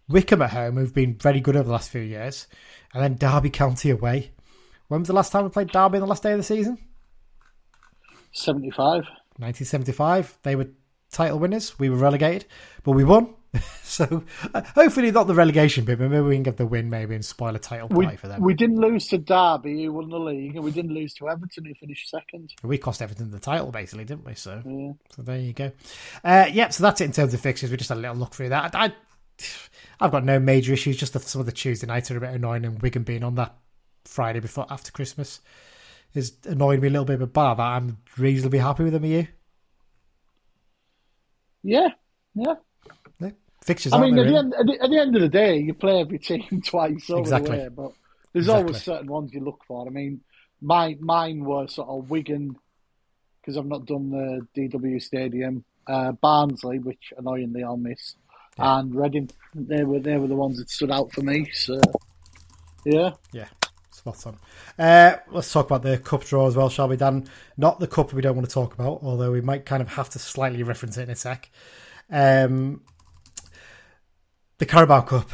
Wycombe 0.07 0.41
at 0.41 0.49
home, 0.51 0.77
who've 0.77 0.93
been 0.93 1.15
very 1.15 1.39
good 1.39 1.55
over 1.55 1.65
the 1.65 1.71
last 1.71 1.91
few 1.91 2.01
years, 2.01 2.47
and 2.93 3.03
then 3.03 3.15
Derby 3.17 3.51
County 3.51 3.91
away. 3.91 4.31
When 4.87 5.01
was 5.01 5.07
the 5.07 5.13
last 5.13 5.31
time 5.31 5.43
we 5.43 5.49
played 5.51 5.71
Derby 5.71 5.97
on 5.97 6.01
the 6.01 6.07
last 6.07 6.23
day 6.23 6.31
of 6.31 6.37
the 6.39 6.43
season? 6.43 6.79
Seventy-five. 8.31 9.03
1975. 9.37 10.37
They 10.43 10.55
were 10.55 10.69
title 11.11 11.39
winners. 11.39 11.77
We 11.79 11.89
were 11.89 11.97
relegated, 11.97 12.45
but 12.83 12.91
we 12.91 13.03
won. 13.03 13.33
so 13.81 14.23
uh, 14.53 14.61
hopefully 14.75 15.09
not 15.09 15.25
the 15.25 15.33
relegation 15.33 15.83
bit, 15.83 15.97
but 15.97 16.11
maybe 16.11 16.21
we 16.23 16.35
can 16.35 16.43
get 16.43 16.57
the 16.57 16.67
win 16.67 16.87
maybe 16.87 17.15
and 17.15 17.25
spoil 17.25 17.55
a 17.55 17.59
title 17.59 17.87
We, 17.89 18.05
play 18.05 18.15
for 18.15 18.27
them. 18.27 18.43
we 18.43 18.53
didn't 18.53 18.79
lose 18.79 19.07
to 19.07 19.17
Derby, 19.17 19.85
who 19.85 19.93
won 19.93 20.09
the 20.09 20.19
league, 20.19 20.55
and 20.55 20.63
we 20.63 20.69
didn't 20.69 20.93
lose 20.93 21.15
to 21.15 21.27
Everton, 21.29 21.65
who 21.65 21.73
finished 21.73 22.09
second. 22.11 22.53
We 22.61 22.77
cost 22.77 23.01
Everton 23.01 23.31
the 23.31 23.39
title 23.39 23.71
basically, 23.71 24.05
didn't 24.05 24.25
we? 24.25 24.35
So, 24.35 24.61
Yeah. 24.63 24.91
so 25.15 25.23
there 25.23 25.39
you 25.39 25.53
go. 25.53 25.71
Uh, 26.23 26.45
yep. 26.51 26.73
So 26.73 26.83
that's 26.83 27.01
it 27.01 27.05
in 27.05 27.11
terms 27.11 27.33
of 27.33 27.41
fixtures. 27.41 27.71
We 27.71 27.77
just 27.77 27.89
had 27.89 27.97
a 27.97 28.01
little 28.01 28.17
look 28.17 28.35
through 28.35 28.49
that. 28.49 28.75
I, 28.75 28.93
I've 29.99 30.11
got 30.11 30.23
no 30.23 30.39
major 30.39 30.71
issues. 30.73 30.97
Just 30.97 31.13
that 31.13 31.23
some 31.23 31.39
of 31.39 31.47
the 31.47 31.51
Tuesday 31.51 31.87
nights 31.87 32.11
are 32.11 32.17
a 32.17 32.21
bit 32.21 32.35
annoying, 32.35 32.65
and 32.65 32.79
Wigan 32.83 33.01
being 33.01 33.23
on 33.23 33.33
that 33.35 33.55
Friday 34.05 34.41
before 34.41 34.67
after 34.69 34.91
Christmas 34.91 35.39
is 36.13 36.33
annoying 36.45 36.81
me 36.81 36.87
a 36.87 36.91
little 36.91 37.05
bit. 37.05 37.17
But 37.19 37.33
bar 37.33 37.55
that, 37.55 37.63
I'm 37.63 37.97
reasonably 38.15 38.59
happy 38.59 38.83
with 38.83 38.93
them. 38.93 39.03
Are 39.05 39.07
you? 39.07 39.27
Yeah, 41.63 41.89
yeah. 42.35 42.55
No? 43.19 43.31
Fixtures. 43.63 43.93
I 43.93 43.99
mean, 43.99 44.17
at 44.17 44.25
the, 44.27 44.37
end, 44.37 44.53
at, 44.53 44.65
the, 44.65 44.83
at 44.83 44.89
the 44.89 44.99
end 44.99 45.15
of 45.15 45.21
the 45.21 45.27
day, 45.29 45.57
you 45.57 45.73
play 45.73 45.99
every 45.99 46.19
team 46.29 46.61
twice 46.65 47.09
over 47.09 47.19
Exactly. 47.19 47.57
the 47.57 47.63
way, 47.63 47.69
but 47.69 47.91
there's 48.33 48.45
Exactly. 48.45 48.63
always 48.63 48.83
certain 48.83 49.07
ones 49.07 49.33
you 49.33 49.41
look 49.41 49.61
for. 49.67 49.85
I 49.85 49.89
mean, 49.89 50.21
my 50.61 50.95
mine 50.99 51.43
were 51.43 51.67
sort 51.67 51.89
of 51.89 52.09
Wigan 52.09 52.55
because 53.41 53.57
I've 53.57 53.65
not 53.65 53.85
done 53.85 54.09
the 54.11 54.45
DW 54.55 55.01
Stadium, 55.01 55.63
uh, 55.87 56.11
Barnsley, 56.13 56.79
which 56.79 57.13
annoyingly 57.17 57.63
I'll 57.63 57.77
miss, 57.77 58.15
Yeah. 58.57 58.79
and 58.79 58.93
Reading. 58.95 59.29
They 59.55 59.83
were 59.83 59.99
they 59.99 60.17
were 60.17 60.27
the 60.27 60.35
ones 60.35 60.57
that 60.59 60.69
stood 60.69 60.91
out 60.91 61.11
for 61.11 61.21
me. 61.21 61.49
So, 61.53 61.79
yeah, 62.85 63.11
Yeah, 63.33 63.47
spot 63.91 64.25
on. 64.27 64.37
Uh, 64.77 65.17
let's 65.31 65.51
talk 65.51 65.65
about 65.65 65.83
the 65.83 65.97
cup 65.97 66.23
draw 66.23 66.47
as 66.47 66.55
well, 66.55 66.69
shall 66.69 66.87
we, 66.87 66.95
Dan? 66.97 67.27
Not 67.57 67.79
the 67.79 67.87
cup 67.87 68.13
we 68.13 68.21
don't 68.21 68.35
want 68.35 68.47
to 68.47 68.53
talk 68.53 68.73
about, 68.73 68.99
although 69.03 69.31
we 69.31 69.41
might 69.41 69.65
kind 69.65 69.81
of 69.81 69.89
have 69.89 70.09
to 70.11 70.19
slightly 70.19 70.63
reference 70.63 70.97
it 70.97 71.03
in 71.03 71.09
a 71.09 71.15
sec. 71.15 71.49
Um, 72.11 72.81
the 74.57 74.65
Carabao 74.65 75.01
Cup. 75.01 75.29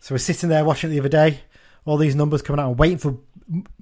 So 0.00 0.14
we're 0.14 0.18
sitting 0.18 0.48
there 0.48 0.64
watching 0.64 0.90
it 0.90 0.94
the 0.94 1.00
other 1.00 1.08
day, 1.08 1.40
all 1.84 1.96
these 1.96 2.14
numbers 2.14 2.42
coming 2.42 2.60
out 2.60 2.68
and 2.68 2.78
waiting 2.78 2.98
for 2.98 3.18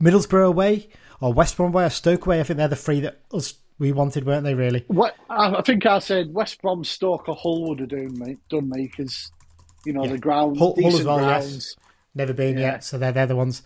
Middlesbrough 0.00 0.46
away 0.46 0.88
or 1.20 1.32
West 1.32 1.56
Brom 1.56 1.68
away 1.72 1.84
or 1.84 1.90
Stoke 1.90 2.26
away. 2.26 2.40
I 2.40 2.42
think 2.44 2.58
they're 2.58 2.68
the 2.68 2.76
three 2.76 3.00
that 3.00 3.20
us 3.32 3.54
we 3.78 3.90
wanted, 3.92 4.24
weren't 4.26 4.44
they? 4.44 4.54
Really? 4.54 4.84
what 4.88 5.16
I, 5.28 5.60
think 5.62 5.86
I 5.86 5.98
said 5.98 6.32
West 6.32 6.60
Brom, 6.62 6.84
Stoke, 6.84 7.28
or 7.28 7.34
Hull 7.34 7.68
would 7.68 7.80
have 7.80 7.88
done 7.88 8.16
me 8.18 8.36
done 8.48 8.68
me 8.68 8.86
because 8.88 9.32
you 9.84 9.92
know 9.92 10.04
Yeah. 10.04 10.12
the 10.12 10.18
ground 10.18 10.58
Hull- 10.58 10.74
decent 10.74 11.06
well, 11.06 11.20
yes. 11.20 11.74
Never 12.14 12.32
been 12.32 12.56
Yeah. 12.56 12.72
yet, 12.72 12.84
so 12.84 12.98
they're 12.98 13.12
they're 13.12 13.26
the 13.26 13.36
ones 13.36 13.62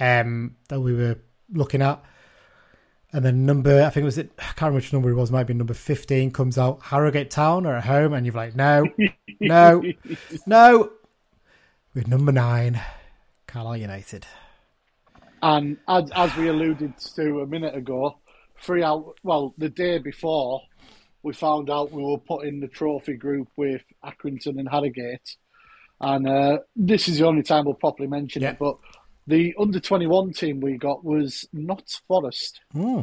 um, 0.00 0.56
that 0.68 0.80
we 0.80 0.94
were 0.94 1.18
looking 1.52 1.82
at. 1.82 2.02
And 3.12 3.24
then 3.24 3.46
number, 3.46 3.82
I 3.82 3.88
think 3.90 4.02
it 4.02 4.04
was 4.04 4.18
it. 4.18 4.30
I 4.38 4.42
can't 4.42 4.60
remember 4.62 4.76
which 4.76 4.92
number 4.92 5.10
it 5.10 5.14
was. 5.14 5.32
Might 5.32 5.46
be 5.46 5.54
number 5.54 5.74
fifteen. 5.74 6.30
Comes 6.30 6.58
out 6.58 6.80
Harrogate 6.82 7.30
Town 7.30 7.64
or 7.66 7.74
at 7.76 7.84
home, 7.84 8.12
and 8.12 8.26
you're 8.26 8.34
like, 8.34 8.54
no, 8.54 8.84
no, 9.40 9.82
no. 10.46 10.90
With 11.94 12.06
number 12.06 12.32
nine, 12.32 12.80
Carlisle 13.46 13.78
United. 13.78 14.26
And 15.42 15.78
as, 15.88 16.10
as 16.14 16.36
we 16.36 16.48
alluded 16.48 16.98
to 17.16 17.40
a 17.40 17.46
minute 17.46 17.74
ago, 17.74 18.18
three 18.60 18.82
out, 18.82 19.16
well, 19.22 19.54
the 19.56 19.68
day 19.68 19.98
before, 19.98 20.60
we 21.22 21.32
found 21.32 21.70
out 21.70 21.92
we 21.92 22.02
were 22.02 22.18
put 22.18 22.44
in 22.46 22.60
the 22.60 22.68
trophy 22.68 23.14
group 23.14 23.48
with 23.56 23.82
Accrington 24.04 24.58
and 24.58 24.68
Harrogate. 24.68 25.36
And 26.00 26.28
uh, 26.28 26.58
this 26.76 27.08
is 27.08 27.18
the 27.18 27.26
only 27.26 27.42
time 27.42 27.64
we'll 27.64 27.74
properly 27.74 28.08
mention 28.08 28.42
Yeah. 28.42 28.50
it, 28.50 28.58
but 28.58 28.76
the 29.26 29.54
under 29.58 29.80
21 29.80 30.32
team 30.32 30.60
we 30.60 30.76
got 30.78 31.04
was 31.04 31.46
not 31.52 32.00
Forest. 32.06 32.60
Hmm. 32.72 33.00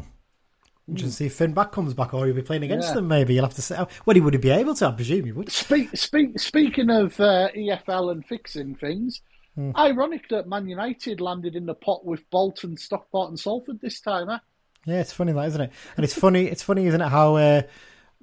Interesting 0.88 1.10
to 1.10 1.15
see 1.15 1.25
if 1.25 1.34
Finn 1.34 1.53
back 1.53 1.71
comes 1.71 1.93
back, 1.95 2.13
or 2.13 2.27
you'll 2.27 2.36
be 2.36 2.41
playing 2.43 2.63
against 2.63 2.89
Yeah. 2.89 2.95
them. 2.95 3.08
Maybe 3.08 3.34
you'll 3.34 3.45
have 3.45 3.55
to 3.55 3.62
say. 3.62 3.75
Well, 4.05 4.13
he 4.13 4.21
would 4.21 4.39
be 4.39 4.49
able 4.51 4.75
to. 4.75 4.88
I 4.88 4.91
presume 4.91 5.25
he 5.25 5.31
would. 5.31 5.51
Speak, 5.51 5.89
speak, 5.97 6.39
speaking 6.39 6.89
of 6.91 7.19
uh, 7.19 7.49
EFL 7.55 8.12
and 8.12 8.25
fixing 8.25 8.75
things, 8.75 9.21
Hmm. 9.55 9.71
ironic 9.75 10.27
that 10.29 10.47
Man 10.47 10.67
United 10.67 11.21
landed 11.21 11.55
in 11.55 11.65
the 11.65 11.73
pot 11.73 12.05
with 12.05 12.29
Bolton, 12.29 12.75
Stockport, 12.77 13.29
and 13.29 13.39
Salford 13.39 13.79
this 13.81 13.99
time, 14.01 14.29
eh? 14.29 14.38
Yeah, 14.86 14.99
it's 14.99 15.13
funny 15.13 15.31
that, 15.31 15.47
isn't 15.47 15.62
it? 15.62 15.71
And 15.97 16.03
it's 16.03 16.13
funny. 16.13 16.45
It's 16.47 16.62
funny, 16.62 16.86
isn't 16.88 17.01
it? 17.01 17.08
How 17.10 17.36
uh, 17.38 17.62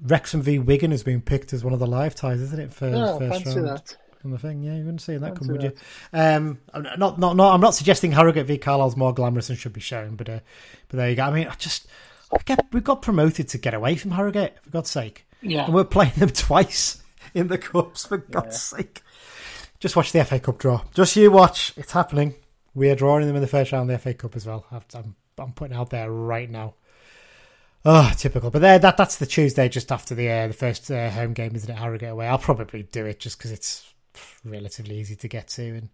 Wrexham 0.00 0.42
v 0.42 0.58
Wigan 0.60 0.90
has 0.92 1.02
been 1.02 1.20
picked 1.20 1.52
as 1.52 1.64
one 1.64 1.72
of 1.72 1.80
the 1.80 1.86
live 1.86 2.14
ties, 2.14 2.40
isn't 2.40 2.60
it? 2.60 2.72
For 2.72 2.88
Yeah, 2.88 3.18
first 3.18 3.44
fancy 3.44 3.60
round. 3.60 3.78
that. 3.78 3.96
The 4.30 4.38
thing. 4.38 4.62
Yeah, 4.62 4.72
you 4.74 4.84
wouldn't 4.84 5.00
see 5.02 5.16
that 5.16 5.36
come, 5.36 5.48
would 5.48 5.62
you? 5.62 5.72
Um, 6.12 6.58
I'm 6.72 6.82
not, 6.98 7.18
not, 7.18 7.36
not. 7.36 7.54
I'm 7.54 7.60
not 7.60 7.74
suggesting 7.74 8.12
Harrogate 8.12 8.46
v 8.46 8.58
Carlisle's 8.58 8.96
more 8.96 9.12
glamorous 9.12 9.50
and 9.50 9.58
should 9.58 9.72
be 9.72 9.80
shown, 9.80 10.14
but 10.16 10.28
uh, 10.28 10.40
but 10.88 10.96
there 10.98 11.10
you 11.10 11.16
go. 11.16 11.24
I 11.24 11.30
mean, 11.32 11.48
I 11.48 11.54
just 11.54 11.86
I 12.32 12.56
we 12.72 12.80
got 12.80 13.02
promoted 13.02 13.48
to 13.48 13.58
get 13.58 13.74
away 13.74 13.96
from 13.96 14.12
Harrogate 14.12 14.56
for 14.62 14.70
God's 14.70 14.90
sake, 14.90 15.26
Yeah. 15.40 15.64
and 15.64 15.74
we're 15.74 15.84
playing 15.84 16.12
them 16.16 16.28
twice 16.34 17.02
in 17.34 17.48
the 17.48 17.58
cups 17.58 18.06
for 18.06 18.18
God's 18.18 18.60
sake. 18.60 19.02
Just 19.80 19.96
watch 19.96 20.12
the 20.12 20.24
FA 20.24 20.38
Cup 20.38 20.58
draw. 20.58 20.82
Just 20.94 21.16
you 21.16 21.30
watch. 21.30 21.72
It's 21.76 21.92
happening. 21.92 22.34
We 22.74 22.88
are 22.90 22.94
drawing 22.94 23.26
them 23.26 23.34
in 23.36 23.42
the 23.42 23.48
first 23.48 23.72
round 23.72 23.90
of 23.90 23.96
the 23.96 24.02
FA 24.02 24.14
Cup 24.14 24.36
as 24.36 24.46
well. 24.46 24.64
I'm, 24.94 25.14
I'm 25.38 25.52
putting 25.52 25.74
it 25.76 25.78
out 25.78 25.90
there 25.90 26.10
right 26.10 26.48
now. 26.48 26.74
Oh, 27.84 28.12
typical. 28.16 28.50
But 28.50 28.60
there, 28.60 28.78
that 28.78 28.96
that's 28.96 29.16
the 29.16 29.26
Tuesday 29.26 29.68
just 29.68 29.90
after 29.90 30.14
the 30.14 30.30
uh, 30.30 30.46
the 30.46 30.52
first 30.52 30.88
uh, 30.90 31.10
home 31.10 31.32
game, 31.32 31.56
isn't 31.56 31.68
it? 31.68 31.74
Harrogate 31.76 32.10
away. 32.10 32.28
I'll 32.28 32.38
probably 32.38 32.84
do 32.84 33.04
it 33.06 33.18
just 33.18 33.38
because 33.38 33.50
it's 33.50 33.91
relatively 34.44 34.98
easy 34.98 35.16
to 35.16 35.28
get 35.28 35.48
to 35.48 35.62
and 35.62 35.88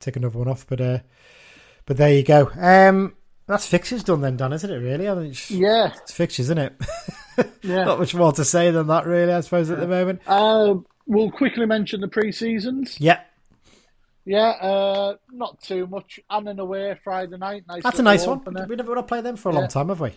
take 0.00 0.16
another 0.16 0.38
one 0.38 0.48
off. 0.48 0.66
But 0.66 0.80
uh, 0.80 0.98
but 1.86 1.96
there 1.96 2.12
you 2.12 2.22
go. 2.22 2.50
Um, 2.56 3.14
that's 3.46 3.66
fixtures 3.66 4.04
done 4.04 4.20
then, 4.20 4.36
Dan, 4.36 4.52
isn't 4.52 4.70
it? 4.70 4.76
Really? 4.78 5.08
I 5.08 5.14
mean, 5.14 5.26
it's, 5.30 5.50
Yeah, 5.50 5.92
it's 6.02 6.12
fixtures, 6.12 6.46
isn't 6.46 6.58
it? 6.58 6.74
yeah. 7.62 7.84
Not 7.84 7.98
much 7.98 8.14
more 8.14 8.32
to 8.32 8.44
say 8.44 8.70
than 8.70 8.86
that, 8.86 9.06
really. 9.06 9.32
I 9.32 9.40
suppose 9.40 9.70
at 9.70 9.80
the 9.80 9.86
moment. 9.88 10.20
Um, 10.28 10.86
we'll 11.06 11.30
quickly 11.30 11.66
mention 11.66 12.00
the 12.00 12.08
pre-seasons. 12.08 12.96
Yeah, 13.00 13.20
Yeah, 14.24 14.50
uh, 14.50 15.16
not 15.32 15.60
too 15.60 15.86
much. 15.88 16.20
Annan 16.30 16.60
away 16.60 16.96
Friday 17.02 17.36
night. 17.36 17.64
Nice 17.66 17.82
that's 17.82 17.98
a 17.98 18.02
nice 18.04 18.26
one. 18.26 18.38
opener. 18.38 18.66
We 18.68 18.76
never 18.76 18.94
not 18.94 19.08
played 19.08 19.24
them 19.24 19.36
for 19.36 19.48
a 19.50 19.52
Yeah. 19.52 19.58
long 19.60 19.68
time, 19.68 19.88
have 19.88 20.00
we? 20.00 20.12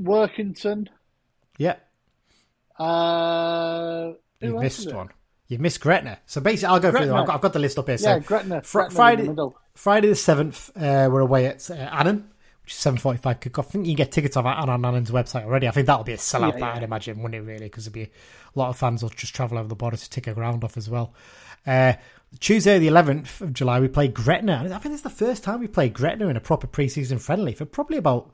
Workington. 0.00 0.88
Yeah, 1.58 1.76
Uh, 2.78 4.12
you 4.40 4.58
missed 4.58 4.92
one. 4.92 5.08
You've 5.54 5.60
missed 5.62 5.80
Gretna. 5.80 6.18
So 6.26 6.40
basically, 6.40 6.74
I'll 6.74 6.80
go 6.80 6.90
through 6.90 7.06
them. 7.06 7.16
I've 7.16 7.26
got, 7.26 7.36
I've 7.36 7.40
got 7.40 7.52
the 7.52 7.58
list 7.58 7.78
up 7.78 7.86
here. 7.86 7.96
Yeah, 8.00 8.18
So 8.18 8.20
Gretna. 8.20 8.62
Fri- 8.62 8.82
Gretna 8.82 8.94
Friday, 8.96 9.26
the. 9.28 9.50
Friday 9.74 10.08
the 10.08 10.14
seventh, 10.16 10.70
uh, 10.76 11.08
we're 11.10 11.20
away 11.20 11.46
at 11.46 11.68
uh, 11.70 11.74
Annan, 11.74 12.28
which 12.62 12.72
is 12.72 12.78
seven 12.78 12.98
forty-five 12.98 13.40
kickoff. 13.40 13.66
I 13.66 13.70
think 13.70 13.86
you 13.86 13.92
can 13.92 14.04
get 14.04 14.12
tickets 14.12 14.36
off 14.36 14.44
on 14.46 14.68
Annan's 14.84 15.10
website 15.10 15.44
already. 15.44 15.66
I 15.66 15.70
think 15.72 15.86
that'll 15.86 16.04
be 16.04 16.12
a 16.12 16.16
sellout. 16.16 16.52
Yeah, 16.54 16.58
yeah. 16.58 16.72
I'd 16.74 16.82
imagine, 16.82 17.22
wouldn't 17.22 17.42
it? 17.42 17.46
Really, 17.46 17.64
because 17.66 17.84
there'll 17.86 17.94
be 18.06 18.10
a 18.54 18.58
lot 18.58 18.68
of 18.68 18.76
fans 18.76 19.02
will 19.02 19.10
just 19.10 19.34
travel 19.34 19.58
over 19.58 19.68
the 19.68 19.74
border 19.74 19.96
to 19.96 20.10
tick 20.10 20.26
a 20.26 20.34
ground 20.34 20.62
off 20.64 20.76
as 20.76 20.88
well. 20.90 21.14
Uh, 21.66 21.94
Tuesday 22.40 22.78
the 22.80 22.88
eleventh 22.88 23.40
of 23.40 23.52
July, 23.52 23.78
we 23.80 23.88
play 23.88 24.08
Gretna. 24.08 24.68
I 24.74 24.78
think 24.78 24.92
it's 24.92 25.02
the 25.02 25.10
first 25.10 25.44
time 25.44 25.60
we 25.60 25.68
played 25.68 25.92
Gretna 25.94 26.28
in 26.28 26.36
a 26.36 26.40
proper 26.40 26.66
pre-season 26.66 27.18
friendly 27.18 27.52
for 27.54 27.64
probably 27.64 27.96
about 27.96 28.30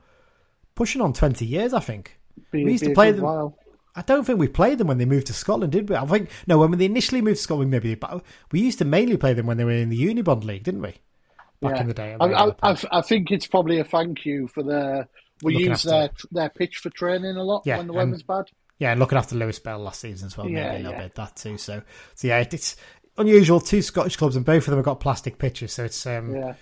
pushing 0.75 1.01
on 1.01 1.13
twenty 1.13 1.45
years. 1.45 1.73
I 1.73 1.79
think. 1.81 2.17
Be, 2.51 2.63
We 2.65 2.71
used 2.73 2.83
to 2.85 2.93
play 2.93 3.11
them- 3.11 3.21
while. 3.23 3.57
I 3.95 4.01
don't 4.03 4.23
think 4.25 4.39
we 4.39 4.47
played 4.47 4.77
them 4.77 4.87
when 4.87 4.97
they 4.97 5.05
moved 5.05 5.27
to 5.27 5.33
Scotland, 5.33 5.73
did 5.73 5.89
we? 5.89 5.95
I 5.95 6.05
think 6.05 6.29
no. 6.47 6.57
When 6.59 6.77
they 6.77 6.85
initially 6.85 7.21
moved 7.21 7.37
to 7.37 7.43
Scotland, 7.43 7.71
maybe, 7.71 7.95
but 7.95 8.23
we 8.51 8.61
used 8.61 8.79
to 8.79 8.85
mainly 8.85 9.17
play 9.17 9.33
them 9.33 9.45
when 9.47 9.57
they 9.57 9.65
were 9.65 9.71
in 9.71 9.89
the 9.89 10.01
Unibond 10.01 10.43
League, 10.45 10.63
didn't 10.63 10.81
we? 10.81 10.95
Back 11.61 11.75
Yeah. 11.75 11.81
in 11.81 11.87
the 11.87 11.93
day. 11.93 12.15
I, 12.19 12.25
I, 12.25 12.55
I, 12.63 12.77
I 12.91 13.01
think 13.01 13.31
it's 13.31 13.47
probably 13.47 13.79
a 13.79 13.83
thank 13.83 14.25
you 14.25 14.47
for 14.47 14.63
the. 14.63 15.07
We 15.43 15.53
Looking 15.53 15.69
use 15.71 15.83
their 15.83 16.11
their 16.31 16.49
pitch 16.49 16.77
for 16.77 16.89
training 16.91 17.35
a 17.35 17.43
lot 17.43 17.63
Yeah, 17.65 17.77
when 17.77 17.87
the 17.87 17.93
weather's 17.93 18.21
bad. 18.23 18.45
yeah, 18.77 18.91
and 18.91 18.99
looking 18.99 19.17
after 19.17 19.35
Lewis 19.35 19.57
Bell 19.59 19.79
last 19.79 19.99
season 20.01 20.27
as 20.27 20.37
well, 20.37 20.45
maybe 20.45 20.57
Yeah, 20.59 20.77
a 20.77 20.79
little 20.79 20.93
bit 20.99 21.15
that 21.15 21.35
too. 21.35 21.57
So, 21.57 21.81
so 22.15 22.27
yeah, 22.27 22.39
it's 22.39 22.75
unusual. 23.17 23.59
Two 23.59 23.81
Scottish 23.81 24.15
clubs, 24.17 24.35
and 24.35 24.45
both 24.45 24.63
of 24.63 24.65
them 24.67 24.77
have 24.77 24.85
got 24.85 24.99
plastic 24.99 25.37
pitches, 25.39 25.73
so 25.73 25.83
it's 25.85 26.05
um, 26.05 26.33
Yeah, 26.35 26.53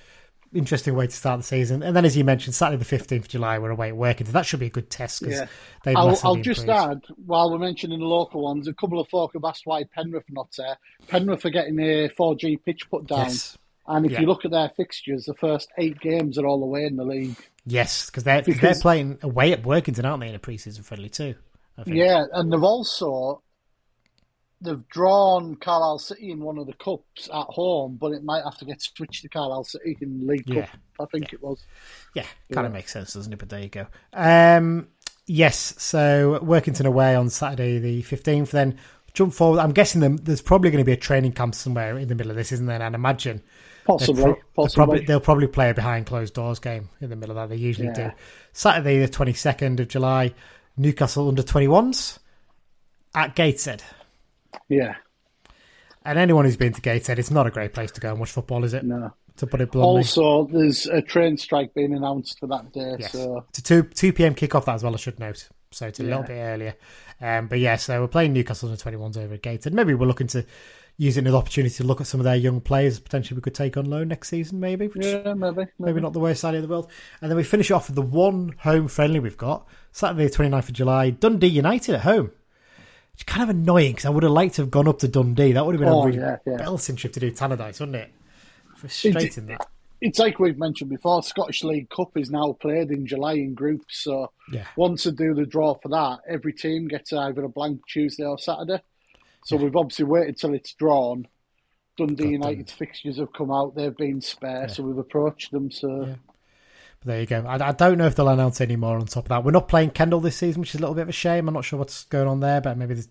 interesting 0.54 0.96
way 0.96 1.08
to 1.08 1.16
start 1.16 1.40
the 1.40 1.44
season. 1.46 1.84
And 1.84 1.96
then, 1.96 2.06
as 2.06 2.16
you 2.18 2.24
mentioned, 2.24 2.56
Saturday 2.56 2.78
the 2.78 2.86
fifteenth 2.86 3.24
of 3.26 3.30
July, 3.30 3.60
we're 3.60 3.70
away 3.72 3.90
at 3.90 3.96
Workington. 3.96 4.32
That 4.32 4.46
should 4.46 4.60
be 4.60 4.68
a 4.68 4.70
good 4.72 4.90
test 4.90 5.22
because 5.22 5.40
Yeah. 5.40 5.48
they've 5.84 5.96
I'll, 5.96 6.18
I'll 6.24 6.36
just 6.38 6.62
improved. 6.62 6.70
add 6.70 7.02
while 7.26 7.52
we're 7.52 7.60
mentioning 7.60 8.00
the 8.00 8.06
local 8.06 8.44
ones, 8.44 8.68
a 8.68 8.74
couple 8.74 9.00
of 9.00 9.08
folk 9.10 9.34
have 9.34 9.44
asked 9.46 9.66
why 9.66 9.84
Penrith 9.84 10.24
are 10.30 10.34
not 10.34 10.50
there. 10.58 10.78
Penrith 11.08 11.46
are 11.46 11.50
getting 11.50 11.80
a 11.80 12.10
4G 12.10 12.64
pitch 12.66 12.90
put 12.90 13.08
down, 13.08 13.26
Yes, 13.28 13.58
and 13.88 14.06
if 14.06 14.14
Yeah. 14.14 14.22
you 14.22 14.28
look 14.28 14.46
at 14.46 14.52
their 14.52 14.70
fixtures, 14.70 15.26
the 15.26 15.34
first 15.36 15.70
eight 15.78 16.00
games 16.00 16.38
are 16.38 16.46
all 16.46 16.64
away 16.64 16.86
in 16.86 16.96
the 16.96 17.06
league. 17.06 17.36
yes, 17.66 18.08
because 18.08 18.24
they're 18.24 18.38
'cause 18.42 18.46
they're 18.48 18.56
Because- 18.56 18.82
playing 18.82 19.20
away 19.22 19.52
at 19.52 19.64
Workington, 19.64 20.06
aren't 20.06 20.22
they, 20.22 20.30
in 20.30 20.36
a 20.36 20.40
pre-season 20.40 20.84
friendly 20.84 21.10
too? 21.10 21.36
I 21.78 21.84
think. 21.84 21.96
Yeah, 21.98 22.26
and 22.34 22.52
they've 22.52 22.64
also 22.64 23.42
they've 24.62 24.88
drawn 24.90 25.56
Carlisle 25.56 26.00
City 26.00 26.32
in 26.32 26.42
one 26.42 26.58
of 26.58 26.68
the 26.68 26.74
cups 26.74 27.30
at 27.34 27.46
home, 27.48 27.98
but 28.00 28.12
it 28.12 28.24
might 28.24 28.44
have 28.44 28.58
to 28.58 28.66
get 28.66 28.82
switched 28.82 29.22
to 29.22 29.30
Carlisle 29.30 29.64
City 29.66 29.98
in 30.02 30.28
League 30.28 30.44
Yeah. 30.48 30.66
Cup. 30.66 30.80
I 31.02 31.06
think 31.06 31.32
it 31.34 31.42
was. 31.42 31.64
Yeah, 32.14 32.26
kind 32.52 32.68
of 32.68 32.74
makes 32.74 32.92
sense, 32.92 33.14
doesn't 33.14 33.32
it? 33.32 33.40
But 33.40 33.50
there 33.50 33.62
you 33.62 33.70
go. 33.70 33.88
Um, 34.14 34.88
yes, 35.28 35.76
so 35.78 36.40
Workington 36.44 36.86
away 36.86 37.16
on 37.16 37.30
Saturday 37.30 37.80
the 37.80 38.04
15th. 38.04 38.52
Then 38.52 38.78
jump 39.14 39.34
forward. 39.34 39.60
I'm 39.60 39.72
guessing 39.72 40.02
them, 40.02 40.18
there's 40.18 40.42
probably 40.42 40.72
going 40.72 40.82
to 40.84 40.86
be 40.86 40.92
a 40.94 40.98
training 40.98 41.32
camp 41.32 41.56
somewhere 41.56 41.98
in 41.98 42.08
the 42.10 42.16
middle 42.16 42.30
of 42.32 42.36
this, 42.36 42.52
isn't 42.52 42.66
there? 42.66 42.82
And 42.82 42.96
imagine 42.96 43.42
they'll 43.88 43.98
Possibly, 43.98 44.24
they'll 44.24 44.36
possibly. 44.56 44.76
probably, 44.86 45.06
they'll 45.06 45.20
probably 45.22 45.48
play 45.48 45.70
a 45.70 45.74
behind 45.74 46.06
closed 46.06 46.34
doors 46.34 46.60
game 46.60 46.90
in 47.00 47.10
the 47.10 47.16
middle 47.16 47.38
of 47.38 47.50
that. 47.50 47.56
They 47.56 47.60
usually 47.62 47.88
Yeah. 47.88 48.10
do. 48.10 48.16
Saturday 48.54 49.00
the 49.00 49.08
22nd 49.08 49.80
of 49.80 49.88
July, 49.88 50.34
Newcastle 50.78 51.28
under 51.30 51.44
21s 51.44 52.20
at 53.16 53.36
Gateshead. 53.36 53.84
Yeah, 54.70 54.96
And 56.06 56.18
anyone 56.18 56.46
who's 56.46 56.58
been 56.58 56.74
to 56.74 56.82
Gateshead, 56.82 57.20
it's 57.20 57.32
not 57.32 57.48
a 57.48 57.52
great 57.52 57.74
place 57.74 57.92
to 57.92 58.02
go 58.02 58.10
and 58.12 58.20
watch 58.20 58.32
football, 58.32 58.64
is 58.64 58.74
it? 58.74 58.84
no. 58.84 59.14
To 59.38 59.48
put 59.48 59.62
it 59.62 59.72
bluntly. 59.72 60.00
Also, 60.00 60.48
there's 60.52 60.86
a 60.88 61.02
train 61.02 61.38
strike 61.38 61.74
being 61.74 61.94
announced 61.94 62.40
for 62.40 62.48
that 62.48 62.74
day, 62.74 62.98
Yes. 63.00 63.14
so 63.14 63.46
It's 63.50 63.60
a 63.60 63.64
2, 63.64 63.84
2 63.84 64.12
p.m. 64.12 64.36
kickoff, 64.36 64.66
that 64.66 64.76
as 64.76 64.84
well, 64.84 64.94
I 64.94 64.98
should 64.98 65.18
note. 65.18 65.48
So 65.72 65.88
it's 65.88 66.00
a 66.00 66.04
Yeah. 66.04 66.10
little 66.10 66.24
bit 66.24 66.34
earlier. 66.42 66.76
Um, 67.22 67.48
but 67.48 67.60
yeah, 67.60 67.78
so 67.78 68.02
we're 68.02 68.08
playing 68.10 68.34
Newcastle 68.34 68.68
under 68.70 68.78
21s 68.82 69.18
over 69.18 69.36
at 69.36 69.42
Gateshead. 69.42 69.74
Maybe 69.74 69.94
we're 69.94 70.08
looking 70.08 70.28
to 70.28 70.46
use 70.98 71.16
it 71.16 71.26
as 71.26 71.32
an 71.32 71.36
opportunity 71.38 71.74
to 71.76 71.84
look 71.86 72.02
at 72.02 72.08
some 72.08 72.20
of 72.20 72.26
their 72.26 72.36
young 72.36 72.60
players 72.60 73.00
potentially 73.00 73.38
we 73.38 73.42
could 73.42 73.56
take 73.56 73.78
on 73.78 73.86
loan 73.86 74.10
next 74.10 74.28
season, 74.28 74.60
maybe. 74.60 74.88
Which 74.88 75.06
yeah, 75.06 75.34
maybe, 75.34 75.56
maybe. 75.56 75.72
maybe 75.80 76.02
not 76.02 76.12
the 76.12 76.20
worst 76.20 76.44
idea 76.44 76.60
in 76.60 76.64
the 76.64 76.70
world. 76.70 76.92
And 77.22 77.32
then 77.32 77.38
we 77.38 77.44
finish 77.46 77.72
off 77.72 77.88
with 77.88 77.96
the 77.96 78.02
one 78.02 78.56
home 78.60 78.90
friendly 78.90 79.22
we've 79.22 79.38
got 79.38 79.66
Saturday, 79.94 80.28
the 80.28 80.36
29th 80.36 80.68
of 80.68 80.74
July, 80.74 81.12
Dundee 81.12 81.48
United 81.48 81.96
at 81.96 82.02
home. 82.02 82.32
It's 83.20 83.26
kind 83.26 83.44
of 83.44 83.50
annoying 83.50 83.92
because 83.92 84.06
I 84.06 84.12
would 84.12 84.24
have 84.24 84.32
liked 84.32 84.56
to 84.56 84.62
have 84.62 84.72
gone 84.72 84.88
up 84.88 85.00
to 85.00 85.08
Dundee. 85.10 85.52
That 85.52 85.66
would 85.66 85.76
have 85.76 85.82
been 85.82 85.90
Oh, 85.90 86.04
a 86.04 86.06
really 86.06 86.20
yeah, 86.20 86.38
yeah. 86.48 86.56
belting 86.56 86.96
trip 86.96 87.12
to 87.12 87.20
do 87.20 87.30
Tannadice, 87.30 87.82
wouldn't 87.82 87.98
it? 87.98 88.12
Frustrating 88.78 89.48
that. 89.48 89.68
It's 90.00 90.20
like 90.20 90.40
we've 90.40 90.58
mentioned 90.58 90.90
before. 90.90 91.22
Scottish 91.22 91.62
League 91.66 91.90
Cup 91.90 92.16
is 92.16 92.32
now 92.32 92.54
played 92.54 92.92
in 92.92 93.06
July 93.06 93.34
in 93.34 93.56
groups, 93.56 94.06
so 94.06 94.32
Yeah. 94.54 94.64
once 94.78 95.04
they 95.04 95.12
do 95.12 95.34
the 95.34 95.46
draw 95.46 95.74
for 95.74 95.90
that, 95.90 96.20
every 96.30 96.54
team 96.54 96.88
gets 96.88 97.12
either 97.12 97.44
a 97.44 97.50
blank 97.50 97.82
Tuesday 97.90 98.24
or 98.24 98.40
Saturday. 98.40 98.82
So 99.44 99.58
we've 99.58 99.76
obviously 99.76 100.06
waited 100.06 100.38
till 100.38 100.54
it's 100.54 100.74
drawn. 100.76 101.28
Dundee 101.98 102.24
Got 102.24 102.32
United's 102.32 102.72
fixtures 102.72 103.18
have 103.18 103.34
come 103.34 103.52
out; 103.52 103.76
they've 103.76 103.98
been 103.98 104.22
spare, 104.22 104.70
so 104.70 104.84
we've 104.84 104.98
approached 104.98 105.52
them. 105.52 105.70
So 105.72 106.06
Yeah. 106.06 106.16
But 107.02 107.08
there 107.08 107.20
you 107.22 107.26
go. 107.26 107.46
I, 107.48 107.70
I 107.70 107.72
don't 107.72 107.98
know 107.98 108.08
if 108.08 108.16
they'll 108.16 108.28
announce 108.28 108.60
any 108.62 108.76
more 108.76 108.98
on 108.98 109.06
top 109.06 109.26
of 109.26 109.30
that. 109.30 109.44
We're 109.44 109.52
not 109.52 109.68
playing 109.68 109.92
Kendal 109.92 110.20
this 110.20 110.36
season, 110.38 110.60
which 110.62 110.72
is 110.72 110.76
a 110.76 110.80
little 110.80 110.96
bit 110.96 111.04
of 111.04 111.10
a 111.10 111.14
shame. 111.14 111.48
I'm 111.48 111.54
not 111.54 111.64
sure 111.66 111.80
what's 111.80 112.04
going 112.06 112.28
on 112.28 112.40
there, 112.42 112.60
but 112.62 112.78
maybe, 112.78 113.02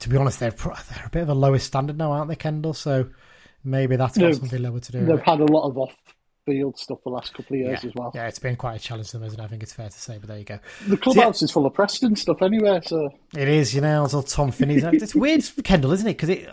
to 0.00 0.08
be 0.08 0.16
honest, 0.16 0.40
they're, 0.40 0.50
they're 0.50 1.06
a 1.06 1.10
bit 1.10 1.22
of 1.22 1.28
a 1.28 1.34
lower 1.34 1.58
standard 1.58 1.96
now, 1.98 2.10
aren't 2.12 2.28
they, 2.28 2.36
Kendal? 2.36 2.74
So 2.74 3.08
maybe 3.64 3.94
that's 3.96 4.18
got 4.18 4.24
They've- 4.26 4.36
something 4.36 4.62
lower 4.62 4.80
to 4.80 4.92
do. 4.92 5.04
they've 5.04 5.20
had 5.22 5.38
a 5.40 5.44
lot 5.44 5.68
of 5.68 5.78
off-field 5.78 6.76
stuff 6.76 6.98
the 7.04 7.10
last 7.10 7.32
couple 7.34 7.54
of 7.54 7.60
Yeah. 7.60 7.68
years 7.68 7.84
as 7.84 7.92
well. 7.94 8.10
yeah, 8.12 8.26
it's 8.26 8.40
been 8.40 8.56
quite 8.56 8.74
a 8.80 8.82
challenge 8.82 9.10
to 9.10 9.18
them, 9.18 9.26
isn't 9.28 9.38
it? 9.38 9.44
I 9.44 9.46
think 9.46 9.62
it's 9.62 9.72
fair 9.72 9.88
to 9.88 10.00
say, 10.00 10.18
but 10.18 10.26
there 10.28 10.38
you 10.38 10.44
go. 10.44 10.58
The 10.88 10.96
clubhouse 10.96 11.42
is 11.42 11.52
full 11.52 11.64
of 11.66 11.74
Preston 11.74 12.16
stuff 12.16 12.42
anyway, 12.42 12.80
so 12.84 13.08
It 13.36 13.46
is, 13.46 13.72
you 13.72 13.82
know, 13.82 14.04
it's 14.04 14.14
all 14.14 14.24
Tom 14.24 14.50
Finney's. 14.50 14.82
it's 14.92 15.14
weird, 15.14 15.44
for 15.44 15.62
Kendal, 15.62 15.92
isn't 15.92 16.08
it? 16.08 16.14
Because 16.14 16.30
it, 16.30 16.48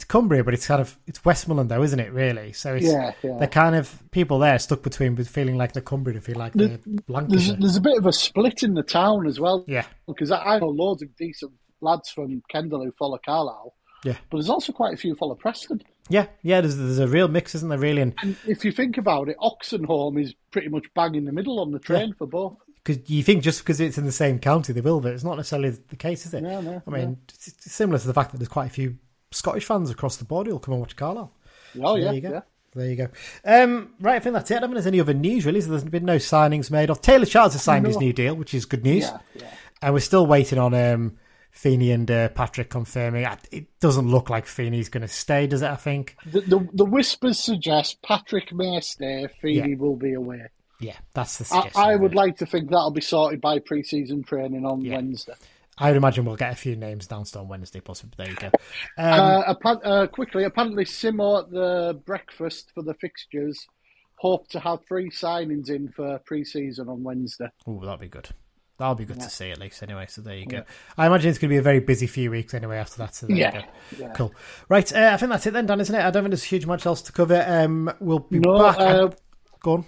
it's 0.00 0.06
Cumbria, 0.06 0.42
but 0.42 0.54
it's 0.54 0.66
kind 0.66 0.80
of 0.80 0.96
it's 1.06 1.22
Westmorland, 1.26 1.70
though, 1.70 1.82
isn't 1.82 2.00
it? 2.00 2.10
Really, 2.12 2.52
so 2.54 2.74
it's 2.74 2.86
yeah, 2.86 3.12
yeah. 3.22 3.36
they're 3.38 3.46
kind 3.46 3.76
of 3.76 4.02
people 4.12 4.38
there 4.38 4.58
stuck 4.58 4.82
between 4.82 5.14
with 5.14 5.28
feeling 5.28 5.58
like 5.58 5.72
the 5.74 5.82
Cumbria 5.82 6.14
to 6.14 6.22
feel 6.22 6.36
like 6.38 6.54
the 6.54 6.68
There's, 6.68 7.00
Lancashire. 7.06 7.56
there's 7.60 7.76
a 7.76 7.80
bit 7.82 7.98
of 7.98 8.06
a 8.06 8.12
split 8.12 8.62
in 8.62 8.72
the 8.72 8.82
town 8.82 9.26
as 9.26 9.38
well. 9.38 9.62
Yeah, 9.68 9.84
because 10.08 10.30
I, 10.30 10.38
I 10.42 10.58
know 10.58 10.68
loads 10.68 11.02
of 11.02 11.14
decent 11.16 11.52
lads 11.82 12.08
from 12.08 12.42
Kendal 12.50 12.82
who 12.82 12.92
follow 12.98 13.18
Carlisle, 13.22 13.74
yeah, 14.04 14.16
but 14.30 14.38
there's 14.38 14.48
also 14.48 14.72
quite 14.72 14.94
a 14.94 14.96
few 14.96 15.14
follow 15.16 15.34
Preston. 15.34 15.82
yeah, 16.08 16.26
yeah. 16.42 16.62
There's 16.62 16.78
there's 16.78 16.98
a 16.98 17.06
real 17.06 17.28
mix, 17.28 17.54
isn't 17.54 17.68
there? 17.68 17.78
Really, 17.78 18.00
and 18.00 18.14
And 18.22 18.36
if 18.46 18.64
you 18.64 18.72
think 18.72 18.96
about 18.96 19.28
it, 19.28 19.36
Oxenholme 19.38 20.18
is 20.22 20.34
pretty 20.50 20.68
much 20.68 20.86
bang 20.94 21.14
in 21.14 21.26
the 21.26 21.32
middle 21.32 21.60
on 21.60 21.72
the 21.72 21.78
train 21.78 22.14
for 22.14 22.26
both. 22.26 22.56
because 22.82 23.10
you 23.10 23.22
think 23.22 23.42
just 23.42 23.60
because 23.60 23.80
it's 23.80 23.98
in 23.98 24.06
the 24.06 24.12
same 24.12 24.38
county 24.38 24.72
they 24.72 24.80
will, 24.80 25.00
but 25.02 25.12
it's 25.12 25.24
not 25.24 25.36
necessarily 25.36 25.68
the 25.70 25.96
case, 25.96 26.24
is 26.24 26.32
it? 26.32 26.40
No, 26.42 26.62
no, 26.62 26.82
I 26.86 26.90
mean, 26.90 27.18
it's 27.28 27.48
it's 27.48 27.70
similar 27.70 27.98
to 27.98 28.06
the 28.06 28.14
fact 28.14 28.30
that 28.32 28.38
there's 28.38 28.48
quite 28.48 28.68
a 28.68 28.72
few 28.72 28.96
Scottish 29.32 29.64
fans 29.64 29.90
across 29.90 30.16
the 30.16 30.24
border 30.24 30.50
who'll 30.50 30.58
come 30.58 30.72
and 30.74 30.80
watch 30.80 30.96
Carlisle. 30.96 31.32
Oh 31.80 31.94
There 31.94 32.04
yeah, 32.06 32.12
you 32.12 32.20
go. 32.20 32.30
yeah. 32.30 32.40
There 32.74 32.88
you 32.88 32.96
go. 32.96 33.08
Um, 33.44 33.94
right, 34.00 34.16
I 34.16 34.18
think 34.20 34.34
that's 34.34 34.50
it. 34.50 34.56
I 34.56 34.60
don't 34.60 34.70
think 34.70 34.74
there's 34.76 34.86
any 34.86 35.00
other 35.00 35.14
news 35.14 35.44
really. 35.46 35.60
So 35.60 35.70
there's 35.70 35.84
been 35.84 36.04
no 36.04 36.16
signings 36.16 36.70
made. 36.70 36.90
Off 36.90 37.00
Taylor 37.00 37.26
Charters 37.26 37.54
has 37.54 37.62
signed 37.62 37.86
his 37.86 37.96
new 37.98 38.12
deal, 38.12 38.34
which 38.34 38.54
is 38.54 38.64
good 38.64 38.84
news, 38.84 39.04
Yeah, 39.04 39.18
yeah. 39.34 39.50
and 39.82 39.94
we're 39.94 40.00
still 40.00 40.26
waiting 40.26 40.58
on 40.58 40.72
um, 40.74 41.16
Feeney 41.50 41.90
and 41.90 42.08
uh, 42.10 42.28
Patrick 42.30 42.70
confirming. 42.70 43.26
It 43.50 43.66
doesn't 43.80 44.08
look 44.08 44.30
like 44.30 44.46
Feeney's 44.46 44.88
going 44.88 45.02
to 45.02 45.08
stay, 45.08 45.46
does 45.48 45.62
it? 45.62 45.70
I 45.70 45.74
think. 45.76 46.16
The, 46.26 46.40
the 46.42 46.68
the 46.72 46.84
whispers 46.84 47.38
suggest 47.40 48.02
Patrick 48.02 48.52
may 48.52 48.80
stay, 48.80 49.26
Feeney 49.40 49.70
Yeah. 49.70 49.76
will 49.76 49.96
be 49.96 50.14
away. 50.14 50.46
Yeah, 50.78 50.96
that's 51.12 51.38
the 51.38 51.70
I. 51.76 51.92
I 51.92 51.96
would 51.96 52.14
like 52.14 52.36
to 52.38 52.46
think 52.46 52.70
that'll 52.70 52.90
be 52.92 53.00
sorted 53.02 53.40
by 53.40 53.58
pre-season 53.58 54.22
training 54.22 54.64
on. 54.64 54.88
Wednesday. 54.88 55.34
I 55.80 55.88
would 55.88 55.96
imagine 55.96 56.24
we'll 56.24 56.36
get 56.36 56.52
a 56.52 56.56
few 56.56 56.76
names 56.76 57.08
announced 57.10 57.36
on 57.36 57.48
Wednesday, 57.48 57.80
possibly. 57.80 58.12
There 58.16 58.28
you 58.28 58.36
go. 58.36 58.50
Um, 58.98 59.20
uh, 59.64 59.76
uh, 59.84 60.06
quickly, 60.08 60.44
apparently 60.44 60.84
Simo 60.84 61.42
at 61.42 61.50
the 61.50 61.98
breakfast 62.04 62.70
for 62.74 62.82
the 62.82 62.94
fixtures 62.94 63.66
hope 64.16 64.46
to 64.48 64.60
have 64.60 64.80
three 64.86 65.08
signings 65.10 65.70
in 65.70 65.88
for 65.88 66.18
pre-season 66.26 66.88
on 66.88 67.02
Wednesday. 67.02 67.48
Oh, 67.66 67.80
that'll 67.80 67.96
be 67.96 68.08
good. 68.08 68.28
That'll 68.76 68.94
be 68.94 69.04
good 69.06 69.20
to 69.20 69.30
see 69.30 69.50
at 69.50 69.58
least. 69.58 69.82
Anyway, 69.82 70.06
so 70.08 70.20
there 70.22 70.36
you 70.36 70.46
go. 70.46 70.62
I 70.98 71.06
imagine 71.06 71.30
it's 71.30 71.38
going 71.38 71.48
to 71.50 71.54
be 71.54 71.58
a 71.58 71.62
very 71.62 71.80
busy 71.80 72.06
few 72.06 72.30
weeks 72.30 72.52
anyway 72.54 72.78
after 72.78 72.96
that. 72.98 73.14
So 73.14 73.26
there 73.26 73.36
you 73.36 73.42
Yeah, 73.42 73.50
go. 73.60 73.66
yeah. 73.98 74.12
Cool. 74.14 74.32
Right, 74.68 74.90
uh, 74.94 75.10
I 75.12 75.16
think 75.18 75.30
that's 75.30 75.46
it 75.46 75.52
then, 75.52 75.66
Dan, 75.66 75.80
isn't 75.80 75.94
it? 75.94 75.98
I 76.00 76.10
don't 76.10 76.22
think 76.22 76.30
there's 76.32 76.44
huge 76.44 76.64
much 76.66 76.84
else 76.86 77.00
to 77.02 77.12
cover. 77.12 77.42
Um, 77.46 77.92
we'll 78.00 78.20
be 78.20 78.38
No, 78.38 78.58
back. 78.58 78.78
uh, 78.80 79.10
Go 79.62 79.72
on. 79.72 79.84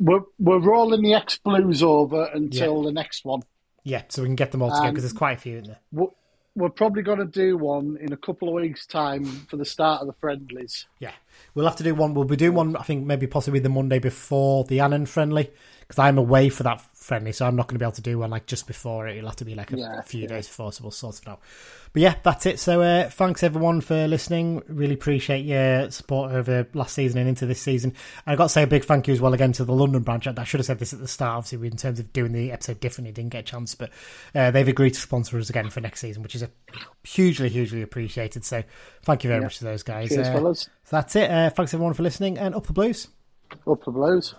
We're 0.00 0.20
we're 0.38 0.60
rolling 0.60 1.02
the 1.02 1.14
X 1.14 1.38
Blues 1.38 1.82
over 1.82 2.28
until 2.32 2.82
the 2.82 2.92
next 2.92 3.24
one. 3.24 3.42
Yeah, 3.88 4.02
so 4.08 4.20
we 4.20 4.28
can 4.28 4.36
get 4.36 4.52
them 4.52 4.60
all 4.60 4.68
together 4.68 4.88
um, 4.88 4.94
because 4.94 5.04
there's 5.04 5.16
quite 5.16 5.38
a 5.38 5.40
few 5.40 5.56
in 5.56 5.64
there. 5.64 5.78
We're, 5.92 6.08
we're 6.54 6.68
probably 6.68 7.02
going 7.02 7.20
to 7.20 7.24
do 7.24 7.56
one 7.56 7.96
in 7.98 8.12
a 8.12 8.18
couple 8.18 8.48
of 8.48 8.54
weeks' 8.54 8.84
time 8.84 9.24
for 9.24 9.56
the 9.56 9.64
start 9.64 10.02
of 10.02 10.08
the 10.08 10.12
friendlies. 10.20 10.86
Yeah, 10.98 11.12
we'll 11.54 11.64
have 11.64 11.76
to 11.76 11.84
do 11.84 11.94
one. 11.94 12.12
We'll 12.12 12.24
be 12.24 12.36
doing 12.36 12.52
one. 12.52 12.76
I 12.76 12.82
think 12.82 13.06
maybe 13.06 13.26
possibly 13.26 13.60
the 13.60 13.70
Monday 13.70 13.98
before 13.98 14.64
the 14.64 14.80
Annan 14.80 15.06
friendly 15.06 15.50
because 15.80 15.98
I'm 15.98 16.18
away 16.18 16.50
for 16.50 16.64
that 16.64 16.82
friendly, 17.08 17.32
so 17.32 17.46
I'm 17.46 17.56
not 17.56 17.66
going 17.66 17.74
to 17.74 17.78
be 17.80 17.84
able 17.84 17.92
to 17.92 18.02
do 18.02 18.18
one 18.18 18.30
like 18.30 18.46
just 18.46 18.66
before 18.66 19.08
it. 19.08 19.16
It'll 19.16 19.28
have 19.30 19.36
to 19.36 19.44
be 19.44 19.54
like 19.54 19.72
a, 19.72 19.78
Yeah, 19.78 20.00
few 20.02 20.20
yeah. 20.22 20.28
days 20.28 20.46
before, 20.46 20.72
so 20.72 20.84
we'll 20.84 20.90
sort 20.90 21.18
it 21.18 21.26
out. 21.26 21.40
But 21.94 22.02
yeah, 22.02 22.14
that's 22.22 22.44
it. 22.44 22.60
So 22.60 22.82
uh, 22.82 23.08
thanks 23.08 23.42
everyone 23.42 23.80
for 23.80 24.06
listening. 24.06 24.62
Really 24.68 24.92
appreciate 24.92 25.46
your 25.46 25.90
support 25.90 26.32
over 26.32 26.66
last 26.74 26.94
season 26.94 27.18
and 27.18 27.26
into 27.28 27.46
this 27.46 27.62
season. 27.62 27.94
And 28.26 28.32
I've 28.32 28.36
got 28.38 28.44
to 28.44 28.48
say 28.50 28.62
a 28.62 28.66
big 28.66 28.84
thank 28.84 29.08
you 29.08 29.14
as 29.14 29.20
well 29.22 29.32
again 29.32 29.52
to 29.52 29.64
the 29.64 29.72
London 29.72 30.02
branch. 30.02 30.26
I 30.26 30.44
should 30.44 30.60
have 30.60 30.66
said 30.66 30.78
this 30.78 30.92
at 30.92 31.00
the 31.00 31.08
start, 31.08 31.38
obviously, 31.38 31.66
in 31.66 31.76
terms 31.78 31.98
of 31.98 32.12
doing 32.12 32.32
the 32.32 32.52
episode 32.52 32.78
differently, 32.78 33.10
didn't 33.12 33.32
get 33.32 33.38
a 33.40 33.42
chance, 33.42 33.74
but 33.74 33.90
uh, 34.34 34.50
they've 34.50 34.68
agreed 34.68 34.92
to 34.94 35.00
sponsor 35.00 35.38
us 35.38 35.48
again 35.48 35.70
for 35.70 35.80
next 35.80 36.00
season, 36.00 36.22
which 36.22 36.34
is 36.34 36.42
a 36.42 36.50
hugely, 37.04 37.48
hugely 37.48 37.80
appreciated. 37.80 38.44
So 38.44 38.62
thank 39.02 39.24
you 39.24 39.28
very 39.28 39.40
Yeah. 39.40 39.46
much 39.46 39.58
to 39.58 39.64
those 39.64 39.82
guys. 39.82 40.10
Cheers, 40.10 40.28
Uh, 40.28 40.32
fellas. 40.34 40.60
so 40.84 40.96
that's 40.96 41.16
it. 41.16 41.30
Uh, 41.30 41.48
thanks 41.48 41.72
everyone 41.72 41.94
for 41.94 42.02
listening, 42.02 42.36
and 42.36 42.54
up 42.54 42.66
the 42.66 42.74
blues. 42.74 43.08
Up 43.66 43.82
the 43.82 43.90
blues. 43.90 44.34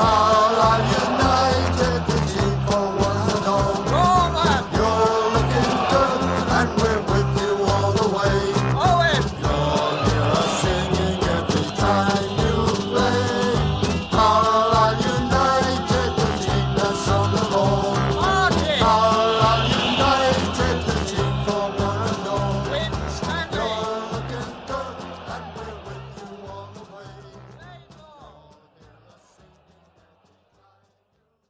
heart. 0.00 0.29